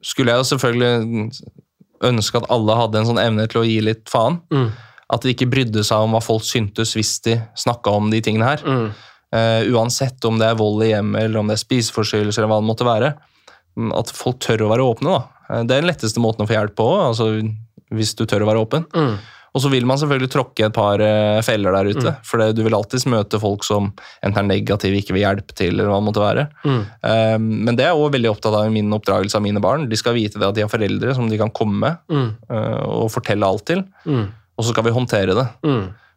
skulle 0.01 0.31
jeg 0.31 0.43
jo 0.43 0.49
selvfølgelig 0.53 1.31
ønske 2.07 2.39
at 2.39 2.49
alle 2.53 2.75
hadde 2.77 3.01
en 3.01 3.09
sånn 3.09 3.21
evne 3.21 3.47
til 3.49 3.61
å 3.61 3.67
gi 3.67 3.79
litt 3.83 4.07
faen. 4.11 4.39
Mm. 4.53 4.69
At 5.11 5.23
de 5.23 5.33
ikke 5.33 5.49
brydde 5.49 5.83
seg 5.87 6.03
om 6.03 6.15
hva 6.15 6.21
folk 6.23 6.45
syntes 6.45 6.93
hvis 6.95 7.17
de 7.25 7.37
snakka 7.57 7.95
om 7.97 8.11
de 8.11 8.21
tingene 8.23 8.47
her. 8.47 8.63
Mm. 8.63 8.91
Eh, 9.35 9.71
uansett 9.73 10.23
om 10.27 10.37
det 10.39 10.51
er 10.51 10.59
vold 10.59 10.85
i 10.85 10.91
hjemmet, 10.93 11.25
eller 11.25 11.41
om 11.41 11.49
det 11.49 11.57
er 11.57 11.63
spiseforstyrrelser, 11.63 12.43
eller 12.43 12.53
hva 12.53 12.61
det 12.61 12.69
måtte 12.69 12.87
være. 12.87 13.15
At 13.97 14.13
folk 14.15 14.39
tør 14.43 14.67
å 14.67 14.71
være 14.71 14.85
åpne. 14.93 15.17
da. 15.17 15.36
Eh, 15.49 15.63
Det 15.63 15.71
er 15.77 15.81
den 15.81 15.89
letteste 15.91 16.21
måten 16.23 16.45
å 16.45 16.49
få 16.49 16.57
hjelp 16.57 16.75
på, 16.77 16.87
altså 17.07 17.31
hvis 17.93 18.15
du 18.19 18.25
tør 18.27 18.43
å 18.43 18.47
være 18.51 18.61
åpen. 18.65 18.85
Mm. 18.93 19.17
Og 19.55 19.61
så 19.63 19.69
vil 19.71 19.85
man 19.89 19.97
selvfølgelig 19.97 20.29
tråkke 20.29 20.65
et 20.67 20.73
par 20.75 21.01
eh, 21.01 21.39
feller 21.41 21.73
der 21.73 21.87
ute. 21.89 22.11
Mm. 22.13 22.25
For 22.29 22.43
du 22.53 22.59
vil 22.61 22.75
alltids 22.77 23.07
møte 23.09 23.39
folk 23.41 23.63
som 23.65 23.87
enten 24.21 24.37
er 24.43 24.49
negative, 24.51 24.99
ikke 24.99 25.15
vil 25.15 25.23
hjelpe 25.23 25.55
til, 25.57 25.71
eller 25.73 25.87
hva 25.89 25.97
det 26.01 26.05
måtte 26.09 26.21
være. 26.21 26.43
Mm. 26.67 26.81
Um, 27.01 27.47
men 27.65 27.77
det 27.79 27.85
er 27.87 27.93
jeg 27.93 27.97
også 28.03 28.13
veldig 28.17 28.29
opptatt 28.35 28.57
av 28.59 28.67
i 28.67 28.73
min 28.75 28.91
oppdragelse 28.93 29.39
av 29.39 29.45
mine 29.47 29.63
barn. 29.63 29.87
De 29.89 29.97
skal 29.97 30.13
vite 30.19 30.37
det 30.37 30.45
at 30.45 30.53
de 30.59 30.65
har 30.65 30.69
foreldre 30.69 31.15
som 31.17 31.31
de 31.31 31.39
kan 31.41 31.49
komme 31.49 31.79
med 31.79 31.97
Mm. 32.11 32.27
uh, 32.51 32.83
og 33.01 33.09
fortelle 33.15 33.47
alt 33.47 33.65
til. 33.71 33.81
Mm. 34.05 34.27
Og 34.57 34.65
så 34.67 34.75
skal 34.75 34.85
vi 34.85 34.93
håndtere 34.93 35.33
det. 35.37 35.47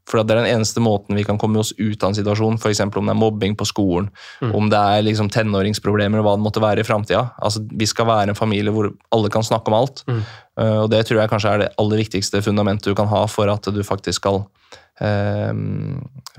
For 0.08 0.22
det 0.24 0.34
er 0.34 0.40
den 0.42 0.54
eneste 0.56 0.80
måten 0.82 1.14
vi 1.14 1.24
kan 1.24 1.38
komme 1.38 1.60
oss 1.60 1.72
ut 1.78 2.02
av 2.02 2.10
en 2.10 2.16
situasjon, 2.16 2.56
f.eks. 2.58 2.80
om 2.80 2.90
det 3.06 3.12
er 3.12 3.18
mobbing 3.20 3.56
på 3.56 3.66
skolen, 3.68 4.08
Mm. 4.40 4.54
om 4.56 4.70
det 4.70 4.78
er 4.78 5.02
liksom 5.02 5.28
tenåringsproblemer, 5.30 6.18
og 6.18 6.24
hva 6.24 6.36
det 6.36 6.44
måtte 6.44 6.62
være 6.62 6.80
i 6.80 6.86
framtida. 6.88 7.30
Altså, 7.42 7.60
vi 7.70 7.86
skal 7.86 8.06
være 8.06 8.28
en 8.30 8.34
familie 8.38 8.72
hvor 8.72 8.90
alle 9.12 9.28
kan 9.30 9.42
snakke 9.42 9.68
om 9.68 9.74
alt. 9.74 10.04
Mm. 10.08 10.22
Eh, 10.58 10.78
og 10.82 10.90
det 10.90 11.06
tror 11.06 11.20
jeg 11.20 11.30
kanskje 11.30 11.52
er 11.52 11.58
det 11.58 11.72
aller 11.78 11.96
viktigste 12.00 12.42
fundamentet 12.42 12.88
du 12.90 12.94
kan 12.94 13.06
ha 13.08 13.26
for 13.26 13.48
at 13.52 13.62
du 13.62 13.82
faktisk 13.82 14.22
skal 14.22 14.46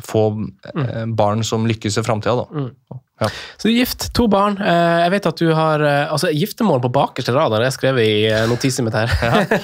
få 0.01 0.22
eh, 0.76 1.05
barn 1.18 1.43
som 1.47 1.66
lykkes 1.70 1.97
i 1.97 2.03
framtida. 2.05 2.45
Mm. 2.53 2.70
Ja. 3.22 3.28
Så 3.62 3.68
du 3.68 3.70
er 3.70 3.76
gift, 3.84 4.07
to 4.18 4.26
barn. 4.32 4.55
Eh, 4.57 4.99
Jeg 5.03 5.12
vet 5.14 5.28
at 5.30 5.38
du 5.41 5.51
har 5.53 5.84
eh, 5.86 6.07
altså 6.09 6.32
Giftermål 6.34 6.82
på 6.82 6.89
bakerste 6.95 7.34
rad 7.36 7.53
har 7.53 7.62
jeg 7.68 7.76
skrevet 7.76 8.07
i 8.07 8.16
eh, 8.32 8.47
notisen 8.49 8.88
mitt 8.88 8.97
her. 8.97 9.12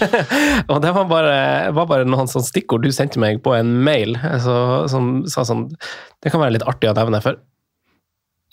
og 0.70 0.82
det 0.84 0.92
var 0.94 1.08
bare, 1.10 1.38
var 1.74 1.90
bare 1.90 2.06
noen 2.06 2.30
sånn 2.30 2.46
stikkord 2.46 2.86
du 2.86 2.92
sendte 2.94 3.22
meg 3.22 3.42
på 3.46 3.56
en 3.58 3.72
mail 3.88 4.14
eh, 4.20 4.38
så, 4.44 4.58
som 4.92 5.24
sa 5.30 5.46
sånn 5.48 5.68
Det 6.22 6.30
kan 6.34 6.42
være 6.44 6.58
litt 6.60 6.68
artig 6.70 6.92
å 6.92 6.98
nevne. 6.98 7.22
for 7.26 7.40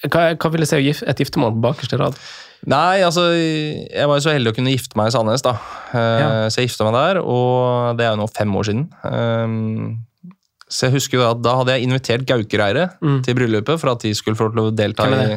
hva, 0.08 0.24
hva 0.40 0.50
vil 0.52 0.64
det 0.64 0.68
si 0.72 0.80
et 1.04 1.20
giftermål 1.22 1.52
på 1.58 1.62
bakerste 1.68 2.00
rad? 2.00 2.16
Nei, 2.64 3.02
altså 3.04 3.26
Jeg 3.36 4.08
var 4.08 4.16
jo 4.18 4.24
så 4.24 4.32
heldig 4.32 4.54
å 4.54 4.56
kunne 4.56 4.72
gifte 4.72 4.96
meg 4.96 5.10
i 5.10 5.14
Sandnes, 5.14 5.44
da. 5.44 5.52
Eh, 5.92 6.18
Ja. 6.24 6.32
Så 6.48 6.62
jeg 6.62 6.70
gifta 6.72 6.88
meg 6.88 6.96
der, 6.96 7.20
og 7.20 8.00
det 8.00 8.06
er 8.08 8.14
jo 8.16 8.22
nå 8.24 8.30
fem 8.32 8.56
år 8.56 8.70
siden. 8.72 8.88
Så 10.74 10.88
jeg 10.88 10.96
husker 10.96 11.20
jo 11.20 11.26
at 11.28 11.42
da 11.44 11.52
hadde 11.60 11.76
jeg 11.76 11.86
invitert 11.86 12.24
Gaukereire 12.26 12.88
Mm. 13.00 13.20
til 13.22 13.36
bryllupet 13.38 13.78
for 13.78 13.92
at 13.92 14.02
de 14.02 14.10
skulle 14.18 14.34
få 14.38 14.48
lov 14.50 14.72
til 14.72 14.72
å 14.72 14.74
delta 14.76 15.06
er 15.06 15.36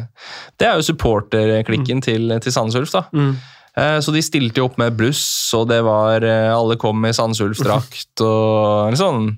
Det 0.58 0.66
er 0.66 0.74
jo 0.80 0.86
supporterklikken 0.88 2.02
til, 2.02 2.34
til 2.42 2.52
Sandnes 2.52 2.74
Ulf, 2.80 2.90
da. 2.96 3.04
Mm. 3.14 3.36
Eh, 3.78 3.98
Så 4.02 4.12
de 4.12 4.22
stilte 4.26 4.58
jo 4.58 4.66
opp 4.66 4.78
med 4.82 4.96
bluss, 4.98 5.22
og 5.54 5.68
det 5.70 5.78
var 5.86 6.24
eh, 6.26 6.50
Alle 6.50 6.74
kom 6.76 7.04
i 7.06 7.12
Sandnes 7.14 7.40
Ulf-drakt 7.44 8.20
og 8.26 8.96
sånn 8.98 9.36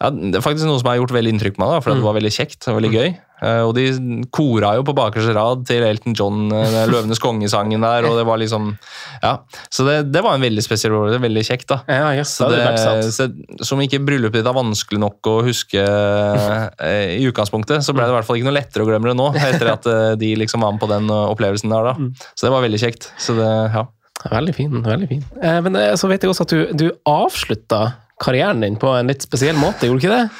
ja, 0.00 0.10
Det 0.10 0.36
er 0.38 0.44
faktisk 0.44 0.66
noe 0.68 0.78
som 0.78 0.88
har 0.92 0.98
gjort 1.00 1.10
veldig 1.16 1.32
inntrykk 1.34 1.56
på 1.56 1.62
meg, 1.64 1.72
da, 1.74 1.80
for 1.82 1.90
det 1.90 1.98
Mm. 1.98 2.04
var 2.06 2.14
veldig 2.20 2.30
kjekt 2.34 2.68
og 2.70 2.76
veldig 2.80 2.90
gøy. 2.94 3.08
Eh, 3.42 3.60
Og 3.66 3.74
de 3.74 3.84
kora 4.34 4.72
jo 4.76 4.82
på 4.82 4.94
bakerste 4.98 5.34
rad 5.34 5.64
til 5.66 5.82
Elton 5.86 6.14
John, 6.14 6.48
den 6.50 6.88
'Løvenes 6.90 7.20
konge'-sangen 7.22 7.80
der, 7.82 8.06
og 8.08 8.16
det 8.18 8.24
var 8.26 8.38
liksom 8.38 8.76
Ja. 9.22 9.38
Så 9.70 9.84
det, 9.86 10.12
det 10.12 10.22
var 10.22 10.34
en 10.34 10.40
veldig 10.42 10.62
spesiell 10.62 10.92
rolle. 10.94 11.18
Veldig 11.18 11.44
kjekt, 11.46 11.66
da. 11.68 11.80
Ja, 11.88 12.12
yes, 12.14 12.36
Så 12.38 12.48
det 12.50 12.58
det, 12.58 13.12
så, 13.14 13.26
som 13.64 13.78
ikke 13.80 13.98
bryllupet 14.04 14.38
ditt 14.42 14.46
er 14.46 14.54
vanskelig 14.54 14.98
nok 15.02 15.22
å 15.26 15.42
huske 15.46 15.78
eh, 16.80 17.18
i 17.18 17.26
utgangspunktet, 17.30 17.82
så 17.82 17.92
ble 17.94 18.06
det 18.06 18.10
i 18.12 18.16
hvert 18.18 18.26
fall 18.26 18.36
ikke 18.38 18.48
noe 18.50 18.58
lettere 18.58 18.82
å 18.86 18.90
glemme 18.90 19.10
det 19.10 19.16
nå, 19.18 19.30
etter 19.34 19.72
at 19.72 19.84
de 20.18 20.34
liksom 20.36 20.60
var 20.62 20.72
med 20.74 20.80
på 20.82 20.88
den 20.90 21.06
opplevelsen 21.10 21.70
der. 21.70 21.90
da. 21.90 21.94
Mm. 21.98 22.12
Så 22.34 22.46
det 22.46 22.52
var 22.54 22.62
veldig 22.62 22.80
kjekt. 22.82 23.10
Så 23.18 23.34
det, 23.38 23.48
ja. 23.74 23.86
Veldig 24.30 24.54
fin. 24.54 24.82
veldig 24.82 25.08
fin. 25.08 25.24
Men 25.62 25.76
så 25.96 26.08
vet 26.10 26.22
jeg 26.22 26.30
også 26.32 26.42
at 26.42 26.50
du, 26.50 26.72
du 26.74 26.90
avslutta 27.06 27.94
karrieren 28.22 28.60
din 28.64 28.76
på 28.80 28.90
en 28.98 29.06
litt 29.10 29.22
spesiell 29.26 29.56
måte, 29.60 29.86
gjorde 29.88 30.00
du 30.00 30.06
ikke 30.06 30.16
det? 30.16 30.30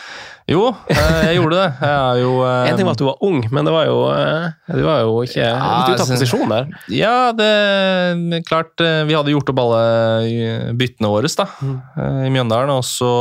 Jo, 0.49 0.63
eh, 0.89 1.17
jeg 1.29 1.35
gjorde 1.37 1.59
det. 1.59 1.65
Jeg 1.85 2.23
jo 2.23 2.31
eh, 2.41 2.69
En 2.71 2.77
ting 2.79 2.87
var 2.89 2.95
at 2.97 3.01
du 3.03 3.05
var 3.05 3.19
ung, 3.29 3.43
men 3.53 3.67
det 3.69 3.73
var 3.75 3.85
jo, 3.85 3.99
eh, 4.09 4.47
du 4.73 4.81
var 4.87 5.03
jo 5.05 5.19
ikke 5.27 5.43
Ja, 5.45 5.59
altså- 5.85 6.07
posisjon 6.09 6.49
der. 6.49 6.71
Ja, 6.89 7.33
det 7.37 8.47
klart 8.49 8.81
Vi 8.81 9.13
hadde 9.13 9.35
gjort 9.35 9.51
opp 9.53 9.61
alle 9.67 10.73
byttene 10.73 11.11
våre 11.13 11.29
da, 11.29 11.45
Mm. 11.61 11.77
i 12.25 12.31
Mjøndalen, 12.33 12.71
og 12.73 12.83
så 12.83 13.13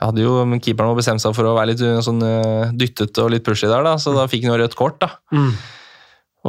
hadde 0.00 0.22
jo, 0.22 0.32
Keeperen 0.60 0.90
hadde 0.90 0.98
bestemt 1.00 1.22
seg 1.22 1.34
for 1.34 1.44
å 1.50 1.54
være 1.56 1.72
litt 1.72 1.82
sånn 2.04 2.20
dyttete 2.78 3.22
og 3.24 3.30
litt 3.34 3.44
pushy 3.46 3.66
der, 3.70 3.82
da, 3.86 3.96
så 3.96 4.14
da 4.14 4.26
fikk 4.30 4.44
han 4.46 4.54
jo 4.54 4.62
rødt 4.62 4.76
kort. 4.78 4.98
da. 5.00 5.10
Mm. 5.32 5.52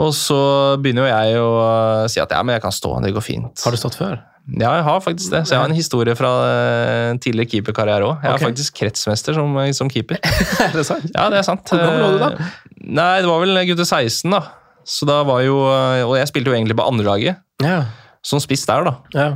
Og 0.01 0.13
så 0.15 0.77
begynner 0.81 1.07
jo 1.07 1.11
jeg 1.11 1.39
å 1.41 2.09
si 2.11 2.19
at 2.23 2.29
ja, 2.31 2.41
men 2.43 2.55
jeg 2.55 2.61
kan 2.61 2.71
stå, 2.71 2.93
det 3.03 3.13
går 3.15 3.25
fint. 3.25 3.63
Har 3.65 3.71
du 3.71 3.77
stått 3.77 3.97
før? 3.99 4.19
Ja, 4.49 4.71
jeg 4.79 4.83
har 4.87 5.01
faktisk 5.03 5.31
det. 5.31 5.43
Så 5.47 5.53
jeg 5.53 5.61
har 5.61 5.69
en 5.69 5.77
historie 5.77 6.15
fra 6.17 6.31
uh, 6.41 7.19
tidligere 7.21 7.49
keeperkarriere 7.51 8.07
òg. 8.07 8.23
Jeg 8.23 8.33
okay. 8.33 8.41
er 8.41 8.49
faktisk 8.49 8.79
kretsmester 8.79 9.37
som, 9.37 9.53
som 9.77 9.91
keeper. 9.91 10.17
er 10.65 10.73
det 10.75 10.85
sant? 10.87 11.05
Ja, 11.13 11.27
det 11.31 11.39
er 11.39 11.45
sant. 11.47 11.63
Hvor 11.69 11.83
gammel 11.83 12.01
var 12.01 12.15
du 12.15 12.23
da? 12.23 12.31
Eh, 12.33 12.73
Nei, 12.81 13.13
det 13.21 13.29
var 13.29 13.43
vel 13.43 13.61
gutte 13.69 13.85
16, 13.85 14.33
da. 14.33 14.41
Så 14.87 15.05
da 15.05 15.19
var 15.27 15.43
jo 15.45 15.59
uh, 15.61 16.01
Og 16.07 16.15
jeg 16.17 16.31
spilte 16.31 16.49
jo 16.49 16.57
egentlig 16.57 16.75
på 16.79 16.87
andrelaget, 16.89 17.37
Ja. 17.61 17.83
som 18.25 18.41
spiss 18.41 18.65
der, 18.65 18.89
da. 18.89 18.97
ja. 19.15 19.29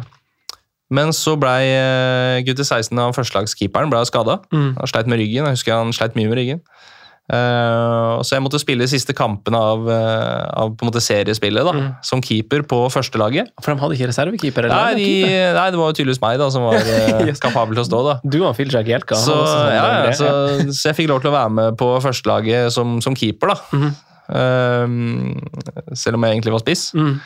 Men 0.94 1.10
så 1.18 1.34
blei 1.34 1.64
gutter 2.46 2.62
gutte 2.62 2.66
16 2.66 3.00
av 3.02 3.16
førstelagskeeperen 3.18 3.90
ble 3.90 4.04
skada. 4.06 4.36
Mm. 4.54 4.76
Han 4.78 4.90
sleit 4.92 5.08
med 5.10 5.18
ryggen. 5.18 5.48
Jeg 5.48 5.58
husker 5.58 5.80
han 5.80 5.94
sleit 5.98 6.14
mye 6.18 6.30
med 6.30 6.38
ryggen. 6.38 6.60
Eh, 7.26 8.22
så 8.22 8.36
jeg 8.36 8.44
måtte 8.46 8.60
spille 8.62 8.86
de 8.86 8.92
siste 8.92 9.14
kampene 9.18 9.58
av, 9.58 9.88
eh, 9.90 10.44
av 10.62 10.76
på 10.78 10.86
en 10.86 10.92
måte 10.92 11.02
seriespillet 11.02 11.66
da, 11.66 11.72
Mm. 11.74 11.88
som 12.06 12.22
keeper 12.22 12.62
på 12.70 12.84
førstelaget. 12.94 13.48
For 13.64 13.74
de 13.74 13.82
hadde 13.82 13.98
ikke 13.98 14.10
reservekeeper? 14.12 14.68
Nei, 14.70 14.94
de, 14.94 15.08
nei, 15.58 15.70
det 15.74 15.80
var 15.80 15.90
jo 15.90 15.98
tydeligvis 15.98 16.22
meg 16.22 16.38
da, 16.38 16.50
som 16.54 16.62
var 16.68 16.76
Yes. 17.26 17.40
kapabel 17.42 17.74
til 17.74 17.82
å 17.84 17.88
stå. 17.90 18.04
da. 18.06 18.20
Du 18.30 18.44
og 18.46 18.56
Filjack 18.56 18.86
Hjelka. 18.86 19.16
Så, 19.18 19.34
sånn 19.34 19.74
ja, 19.74 19.88
ja, 20.06 20.12
så, 20.14 20.28
så 20.70 20.92
jeg 20.92 21.00
fikk 21.02 21.10
lov 21.10 21.22
til 21.26 21.32
å 21.32 21.38
være 21.40 21.52
med 21.52 21.78
på 21.82 21.90
førstelaget 22.06 22.72
som, 22.72 23.00
som 23.02 23.16
keeper, 23.16 23.56
da. 23.56 23.62
Mm 23.74 23.96
Eh, 24.26 24.88
selv 25.94 26.16
om 26.18 26.24
jeg 26.26 26.34
egentlig 26.34 26.54
var 26.56 26.62
spiss. 26.64 26.88
Mm. 26.98 27.20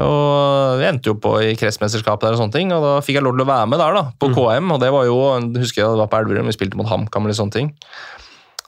Og 0.00 0.78
vi 0.80 0.86
endte 0.88 1.10
jo 1.10 1.14
på 1.20 1.32
i 1.44 1.54
kretsmesterskapet 1.60 2.24
der 2.24 2.36
og 2.36 2.40
sånne 2.40 2.54
ting, 2.56 2.72
og 2.72 2.80
da 2.84 2.94
fikk 3.04 3.18
jeg 3.18 3.24
lov 3.26 3.36
til 3.36 3.44
å 3.44 3.48
være 3.48 3.68
med 3.68 3.80
der, 3.80 3.96
da, 3.96 4.02
på 4.20 4.30
Mm. 4.30 4.34
KM. 4.36 4.72
Og 4.72 4.80
det 4.80 4.90
var 4.92 5.04
jo, 5.04 5.16
husker 5.60 5.82
jeg 5.82 5.90
det 5.92 6.00
var 6.00 6.08
på 6.12 6.18
Elverum, 6.20 6.46
vi 6.48 6.56
spilte 6.56 6.76
mot 6.80 6.88
HamKam 6.88 7.24
eller 7.28 7.36
sånne 7.36 7.52
ting. 7.52 7.68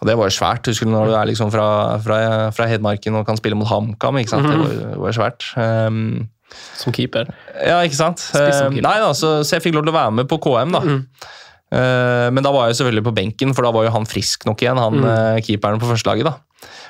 Og 0.00 0.06
det 0.06 0.14
var 0.18 0.28
jo 0.30 0.34
svært. 0.36 0.66
Husker 0.70 0.86
du 0.86 0.92
når 0.92 1.06
du 1.10 1.14
er 1.18 1.26
liksom 1.32 1.50
fra, 1.50 1.98
fra, 2.04 2.18
fra 2.54 2.66
Hedmarken 2.70 3.16
og 3.18 3.26
kan 3.26 3.36
spille 3.40 3.56
mot 3.58 3.66
HamKam? 3.66 4.18
ikke 4.22 4.30
sant? 4.30 4.46
Det 4.46 4.54
-hmm. 4.54 4.62
var, 4.62 4.92
det 4.94 4.98
var 5.02 5.12
svært. 5.12 5.48
Um, 5.88 6.28
Som 6.76 6.92
keeper. 6.92 7.26
ja, 7.66 7.80
ikke 7.82 7.96
sant? 7.96 8.30
Um, 8.34 8.40
keeper. 8.40 8.82
nei 8.82 8.98
da, 9.00 9.12
så, 9.12 9.42
så 9.44 9.56
jeg 9.56 9.62
fikk 9.62 9.74
lov 9.74 9.82
til 9.84 9.92
å 9.92 9.98
være 9.98 10.10
med 10.12 10.28
på 10.28 10.38
KM, 10.38 10.72
da. 10.72 10.80
Mm. 10.80 11.04
Uh, 11.74 12.30
men 12.32 12.42
da 12.44 12.50
var 12.50 12.66
jeg 12.68 12.76
selvfølgelig 12.76 13.04
på 13.04 13.14
benken, 13.14 13.54
for 13.54 13.62
da 13.62 13.70
var 13.70 13.84
jo 13.84 13.90
han 13.90 14.06
frisk 14.06 14.46
nok 14.46 14.62
igjen, 14.62 14.78
han 14.78 14.94
Mm. 14.94 15.04
uh, 15.04 15.40
keeperen 15.44 15.78
på 15.80 15.86
førstelaget. 15.90 16.24
da. 16.24 16.32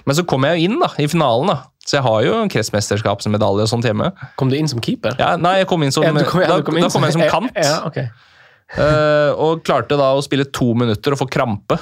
Men 0.07 0.15
så 0.17 0.23
kom 0.25 0.45
jeg 0.45 0.59
jo 0.59 0.65
inn 0.69 0.79
da, 0.81 0.89
i 0.99 1.07
finalen, 1.09 1.47
da. 1.49 1.57
så 1.85 1.97
jeg 1.97 2.03
har 2.03 2.23
jo 2.23 2.43
en 2.43 2.49
kretsmesterskapsmedalje 2.49 3.63
og 3.65 3.69
sånt 3.69 3.85
hjemme. 3.85 4.13
Kom 4.37 4.49
du 4.51 4.57
inn 4.57 4.69
som 4.69 4.79
keeper? 4.81 5.17
Ja, 5.19 5.37
nei, 5.37 5.57
jeg 5.59 5.67
kom 5.67 5.83
inn 5.83 5.91
som, 5.93 6.05
Ja, 6.05 6.13
kom- 6.13 6.41
ja, 6.43 6.61
kom 6.63 6.77
inn 6.77 6.83
da, 6.83 6.89
da 6.89 6.93
kom 6.93 7.03
jeg 7.05 7.13
som 7.13 7.23
kant, 7.23 7.53
Ja, 7.57 7.83
ok. 7.87 7.99
Eh, 8.77 9.31
og 9.41 9.63
klarte 9.65 9.97
da 9.99 10.11
å 10.17 10.21
spille 10.25 10.45
to 10.53 10.75
minutter 10.77 11.15
og 11.15 11.23
få 11.23 11.29
krampe. 11.33 11.79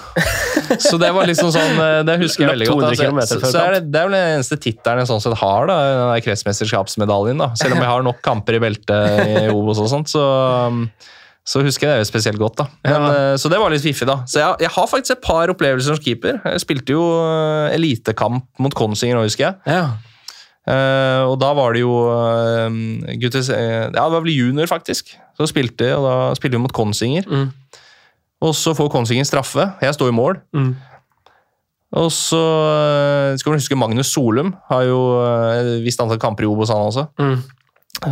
Så 0.83 0.99
det 1.03 1.11
var 1.15 1.27
liksom 1.27 1.51
sånn, 1.55 1.75
eh, 1.83 2.01
det 2.07 2.19
husker 2.23 2.47
jeg 2.47 2.53
veldig 2.55 2.69
godt. 2.71 2.87
200 2.97 3.17
Da. 3.17 3.51
Så, 3.51 3.59
er 3.65 3.77
det, 3.79 3.83
det 3.91 4.01
er 4.01 4.09
vel 4.09 4.17
den 4.19 4.31
eneste 4.39 4.59
tittelen 4.63 5.03
jeg 5.03 5.11
sånn 5.11 5.23
sett 5.25 5.37
har, 5.43 5.67
da, 5.71 5.77
den 5.91 6.09
der 6.15 6.25
kretsmesterskapsmedaljen. 6.29 7.39
da. 7.43 7.51
Selv 7.59 7.77
om 7.77 7.83
jeg 7.85 7.91
har 7.91 8.07
nok 8.07 8.23
kamper 8.25 8.59
i 8.59 8.63
beltet 8.63 9.23
i 9.27 9.47
Obos 9.55 9.79
og 9.83 9.91
sånt, 9.93 10.11
så, 10.13 10.23
um, 10.71 10.85
så 11.47 11.63
husker 11.63 11.87
jeg 11.93 12.03
det 12.03 12.09
spesielt 12.11 12.39
godt. 12.43 12.57
da. 12.63 12.69
Men, 12.85 12.93
Ja. 13.07 13.13
eh, 13.33 13.37
Så 13.39 13.51
det 13.53 13.59
var 13.63 13.71
litt 13.71 13.83
fiffig, 13.85 14.07
da. 14.09 14.19
Så 14.27 14.41
jeg, 14.43 14.57
jeg 14.67 14.71
har 14.75 14.87
faktisk 14.91 15.17
et 15.19 15.23
par 15.23 15.49
opplevelser 15.53 15.95
som 15.95 16.03
keeper. 16.03 16.41
Jeg 16.45 16.63
spilte 16.65 16.95
jo 16.97 17.05
elitekamp 17.75 18.47
mot 18.63 18.75
Konsinger 18.75 19.17
nå, 19.19 19.23
husker 19.27 19.51
jeg. 19.51 19.55
Ja. 19.67 19.87
Eh, 20.67 21.23
og 21.23 21.37
da 21.39 21.53
var 21.55 21.77
det 21.77 21.85
jo 21.85 21.93
uh, 22.11 22.67
guttes, 23.23 23.53
uh, 23.55 23.87
Ja, 23.87 24.07
det 24.09 24.17
var 24.17 24.25
vel 24.25 24.35
junior, 24.35 24.67
faktisk. 24.67 25.15
Så 25.39 25.47
spilte 25.51 25.93
og 25.95 26.03
da 26.07 26.17
spilte 26.39 26.59
vi 26.59 26.65
mot 26.65 26.75
Konsinger. 26.75 27.29
Mm. 27.29 27.53
Og 28.47 28.53
så 28.57 28.75
får 28.77 28.91
Konsinger 28.93 29.25
straffe. 29.29 29.71
Jeg 29.81 29.95
står 29.95 30.11
i 30.11 30.17
mål. 30.17 30.41
Mm. 30.57 30.75
Og 31.97 32.09
så 32.13 32.41
eh, 32.67 33.37
skal 33.39 33.53
man 33.53 33.61
huske 33.61 33.79
Magnus 33.79 34.11
Solum 34.13 34.53
har 34.71 34.87
jo 34.89 34.99
eh, 35.23 35.59
et 35.61 35.85
visst 35.85 36.01
antall 36.03 36.21
kamper 36.21 36.45
i 36.45 36.51
Obos, 36.51 36.73
han 36.73 36.91
også. 36.91 37.07
Mm. 37.21 37.37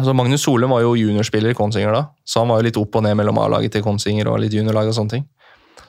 Så 0.06 0.14
Magnus 0.16 0.44
Solum 0.46 0.72
var 0.72 0.84
jo 0.84 0.94
juniorspiller 0.96 1.52
i 1.52 1.58
Konsinger 1.58 1.92
da, 1.92 2.04
så 2.24 2.40
han 2.40 2.52
var 2.52 2.62
jo 2.62 2.68
litt 2.68 2.78
opp 2.80 2.96
og 2.96 3.04
ned 3.04 3.18
mellom 3.18 3.40
A-laget 3.42 3.74
til 3.74 3.84
Konsinger 3.84 4.30
og 4.30 4.38
litt 4.40 4.54
juniorlag 4.54 4.88
og 4.88 4.96
sånne 4.96 5.16
ting. 5.16 5.26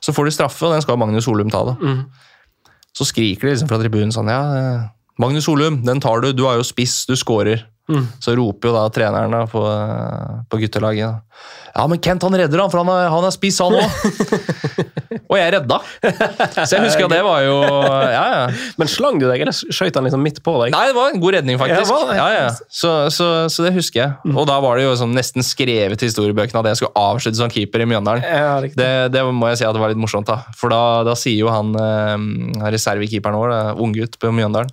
Så 0.03 0.13
får 0.13 0.27
de 0.27 0.35
straffe, 0.35 0.65
og 0.67 0.73
den 0.75 0.83
skal 0.83 0.99
Magnus 0.99 1.27
Solum 1.29 1.53
ta. 1.53 1.61
da. 1.69 1.77
Mm. 1.79 2.73
Så 2.95 3.07
skriker 3.07 3.47
de 3.47 3.53
liksom 3.53 3.69
fra 3.71 3.79
tribunen 3.79 4.13
sånn 4.15 4.31
Ja, 4.31 4.41
eh, 4.57 4.83
Magnus 5.21 5.47
Solum, 5.47 5.81
den 5.85 6.01
tar 6.03 6.23
du. 6.23 6.31
Du 6.35 6.45
er 6.49 6.59
jo 6.59 6.67
spiss, 6.67 7.03
du 7.09 7.15
scorer. 7.19 7.65
Mm. 7.85 8.07
Så 8.19 8.33
roper 8.33 8.71
jo 8.71 8.73
da 8.73 8.87
treneren 8.89 9.45
på, 9.51 9.61
eh, 9.69 10.41
på 10.49 10.57
guttelaget. 10.57 11.21
Ja, 11.75 11.83
men 11.91 11.99
Kent 11.99 12.23
han 12.23 12.33
redder 12.33 12.61
han, 12.63 12.71
for 12.71 12.81
han 12.81 12.89
er, 12.89 13.09
han 13.11 13.25
er 13.27 13.33
spiss, 13.35 13.59
han 13.61 13.75
òg. 13.77 13.97
og 15.29 15.35
jeg 15.37 15.51
redda. 15.53 15.77
Så 16.63 16.77
jeg 16.77 16.85
husker 16.87 17.05
at 17.05 17.13
det 17.13 17.19
var 17.25 17.43
jo 17.43 17.57
Ja, 17.59 18.23
ja. 18.31 18.69
Men 18.79 18.89
slang 18.89 19.19
du 19.19 19.27
deg, 19.27 19.43
eller 19.43 19.53
skøyt 19.53 19.99
han 19.99 20.07
liksom 20.07 20.23
midt 20.25 20.39
på 20.45 20.55
deg? 20.63 20.73
Nei, 20.73 20.85
det 20.89 20.95
var 20.97 21.11
en 21.11 21.21
god 21.21 21.37
redning, 21.37 21.59
faktisk. 21.61 21.91
Ja. 22.15 22.47
Så, 22.71 22.93
så, 23.13 23.27
så 23.51 23.67
det 23.67 23.75
husker 23.75 24.01
jeg. 24.01 24.33
Og 24.33 24.47
da 24.49 24.57
var 24.63 24.79
det 24.79 24.87
jo 24.87 24.95
sånn 24.97 25.13
nesten 25.17 25.45
skrevet 25.45 25.99
i 26.01 26.09
historiebøkene 26.09 26.63
at 26.63 26.71
jeg 26.71 26.81
skulle 26.81 27.05
avslutte 27.11 27.41
som 27.41 27.51
keeper 27.53 27.83
i 27.83 27.89
Mjøndalen. 27.91 28.25
Det, 28.73 28.89
det 29.13 29.25
må 29.29 29.51
jeg 29.51 29.61
si 29.61 29.67
at 29.67 29.75
det 29.75 29.83
var 29.83 29.93
litt 29.93 30.01
morsomt, 30.01 30.31
da. 30.31 30.55
For 30.57 30.73
da, 30.73 31.03
da 31.05 31.13
sier 31.19 31.43
jo 31.43 31.53
han 31.53 31.75
eh, 31.75 32.71
reservekeeperen 32.71 33.37
vår, 33.43 33.53
eh, 33.59 33.83
unggutt 33.85 34.17
på 34.21 34.33
Mjøndalen, 34.33 34.71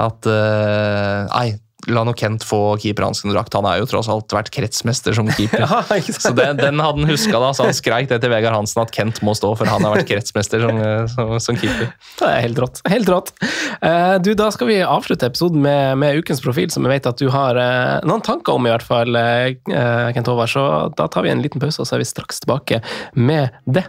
at 0.00 0.30
uh, 0.30 1.28
Nei, 1.30 1.58
la 1.88 2.02
nå 2.04 2.12
Kent 2.18 2.44
få 2.44 2.76
keeperhansken 2.80 3.32
drakt. 3.32 3.54
Han 3.56 3.66
er 3.68 3.80
jo 3.80 3.88
tross 3.88 4.08
alt 4.10 4.32
vært 4.34 4.50
kretsmester 4.54 5.16
som 5.16 5.30
keeper. 5.30 5.64
Ja? 5.70 5.82
Så 6.00 6.32
det, 6.34 6.46
den 6.60 6.80
hadde 6.80 7.02
han 7.02 7.10
huska, 7.10 7.36
da. 7.40 7.50
Så 7.54 7.66
han 7.66 7.76
skreik 7.76 8.08
det 8.10 8.20
til 8.22 8.32
Vegard 8.32 8.56
Hansen 8.56 8.80
at 8.82 8.92
Kent 8.94 9.20
må 9.26 9.34
stå, 9.36 9.52
for 9.58 9.68
han 9.68 9.84
har 9.84 9.94
vært 9.94 10.08
kretsmester 10.08 10.62
som, 10.64 10.78
eh, 10.80 11.04
som, 11.12 11.34
som 11.42 11.58
keeper. 11.58 11.90
Det 12.18 12.28
er 12.28 12.44
helt 12.46 12.60
rått. 12.62 12.80
Helt 12.90 13.10
rått. 13.12 13.32
Uh, 13.82 14.16
du, 14.22 14.32
da 14.38 14.48
skal 14.54 14.70
vi 14.70 14.80
avslutte 14.84 15.28
episoden 15.28 15.62
med, 15.64 16.00
med 16.00 16.20
ukens 16.20 16.42
profil, 16.44 16.70
som 16.72 16.86
jeg 16.86 16.96
vet 16.96 17.10
at 17.10 17.20
du 17.20 17.28
har 17.34 17.60
uh, 17.60 18.00
noen 18.08 18.24
tanker 18.24 18.56
om, 18.56 18.66
i 18.66 18.72
hvert 18.72 18.86
fall, 18.86 19.16
uh, 19.16 20.10
Kent 20.16 20.32
Håvard. 20.32 20.52
Så 20.52 20.66
da 20.98 21.08
tar 21.12 21.26
vi 21.26 21.34
en 21.34 21.44
liten 21.44 21.62
pause, 21.62 21.82
og 21.82 21.88
så 21.88 21.98
er 21.98 22.04
vi 22.04 22.10
straks 22.10 22.42
tilbake 22.44 22.80
med 23.18 23.52
det. 23.68 23.86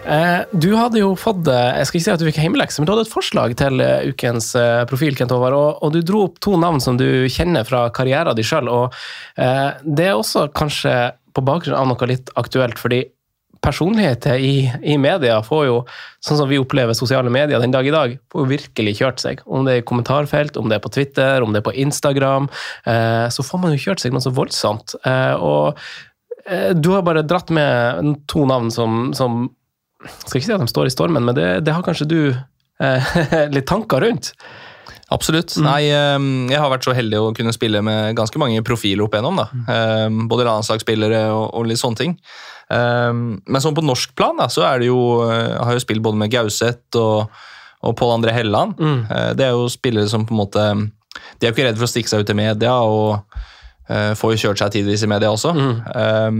Du 0.00 0.70
hadde 0.74 0.98
jo 0.98 1.10
fått 1.18 1.46
eh, 1.50 1.76
Jeg 1.76 1.86
skal 1.86 1.98
ikke 1.98 2.04
si 2.06 2.12
at 2.12 2.22
du 2.22 2.26
fikk 2.26 2.40
hjemmelekse, 2.40 2.80
men 2.80 2.88
du 2.88 2.94
hadde 2.94 3.04
et 3.04 3.12
forslag 3.12 3.54
til 3.60 3.82
eh, 3.84 4.08
ukens 4.10 4.50
eh, 4.58 4.82
profil, 4.88 5.14
Kent 5.18 5.34
Håvard. 5.34 5.56
Og, 5.84 5.92
du 5.94 6.00
dro 6.06 6.24
opp 6.28 6.40
to 6.42 6.56
navn 6.60 6.80
som 6.82 6.98
du 7.00 7.28
kjenner 7.30 7.68
fra 7.68 7.84
karrieren 7.94 8.36
din 8.38 8.46
sjøl. 8.46 8.70
Eh, 9.36 9.68
det 9.84 10.10
er 10.10 10.16
også 10.16 10.48
kanskje 10.56 10.94
på 11.36 11.44
bakgrunn 11.46 11.78
av 11.78 11.90
noe 11.90 12.10
litt 12.10 12.32
aktuelt, 12.40 12.80
fordi 12.80 13.04
personligheter 13.60 14.40
i, 14.40 14.72
i 14.82 14.96
media 14.98 15.40
får 15.44 15.64
jo, 15.66 15.76
sånn 16.24 16.38
som 16.40 16.48
vi 16.48 16.58
opplever 16.60 16.96
sosiale 16.96 17.32
medier 17.32 17.60
den 17.60 17.74
dag 17.74 17.86
i 17.86 17.92
dag, 17.94 18.16
får 18.32 18.44
jo 18.44 18.50
virkelig 18.54 18.96
kjørt 19.00 19.22
seg. 19.22 19.42
Om 19.44 19.66
det 19.66 19.74
er 19.74 19.82
i 19.82 19.86
kommentarfelt, 19.86 20.56
om 20.56 20.70
det 20.70 20.78
er 20.78 20.84
på 20.84 20.92
Twitter, 20.94 21.44
om 21.44 21.52
det 21.52 21.60
er 21.60 21.68
på 21.68 21.76
Instagram, 21.84 22.48
eh, 22.88 23.26
så 23.32 23.44
får 23.46 23.64
man 23.64 23.76
jo 23.76 23.82
kjørt 23.84 24.02
seg 24.02 24.16
noe 24.16 24.24
så 24.24 24.32
voldsomt. 24.34 24.96
Eh, 25.04 25.34
og 25.36 25.80
eh, 26.46 26.70
du 26.76 26.92
har 26.94 27.04
bare 27.06 27.26
dratt 27.26 27.52
med 27.52 28.14
to 28.32 28.46
navn 28.48 28.72
som, 28.74 29.10
som 29.16 29.50
Skal 30.24 30.40
ikke 30.40 30.46
si 30.48 30.54
at 30.56 30.62
de 30.64 30.70
står 30.70 30.88
i 30.88 30.94
stormen, 30.94 31.24
men 31.26 31.34
det, 31.36 31.48
det 31.66 31.74
har 31.76 31.84
kanskje 31.84 32.06
du 32.08 32.18
eh, 32.32 33.14
litt 33.56 33.66
tanker 33.68 34.00
rundt? 34.06 34.32
Absolutt. 35.10 35.56
Mm. 35.58 35.64
Nei, 35.66 35.80
eh, 35.90 36.26
jeg 36.54 36.60
har 36.62 36.70
vært 36.70 36.86
så 36.86 36.94
heldig 36.94 37.18
å 37.20 37.32
kunne 37.36 37.52
spille 37.52 37.80
med 37.82 38.14
ganske 38.18 38.38
mange 38.40 38.62
profiler 38.66 39.04
opp 39.04 39.16
igjennom. 39.18 39.40
da. 39.42 39.48
Mm. 39.52 39.66
Eh, 39.74 40.26
Både 40.30 40.46
landslagsspillere 40.46 41.24
og, 41.34 41.48
og 41.58 41.66
litt 41.68 41.80
sånne 41.82 41.98
ting. 41.98 42.14
Eh, 42.70 43.10
Men 43.12 43.60
sånn 43.64 43.74
på 43.76 43.82
norsk 43.84 44.14
plan 44.18 44.38
da, 44.38 44.46
så 44.52 44.62
er 44.68 44.78
det 44.84 44.88
jo, 44.92 45.00
eh, 45.26 45.48
jeg 45.50 45.64
har 45.66 45.74
jo 45.76 45.82
spilt 45.84 46.04
både 46.06 46.22
med 46.22 46.30
Gauseth 46.32 46.96
og, 47.02 47.42
og 47.82 47.96
Pål 47.98 48.14
André 48.20 48.36
Helleland. 48.38 48.78
Mm. 48.78 49.00
Eh, 49.10 49.30
Det 49.40 49.48
er 49.50 49.52
jo 49.58 49.66
spillere 49.72 50.08
som 50.08 50.24
på 50.28 50.36
en 50.36 50.40
måte 50.44 50.64
De 50.70 51.44
er 51.46 51.50
jo 51.50 51.56
ikke 51.56 51.66
redde 51.66 51.80
for 51.82 51.88
å 51.90 51.92
stikke 51.92 52.08
seg 52.14 52.22
ut 52.22 52.30
i 52.30 52.38
media, 52.38 52.76
og 52.86 53.36
eh, 53.90 54.12
får 54.16 54.36
jo 54.36 54.42
kjørt 54.46 54.62
seg 54.62 54.76
tidvis 54.78 55.02
i 55.04 55.10
media 55.10 55.34
også. 55.34 55.52
Mm. 55.58 55.74
Eh, 55.90 56.30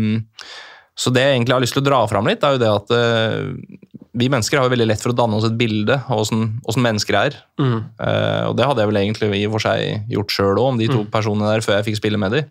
så 1.00 1.12
det 1.14 1.22
jeg 1.24 1.36
egentlig 1.38 1.56
har 1.56 1.62
lyst 1.64 1.72
til 1.78 1.80
å 1.84 1.88
dra 1.88 2.00
fram 2.10 2.28
litt, 2.28 2.42
er 2.44 2.56
jo 2.58 2.60
det 2.60 2.68
at 2.70 2.92
uh, 2.92 3.86
vi 4.20 4.26
mennesker 4.28 4.58
har 4.60 4.66
jo 4.68 4.72
veldig 4.74 4.88
lett 4.90 5.00
for 5.00 5.14
å 5.14 5.16
danne 5.16 5.38
oss 5.38 5.46
et 5.48 5.56
bilde 5.56 5.96
av 6.10 6.20
åssen 6.20 6.82
mennesker 6.84 7.16
er. 7.16 7.38
Mm. 7.62 7.78
Uh, 7.96 8.44
og 8.50 8.58
det 8.58 8.66
hadde 8.68 8.82
jeg 8.84 8.90
vel 8.90 9.00
egentlig 9.00 9.30
i 9.38 9.46
og 9.48 9.54
for 9.56 9.64
seg 9.64 10.10
gjort 10.12 10.34
sjøl 10.34 10.58
òg, 10.60 10.66
om 10.74 10.80
de 10.82 10.90
to 10.90 11.04
personene 11.14 11.48
der, 11.54 11.64
før 11.64 11.78
jeg 11.78 11.88
fikk 11.88 12.00
spille 12.02 12.20
med 12.20 12.36
de. 12.36 12.42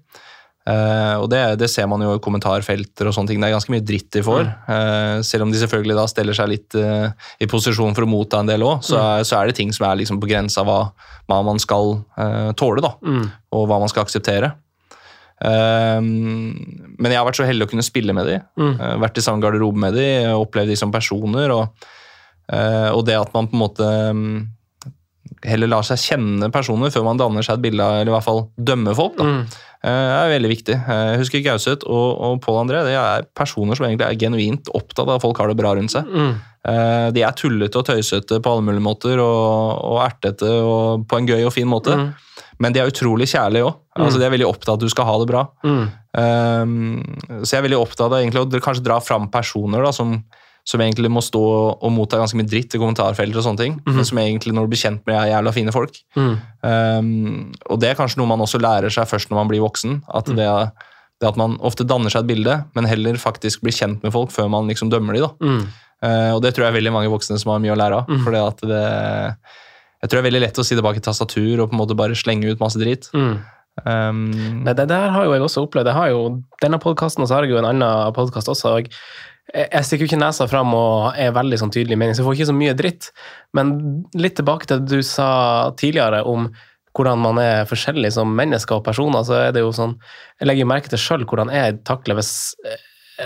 Uh, 0.70 1.16
og 1.24 1.28
det, 1.32 1.39
det 1.58 1.70
ser 1.72 1.88
man 1.89 2.02
jo 2.04 2.12
i 2.14 2.22
kommentarfelter 2.22 3.08
og 3.10 3.14
sånne 3.16 3.32
ting. 3.32 3.39
Det 3.41 3.47
er 3.47 3.56
ganske 3.56 3.74
mye 3.74 3.86
dritt 3.86 4.10
de 4.14 4.22
får. 4.26 4.43
Eh, 4.70 5.22
selv 5.26 5.47
om 5.47 5.54
de 5.54 5.58
selvfølgelig 5.62 5.95
da 5.97 6.04
steller 6.12 6.38
seg 6.38 6.52
litt 6.52 6.76
eh, 6.78 7.08
i 7.41 7.47
posisjon 7.50 7.95
for 7.97 8.06
å 8.06 8.10
motta 8.12 8.41
en 8.43 8.50
del 8.52 8.66
òg, 8.68 8.84
så, 8.86 9.00
er- 9.02 9.26
så 9.26 9.39
er 9.39 9.50
det 9.50 9.56
ting 9.58 9.72
som 9.74 9.88
er 9.89 9.97
liksom 10.02 10.20
på 10.22 10.30
grensa 10.30 10.62
hva, 10.68 10.91
hva 11.32 11.39
man 11.47 11.58
skal 11.64 11.95
eh, 12.22 12.52
tåle, 12.60 12.84
da. 12.86 12.91
Mm. 13.02 13.24
Og 13.58 13.66
hva 13.72 13.80
man 13.82 13.89
skal 13.89 14.06
akseptere. 14.06 14.52
Eh, 15.40 16.00
men 16.04 17.08
jeg 17.08 17.20
har 17.20 17.28
vært 17.28 17.40
så 17.40 17.48
heldig 17.48 17.68
å 17.68 17.72
kunne 17.72 17.86
spille 17.86 18.16
med 18.16 18.30
de. 18.30 18.38
Mm. 18.60 18.74
Eh, 18.76 18.96
vært 19.06 19.20
i 19.20 19.26
samme 19.26 19.44
garderobe 19.44 19.80
med 19.82 19.98
de, 19.98 20.10
opplevd 20.36 20.74
de 20.74 20.80
som 20.80 20.94
personer. 20.94 21.54
Og, 21.56 21.90
eh, 22.52 22.90
og 22.92 23.06
det 23.08 23.20
at 23.20 23.34
man 23.36 23.50
på 23.50 23.58
en 23.58 23.64
måte 23.64 23.88
mm, 23.88 24.36
heller 25.48 25.72
lar 25.72 25.88
seg 25.88 26.02
kjenne 26.02 26.52
personer 26.54 26.94
før 26.94 27.08
man 27.08 27.20
danner 27.22 27.46
seg 27.46 27.60
et 27.60 27.66
bilde 27.70 27.86
av, 27.86 28.02
eller 28.02 28.12
i 28.12 28.18
hvert 28.18 28.28
fall 28.28 28.46
dømmer 28.58 28.98
folk. 28.98 29.18
Da. 29.20 29.30
Mm. 29.30 29.58
er 29.90 30.34
veldig 30.34 30.52
viktig. 30.52 30.76
Jeg 30.76 31.20
husker 31.22 31.44
Gauseth 31.46 31.88
og, 31.88 32.08
og 32.20 32.42
Pål 32.44 32.64
André 32.66 32.84
det 32.90 32.98
er 33.00 33.28
personer 33.38 33.80
som 33.80 33.88
egentlig 33.88 34.10
er 34.10 34.20
genuint 34.20 34.72
opptatt 34.76 35.08
av 35.08 35.18
at 35.18 35.24
folk 35.24 35.40
har 35.40 35.52
det 35.52 35.60
bra 35.62 35.72
rundt 35.78 35.96
seg. 35.96 36.10
Mm. 36.10 36.34
De 36.60 37.22
er 37.24 37.36
tullete 37.39 37.80
og 37.80 37.86
tøysete 37.88 38.41
på 38.43 38.51
alle 38.51 38.66
mulige 38.68 38.84
måter, 38.84 39.22
og, 39.24 39.80
og 39.89 40.01
ertete 40.03 40.49
og 40.60 41.05
på 41.07 41.20
en 41.20 41.30
gøy 41.30 41.45
og 41.47 41.53
fin 41.55 41.70
måte. 41.70 41.95
Mm. 41.95 42.10
Men 42.60 42.76
de 42.76 42.82
er 42.82 42.91
utrolig 42.91 43.30
kjærlige 43.32 43.70
òg. 43.70 43.78
Altså, 43.99 44.20
de 44.20 44.28
er 44.28 44.34
veldig 44.34 44.47
opptatt 44.47 44.74
av 44.74 44.78
at 44.78 44.84
du 44.84 44.91
skal 44.91 45.07
ha 45.07 45.16
det 45.22 45.28
bra. 45.30 45.45
Mm. 45.64 45.86
Um, 46.20 47.01
så 47.43 47.55
jeg 47.55 47.62
er 47.62 47.66
veldig 47.68 47.80
opptatt 47.80 48.07
av 48.07 48.20
egentlig 48.20 48.43
å 48.43 48.62
kanskje 48.64 48.86
dra 48.86 48.99
fram 49.03 49.28
personer 49.32 49.84
da, 49.86 49.91
som, 49.95 50.16
som 50.68 50.84
egentlig 50.84 51.12
må 51.14 51.24
stå 51.24 51.41
og 51.76 51.93
motta 51.95 52.20
ganske 52.20 52.39
mye 52.39 52.49
dritt 52.49 52.76
i 52.76 52.82
kommentarfelter 52.82 53.41
og 53.41 53.45
sånne 53.45 53.62
ting, 53.62 53.80
men 53.88 54.07
som 54.07 54.22
egentlig, 54.22 54.55
når 54.55 54.68
du 54.68 54.74
blir 54.74 54.82
kjent 54.82 55.03
med, 55.07 55.16
er 55.16 55.34
jævla 55.34 55.55
fine 55.55 55.76
folk. 55.76 55.99
Mm. 56.20 56.32
Um, 56.64 57.10
og 57.70 57.82
det 57.84 57.91
er 57.91 57.99
kanskje 57.99 58.22
noe 58.22 58.32
man 58.32 58.43
også 58.45 58.62
lærer 58.64 58.93
seg 58.93 59.07
først 59.10 59.32
når 59.32 59.41
man 59.43 59.51
blir 59.51 59.64
voksen. 59.64 60.01
At 60.20 60.32
det, 60.32 60.47
det 61.20 61.30
at 61.32 61.39
man 61.39 61.60
ofte 61.66 61.88
danner 61.88 62.12
seg 62.12 62.26
et 62.26 62.32
bilde, 62.34 62.57
men 62.76 62.89
heller 62.89 63.20
faktisk 63.22 63.64
blir 63.64 63.76
kjent 63.76 64.03
med 64.03 64.16
folk 64.16 64.36
før 64.36 64.51
man 64.51 64.72
liksom 64.72 64.91
dømmer 64.91 65.16
de 65.16 65.28
da. 65.28 65.32
Mm. 65.43 65.62
Uh, 66.00 66.32
og 66.36 66.43
det 66.45 66.54
tror 66.56 66.68
jeg 66.68 66.74
er 66.74 66.80
veldig 66.80 66.95
mange 66.95 67.12
voksne 67.12 67.39
som 67.41 67.54
har 67.54 67.64
mye 67.64 67.76
å 67.76 67.80
lære 67.80 68.02
av. 68.02 68.12
For 68.24 68.36
det, 68.36 68.74
jeg 70.00 70.10
tror 70.10 70.18
det 70.18 70.22
er 70.24 70.30
veldig 70.30 70.43
lett 70.45 70.60
å 70.62 70.68
si 70.68 70.78
bak 70.80 71.00
i 71.00 71.06
tastatur 71.06 71.64
og 71.64 71.72
på 71.72 71.76
en 71.76 71.82
måte 71.82 71.97
bare 72.00 72.18
slenge 72.18 72.52
ut 72.52 72.62
masse 72.64 72.80
drit. 72.80 73.10
Mm. 73.14 73.39
Um, 73.86 74.22
Nei, 74.66 74.76
det 74.76 74.89
der 74.91 75.12
har 75.16 75.28
jo 75.28 75.34
jeg 75.36 75.45
også 75.45 75.66
opplevd. 75.68 75.91
Jeg 75.91 76.00
har 76.00 76.14
jo 76.14 76.22
denne 76.64 76.80
podkasten, 76.84 77.24
og 77.24 77.32
så 77.32 77.38
har 77.38 77.47
jeg 77.47 77.56
jo 77.56 77.62
en 77.62 77.72
annen 77.72 78.16
podkast 78.16 78.52
også. 78.52 78.76
og 78.76 78.88
jeg 78.88 78.95
jeg 79.50 79.86
stikker 79.86 80.06
jo 80.06 80.10
ikke 80.12 80.22
nesa 80.22 80.45
fram 80.50 80.74
og 80.78 81.18
er 81.18 81.34
veldig 81.34 81.58
sånn 81.58 81.72
tydelig 81.74 81.95
i 81.95 82.00
mening, 82.00 82.16
så 82.16 82.22
jeg 82.22 82.28
får 82.28 82.36
ikke 82.38 82.50
så 82.52 82.58
mye 82.58 82.76
dritt. 82.78 83.08
Men 83.58 83.72
litt 84.14 84.36
tilbake 84.38 84.70
til 84.70 84.84
det 84.84 85.00
du 85.00 85.06
sa 85.06 85.30
tidligere 85.80 86.22
om 86.30 86.52
hvordan 86.97 87.22
man 87.22 87.39
er 87.41 87.70
forskjellig 87.70 88.12
som 88.14 88.32
mennesker 88.36 88.80
og 88.80 88.86
personer, 88.86 89.24
så 89.26 89.38
er 89.39 89.56
det 89.56 89.64
jo 89.64 89.72
sånn 89.74 89.95
Jeg 90.41 90.50
legger 90.50 90.70
merke 90.70 90.91
til 90.91 91.02
sjøl 91.02 91.26
hvordan 91.30 91.52
jeg 91.54 91.80
takler 91.88 92.18
hvis 92.18 92.32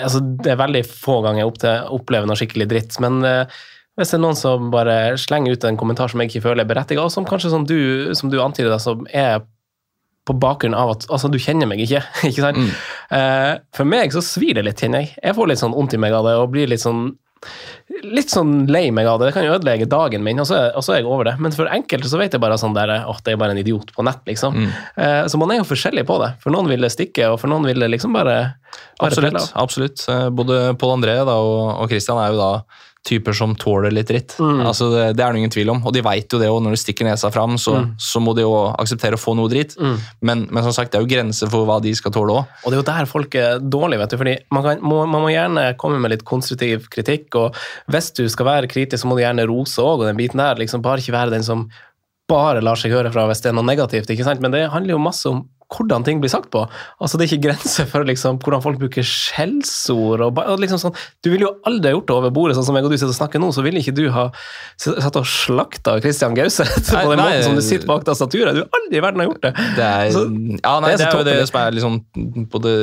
altså 0.02 0.24
Det 0.24 0.54
er 0.54 0.60
veldig 0.60 0.84
få 0.90 1.20
ganger 1.26 1.44
jeg 1.44 1.52
opp 1.52 1.64
opplever 2.00 2.30
noe 2.30 2.40
skikkelig 2.40 2.70
dritt, 2.72 3.00
men 3.04 3.22
eh, 3.28 3.62
hvis 4.00 4.10
det 4.10 4.18
er 4.18 4.24
noen 4.24 4.38
som 4.38 4.72
bare 4.74 5.18
slenger 5.22 5.54
ut 5.54 5.66
en 5.70 5.78
kommentar 5.78 6.10
som 6.10 6.22
jeg 6.22 6.32
ikke 6.32 6.48
føler 6.48 6.64
er 6.64 6.70
berettiget, 6.70 7.04
og 7.04 7.14
som 7.14 7.28
kanskje 7.30 7.52
som 7.54 7.68
du, 7.70 8.14
som 8.18 8.32
du 8.34 8.40
antyder, 8.42 8.72
da, 8.74 8.80
som 8.82 9.06
er 9.14 9.44
på 10.24 10.36
bakgrunn 10.40 10.76
av 10.78 10.94
at 10.96 11.06
altså, 11.12 11.30
du 11.30 11.38
kjenner 11.42 11.68
meg 11.70 11.84
ikke. 11.84 12.02
ikke 12.30 12.46
sant? 12.46 12.58
Mm. 12.58 12.72
Eh, 13.18 13.52
for 13.76 13.90
meg 13.90 14.16
så 14.16 14.24
svir 14.26 14.58
det 14.58 14.66
litt, 14.66 14.82
kjenner 14.82 15.04
jeg. 15.04 15.14
Jeg 15.20 15.38
får 15.38 15.52
litt 15.52 15.62
sånn 15.62 15.76
vondt 15.76 15.94
i 15.98 16.02
meg 16.02 16.16
av 16.16 16.26
det 16.30 16.38
og 16.40 16.50
blir 16.56 16.72
litt 16.72 16.84
sånn 16.84 17.12
litt 18.04 18.32
sånn 18.32 18.66
lei 18.72 18.88
meg 18.96 19.08
av 19.10 19.20
det. 19.20 19.30
Det 19.30 19.36
kan 19.36 19.46
jo 19.46 19.56
ødelegge 19.58 19.88
dagen 19.92 20.24
min, 20.26 20.40
og 20.42 20.48
så, 20.50 20.60
og 20.74 20.86
så 20.86 20.96
er 20.96 21.02
jeg 21.02 21.10
over 21.10 21.28
det. 21.30 21.36
Men 21.44 21.56
for 21.56 21.70
enkelte 21.72 22.10
så 22.10 22.20
vet 22.22 22.36
jeg 22.36 22.44
bare 22.44 22.58
sånn 22.60 22.76
der, 22.78 22.94
åh, 23.10 23.20
det 23.26 23.36
er 23.36 23.42
bare 23.42 23.56
en 23.56 23.62
idiot 23.62 23.92
på 23.96 24.06
nett, 24.08 24.24
liksom. 24.30 24.56
Mm. 24.56 24.72
Eh, 25.04 25.20
så 25.32 25.40
man 25.42 25.54
er 25.54 25.62
jo 25.62 25.68
forskjellig 25.70 26.06
på 26.10 26.18
det. 26.24 26.32
For 26.44 26.56
noen 26.56 26.72
vil 26.72 26.86
det 26.86 26.94
stikke, 26.96 27.30
og 27.34 27.42
for 27.44 27.52
noen 27.52 27.68
vil 27.70 27.84
det 27.84 27.92
liksom 27.94 28.16
bare, 28.16 28.38
bare 29.02 29.12
absolutt. 29.12 29.52
absolutt. 29.66 30.08
Eh, 30.10 30.30
Både 30.34 30.64
Pål 30.80 30.98
André 30.98 31.20
da, 31.28 31.38
og, 31.38 31.84
og 31.84 31.94
Christian 31.94 32.22
er 32.24 32.34
jo 32.34 32.42
da 32.42 32.52
typer 33.04 33.36
som 33.36 33.52
tåler 33.60 33.92
litt 33.92 34.08
dritt. 34.08 34.38
Mm. 34.40 34.62
Altså, 34.64 34.88
det, 34.94 35.02
det 35.18 35.24
er 35.26 35.34
det 35.36 35.42
ingen 35.42 35.52
tvil 35.52 35.70
om. 35.74 35.82
Og 35.84 35.92
de 35.92 36.02
veit 36.06 36.32
jo 36.32 36.40
det 36.40 36.48
òg, 36.48 36.62
når 36.64 36.72
de 36.76 36.80
stikker 36.80 37.04
nesa 37.08 37.28
fram, 37.36 37.58
så, 37.60 37.74
Mm. 37.84 37.90
så 38.00 38.22
må 38.24 38.32
de 38.38 38.46
jo 38.46 38.54
akseptere 38.80 39.18
å 39.18 39.20
få 39.20 39.34
noe 39.36 39.52
dritt. 39.52 39.76
Mm. 39.76 39.98
Men, 40.22 40.44
men 40.50 40.64
som 40.64 40.72
sagt, 40.72 40.94
det 40.94 41.02
er 41.02 41.04
jo 41.04 41.12
grenser 41.12 41.52
for 41.52 41.68
hva 41.68 41.82
de 41.84 41.92
skal 42.00 42.14
tåle 42.16 42.38
òg. 42.40 42.54
Og 42.64 42.72
det 42.72 42.78
er 42.78 42.82
jo 42.82 42.88
der 42.94 43.10
folk 43.12 43.36
er 43.36 43.60
dårlige, 43.60 44.00
vet 44.06 44.16
du. 44.16 44.18
fordi 44.24 44.36
man, 44.56 44.64
kan, 44.64 44.80
må, 44.88 45.02
man 45.06 45.26
må 45.28 45.34
gjerne 45.34 45.66
komme 45.82 46.00
med 46.00 46.16
litt 46.16 46.24
konstruktiv 46.24 46.88
kritikk, 46.94 47.28
og 47.36 47.60
hvis 47.92 48.14
du 48.16 48.24
skal 48.32 48.48
være 48.48 48.72
kritisk, 48.72 49.02
så 49.04 49.10
må 49.12 49.20
du 49.20 49.26
gjerne 49.26 49.48
rose 49.52 49.84
òg, 49.84 50.00
og 50.00 50.08
den 50.08 50.20
biten 50.20 50.40
der. 50.40 50.56
liksom 50.64 50.82
Bare 50.86 51.04
ikke 51.04 51.18
være 51.20 51.36
den 51.36 51.44
som 51.44 51.68
bare 52.32 52.62
lar 52.64 52.80
seg 52.80 52.94
høre 52.96 53.12
fra 53.12 53.26
hvis 53.28 53.42
det 53.44 53.50
er 53.52 53.56
noe 53.58 53.68
negativt. 53.68 54.08
ikke 54.10 54.24
sant? 54.24 54.40
Men 54.42 54.54
det 54.56 54.70
handler 54.72 54.96
jo 54.96 55.02
masse 55.04 55.28
om 55.28 55.44
hvordan 55.74 56.04
ting 56.06 56.20
blir 56.22 56.30
sagt 56.32 56.50
på. 56.54 56.62
Altså 57.02 57.18
Det 57.18 57.26
er 57.26 57.32
ikke 57.34 57.48
grenser 57.48 57.88
for 57.90 58.06
liksom, 58.08 58.38
hvordan 58.44 58.62
folk 58.64 58.80
bruker 58.82 59.04
skjellsord. 59.06 60.22
og, 60.28 60.38
og 60.44 60.60
liksom 60.62 60.80
sånn, 60.82 60.96
Du 61.24 61.32
ville 61.34 61.48
jo 61.48 61.54
aldri 61.70 61.92
ha 61.92 61.96
gjort 61.98 62.08
det 62.12 62.16
over 62.18 62.34
bordet, 62.36 62.56
sånn 62.58 62.68
som 62.68 62.78
jeg 62.78 62.86
og 62.88 62.94
du 62.94 62.98
sitter 62.98 63.14
og 63.14 63.18
snakker 63.20 63.42
nå, 63.44 63.52
så 63.56 63.64
ville 63.66 63.82
ikke 63.82 63.96
du 63.98 64.06
ha 64.14 64.28
satt 64.78 65.18
og 65.20 65.26
slakta 65.30 65.98
Christian 66.04 66.36
Gauseth 66.38 66.92
på 66.94 67.10
den 67.12 67.20
nei, 67.22 67.28
måten 67.34 67.44
som 67.50 67.58
du 67.60 67.64
sitter 67.66 67.90
bak 67.90 68.06
tastaturet. 68.08 68.56
Du 68.58 68.64
har 68.64 68.80
aldri 68.80 69.02
i 69.02 69.04
verden 69.04 69.24
har 69.24 69.30
gjort 69.32 69.44
det. 69.50 69.54
Det 69.78 69.90
er, 69.90 70.12
Så, 70.16 70.26
ja, 70.30 70.76
nei, 70.84 70.94
det 70.96 70.96
er 70.96 71.04
det 71.04 71.10
er, 71.10 71.20
jo 71.20 71.28
det 71.44 71.50
som 71.52 71.60
er 71.64 71.78
liksom 71.80 72.00
både 72.54 72.74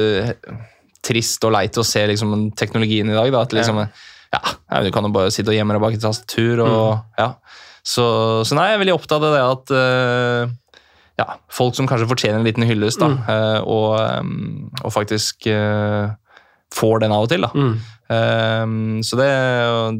trist 1.06 1.44
og 1.48 1.54
leit 1.54 1.78
å 1.80 1.84
se 1.86 2.02
liksom, 2.10 2.50
teknologien 2.60 3.08
i 3.08 3.16
dag. 3.16 3.30
Da, 3.32 3.44
at 3.46 3.54
liksom, 3.56 3.80
ja. 3.80 4.40
ja, 4.44 4.82
Du 4.84 4.90
kan 4.94 5.06
jo 5.06 5.12
bare 5.14 5.32
sitte 5.32 5.52
og 5.52 5.56
gjemme 5.56 5.76
deg 5.76 5.82
bak 5.86 5.96
et 5.96 6.04
tastatur. 6.04 6.64
Og, 6.66 6.78
Mm. 6.90 7.04
ja. 7.22 7.28
så, 7.82 8.04
så 8.44 8.56
nei, 8.58 8.66
jeg 8.70 8.76
er 8.76 8.82
veldig 8.84 8.96
opptatt 8.98 9.24
av 9.24 9.32
det 9.34 9.40
at 9.46 9.72
eh, 9.78 10.52
ja, 11.20 11.26
folk 11.52 11.76
som 11.76 11.86
kanskje 11.90 12.08
fortjener 12.10 12.40
en 12.40 12.46
liten 12.48 12.64
hyllest, 12.66 13.00
da, 13.02 13.10
Mm. 13.12 13.22
eh, 13.28 13.60
og, 13.68 14.00
eh, 14.00 14.84
og 14.84 14.92
faktisk 14.94 15.46
eh, 15.52 16.10
får 16.74 17.00
den 17.04 17.12
av 17.12 17.26
og 17.26 17.32
til. 17.32 17.44
da. 17.46 17.50
Mm. 17.54 17.74
Um, 18.10 19.02
så 19.06 19.14
det, 19.18 19.28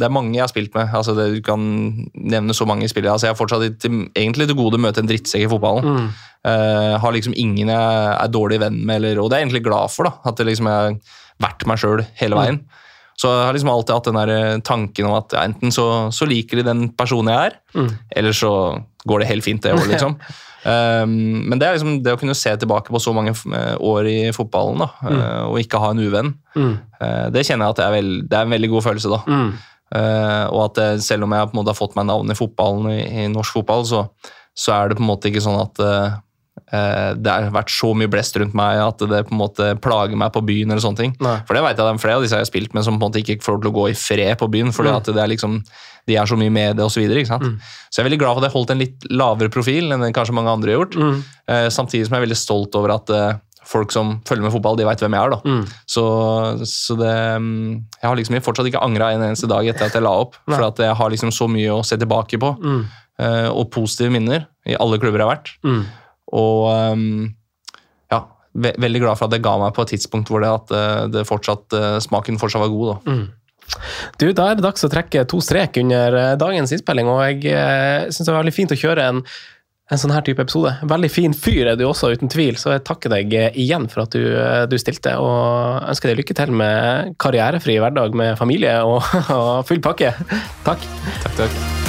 det 0.01 0.07
er 0.07 0.11
mange 0.15 0.35
jeg 0.35 0.43
har 0.43 0.51
spilt 0.51 0.75
med. 0.75 0.89
Altså 0.99 1.15
det, 1.15 1.29
du 1.37 1.41
kan 1.47 1.61
nevne 2.15 2.55
så 2.57 2.67
mange 2.67 2.89
spillere. 2.91 3.13
Altså 3.15 3.29
jeg 3.29 3.35
har 3.37 3.39
fortsatt 3.39 3.79
til, 3.83 4.01
egentlig 4.19 4.49
til 4.51 4.59
gode 4.59 4.79
å 4.81 4.83
møte 4.83 5.03
en 5.03 5.07
drittsekk 5.11 5.45
i 5.47 5.51
fotballen. 5.51 5.87
Mm. 5.87 6.09
Uh, 6.47 6.95
har 7.03 7.15
liksom 7.15 7.35
ingen 7.39 7.69
jeg 7.71 7.79
er 8.17 8.33
dårlig 8.35 8.59
venn 8.63 8.81
med, 8.87 8.97
eller, 9.01 9.21
og 9.23 9.31
det 9.31 9.37
er 9.39 9.43
jeg 9.45 9.51
egentlig 9.51 9.65
glad 9.69 9.93
for. 9.95 10.09
da, 10.11 10.15
At 10.31 10.41
det 10.41 10.49
liksom 10.51 10.67
jeg 10.71 10.79
har 10.81 10.99
vært 11.47 11.67
meg 11.71 11.79
sjøl 11.83 12.05
hele 12.23 12.39
veien. 12.41 12.61
Så 13.21 13.29
jeg 13.31 13.47
har 13.47 13.53
liksom 13.59 13.71
alltid 13.75 13.95
hatt 13.99 14.07
den 14.09 14.19
der 14.21 14.61
tanken 14.65 15.07
om 15.11 15.15
at 15.19 15.35
ja, 15.37 15.43
enten 15.45 15.75
så, 15.75 15.87
så 16.15 16.27
liker 16.27 16.57
de 16.63 16.67
den 16.71 16.87
personen 16.97 17.35
jeg 17.35 17.51
er, 17.53 17.59
Mm. 17.77 17.91
eller 18.17 18.33
så 18.35 18.51
går 19.07 19.21
det 19.23 19.29
helt 19.31 19.45
fint, 19.47 19.63
det 19.63 19.71
òg, 19.77 19.85
liksom. 19.93 20.17
Um, 20.61 21.13
men 21.49 21.59
det 21.59 21.67
er 21.67 21.77
liksom 21.79 22.03
det 22.05 22.13
å 22.13 22.19
kunne 22.21 22.35
se 22.37 22.51
tilbake 22.61 22.93
på 22.93 23.01
så 23.01 23.15
mange 23.17 23.33
eh, 23.33 23.77
år 23.81 24.09
i 24.11 24.19
fotballen 24.37 24.83
da, 24.83 24.89
eh, 25.09 25.43
og 25.49 25.57
ikke 25.63 25.81
ha 25.81 25.91
en 25.95 26.03
uvenn, 26.05 26.35
Mm. 26.57 26.75
eh, 27.01 27.27
det 27.33 27.47
kjenner 27.47 27.65
jeg 27.65 27.71
at 27.71 27.77
det 27.81 27.85
er, 27.87 27.95
veld, 27.95 28.17
det 28.29 28.37
er 28.37 28.43
en 28.49 28.51
veldig 28.57 28.71
god 28.75 28.83
følelse. 28.91 29.09
da. 29.15 29.21
Mm. 29.27 29.51
Uh, 29.91 30.45
og 30.53 30.61
at 30.69 30.75
det, 30.79 30.89
selv 31.03 31.25
om 31.27 31.33
jeg 31.35 31.49
på 31.49 31.55
en 31.57 31.59
måte 31.63 31.73
har 31.73 31.79
fått 31.81 31.97
meg 31.99 32.07
navn 32.07 32.31
i 32.31 32.37
fotballen, 32.39 32.91
i, 32.93 33.25
i 33.25 33.29
norsk 33.33 33.57
fotball, 33.57 33.83
så, 33.89 34.05
så 34.55 34.75
er 34.77 34.89
det 34.93 34.99
på 35.01 35.03
en 35.03 35.09
måte 35.09 35.31
ikke 35.33 35.43
sånn 35.43 35.59
at 35.65 35.81
eh, 35.83 36.13
det 36.71 37.27
har 37.33 37.51
vært 37.51 37.71
så 37.75 37.91
mye 37.99 38.07
blest 38.11 38.37
rundt 38.39 38.55
meg 38.55 38.79
at 38.79 38.99
det 39.11 39.25
på 39.27 39.35
en 39.35 39.41
måte 39.41 39.71
plager 39.83 40.17
meg 40.17 40.31
på 40.33 40.43
byen. 40.47 40.71
eller 40.71 40.81
sånne 40.85 40.97
ting. 41.01 41.17
Nei. 41.21 41.37
For 41.49 41.55
det 41.59 41.63
vet 41.65 41.77
jeg 41.77 41.85
det 41.87 41.95
er 41.95 42.03
flere 42.05 42.17
av 42.21 42.23
disse 42.23 42.37
jeg 42.39 42.45
har 42.47 42.51
spilt 42.53 42.75
med 42.75 42.85
som 42.87 42.99
på 42.99 43.05
en 43.07 43.11
måte 43.11 43.23
ikke 43.25 43.43
får 43.43 43.57
lov 43.57 43.63
til 43.65 43.71
å 43.73 43.79
gå 43.81 43.87
i 43.91 43.97
fred 43.99 44.39
på 44.39 44.51
byen, 44.51 44.71
fordi 44.73 44.91
Mm. 44.91 44.97
at 44.97 45.05
det 45.11 45.23
er 45.25 45.29
liksom, 45.35 45.65
de 46.07 46.17
er 46.17 46.27
så 46.27 46.37
mye 46.39 46.51
med 46.51 46.77
det 46.77 46.85
osv. 46.85 46.95
Så, 46.95 47.01
videre? 47.03 47.39
Mm. 47.41 47.59
så 47.91 47.99
jeg 47.99 48.05
er 48.05 48.09
veldig 48.11 48.19
glad 48.23 48.35
for 48.35 48.41
at 48.45 48.49
jeg 48.51 48.57
holdt 48.59 48.71
en 48.71 48.79
litt 48.79 49.07
lavere 49.11 49.51
profil 49.51 49.93
enn 49.93 50.01
det 50.01 50.15
kanskje 50.15 50.33
mange 50.35 50.51
andre 50.55 50.71
har 50.73 50.79
gjort. 50.85 50.95
Mm. 50.97 51.23
Eh, 51.49 51.69
samtidig 51.69 52.07
som 52.07 52.15
jeg 52.15 52.23
er 52.23 52.27
veldig 52.29 52.39
stolt 52.39 52.75
over 52.79 52.95
at 52.95 53.11
eh, 53.11 53.33
folk 53.71 53.93
som 53.93 54.21
følger 54.27 54.43
med 54.43 54.53
fotball, 54.55 54.77
de 54.79 54.85
vet 54.89 54.99
hvem 54.99 55.13
jeg 55.15 55.23
er. 55.27 55.31
da. 55.31 55.41
Mm. 55.45 55.67
Så, 55.87 56.05
så 56.67 56.97
det 56.99 57.13
mm, 57.39 57.85
Jeg 58.03 58.09
har 58.09 58.17
liksom 58.17 58.41
fortsatt 58.43 58.67
ikke 58.71 58.83
angra 58.83 59.13
en 59.15 59.23
eneste 59.29 59.47
dag 59.51 59.67
etter 59.71 59.87
at 59.87 59.95
jeg 59.95 60.03
la 60.03 60.15
opp. 60.25 60.35
Nei. 60.49 60.57
For 60.57 60.67
at 60.71 60.79
jeg 60.79 60.97
har 60.97 61.11
liksom 61.11 61.31
så 61.35 61.47
mye 61.51 61.71
å 61.77 61.85
se 61.87 61.97
tilbake 62.01 62.39
på, 62.41 62.55
Mm. 62.61 62.85
eh, 63.21 63.49
og 63.51 63.71
positive 63.71 64.11
minner 64.11 64.47
i 64.67 64.75
alle 64.81 64.99
klubber 64.99 65.21
jeg 65.21 65.29
har 65.29 65.37
vært. 65.37 65.53
Og 66.37 66.71
ehm, 66.73 67.35
ja, 68.13 68.23
ve 68.55 68.73
veldig 68.79 69.03
glad 69.05 69.19
for 69.19 69.29
at 69.29 69.35
det 69.35 69.43
ga 69.45 69.57
meg 69.61 69.75
på 69.77 69.85
et 69.87 69.95
tidspunkt 69.97 70.31
hvor 70.31 70.43
det, 70.45 70.51
at 70.51 70.75
eh, 70.75 71.05
det 71.17 71.29
fortsatt, 71.29 71.67
eh, 71.77 72.01
smaken 72.05 72.41
fortsatt 72.41 72.65
var 72.65 72.75
god. 72.75 72.91
da. 72.95 73.15
Mm. 73.15 73.29
Du, 74.19 74.27
Da 74.35 74.51
er 74.51 74.59
det 74.59 74.67
dags 74.67 74.85
å 74.85 74.91
trekke 74.91 75.25
to 75.31 75.41
strek 75.45 75.79
under 75.83 76.19
eh, 76.19 76.35
dagens 76.41 76.75
innspilling, 76.75 77.09
og 77.11 77.23
jeg 77.29 77.55
eh, 77.55 78.11
syns 78.11 78.27
det 78.27 78.35
var 78.35 78.43
veldig 78.43 78.57
fint 78.57 78.75
å 78.75 78.79
kjøre 78.79 79.07
en, 79.13 79.23
en 79.91 80.03
sånn 80.03 80.15
her 80.15 80.25
type 80.27 80.43
episode. 80.43 80.75
Veldig 80.91 81.11
fin 81.13 81.35
fyr 81.37 81.73
er 81.73 81.79
du 81.79 81.87
også, 81.87 82.13
uten 82.15 82.31
tvil, 82.33 82.59
så 82.59 82.75
jeg 82.75 82.87
takker 82.89 83.15
deg 83.15 83.35
igjen 83.55 83.87
for 83.91 84.07
at 84.07 84.15
du, 84.15 84.25
du 84.71 84.79
stilte, 84.83 85.17
og 85.23 85.87
ønsker 85.91 86.11
deg 86.11 86.23
lykke 86.23 86.39
til 86.43 86.55
med 86.63 87.15
karrierefri 87.23 87.79
hverdag 87.83 88.19
med 88.19 88.39
familie 88.41 88.81
og, 88.87 89.03
og 89.39 89.53
full 89.71 89.83
pakke. 89.85 90.15
Takk. 90.67 90.91
Takk, 91.23 91.37
takk. 91.45 91.80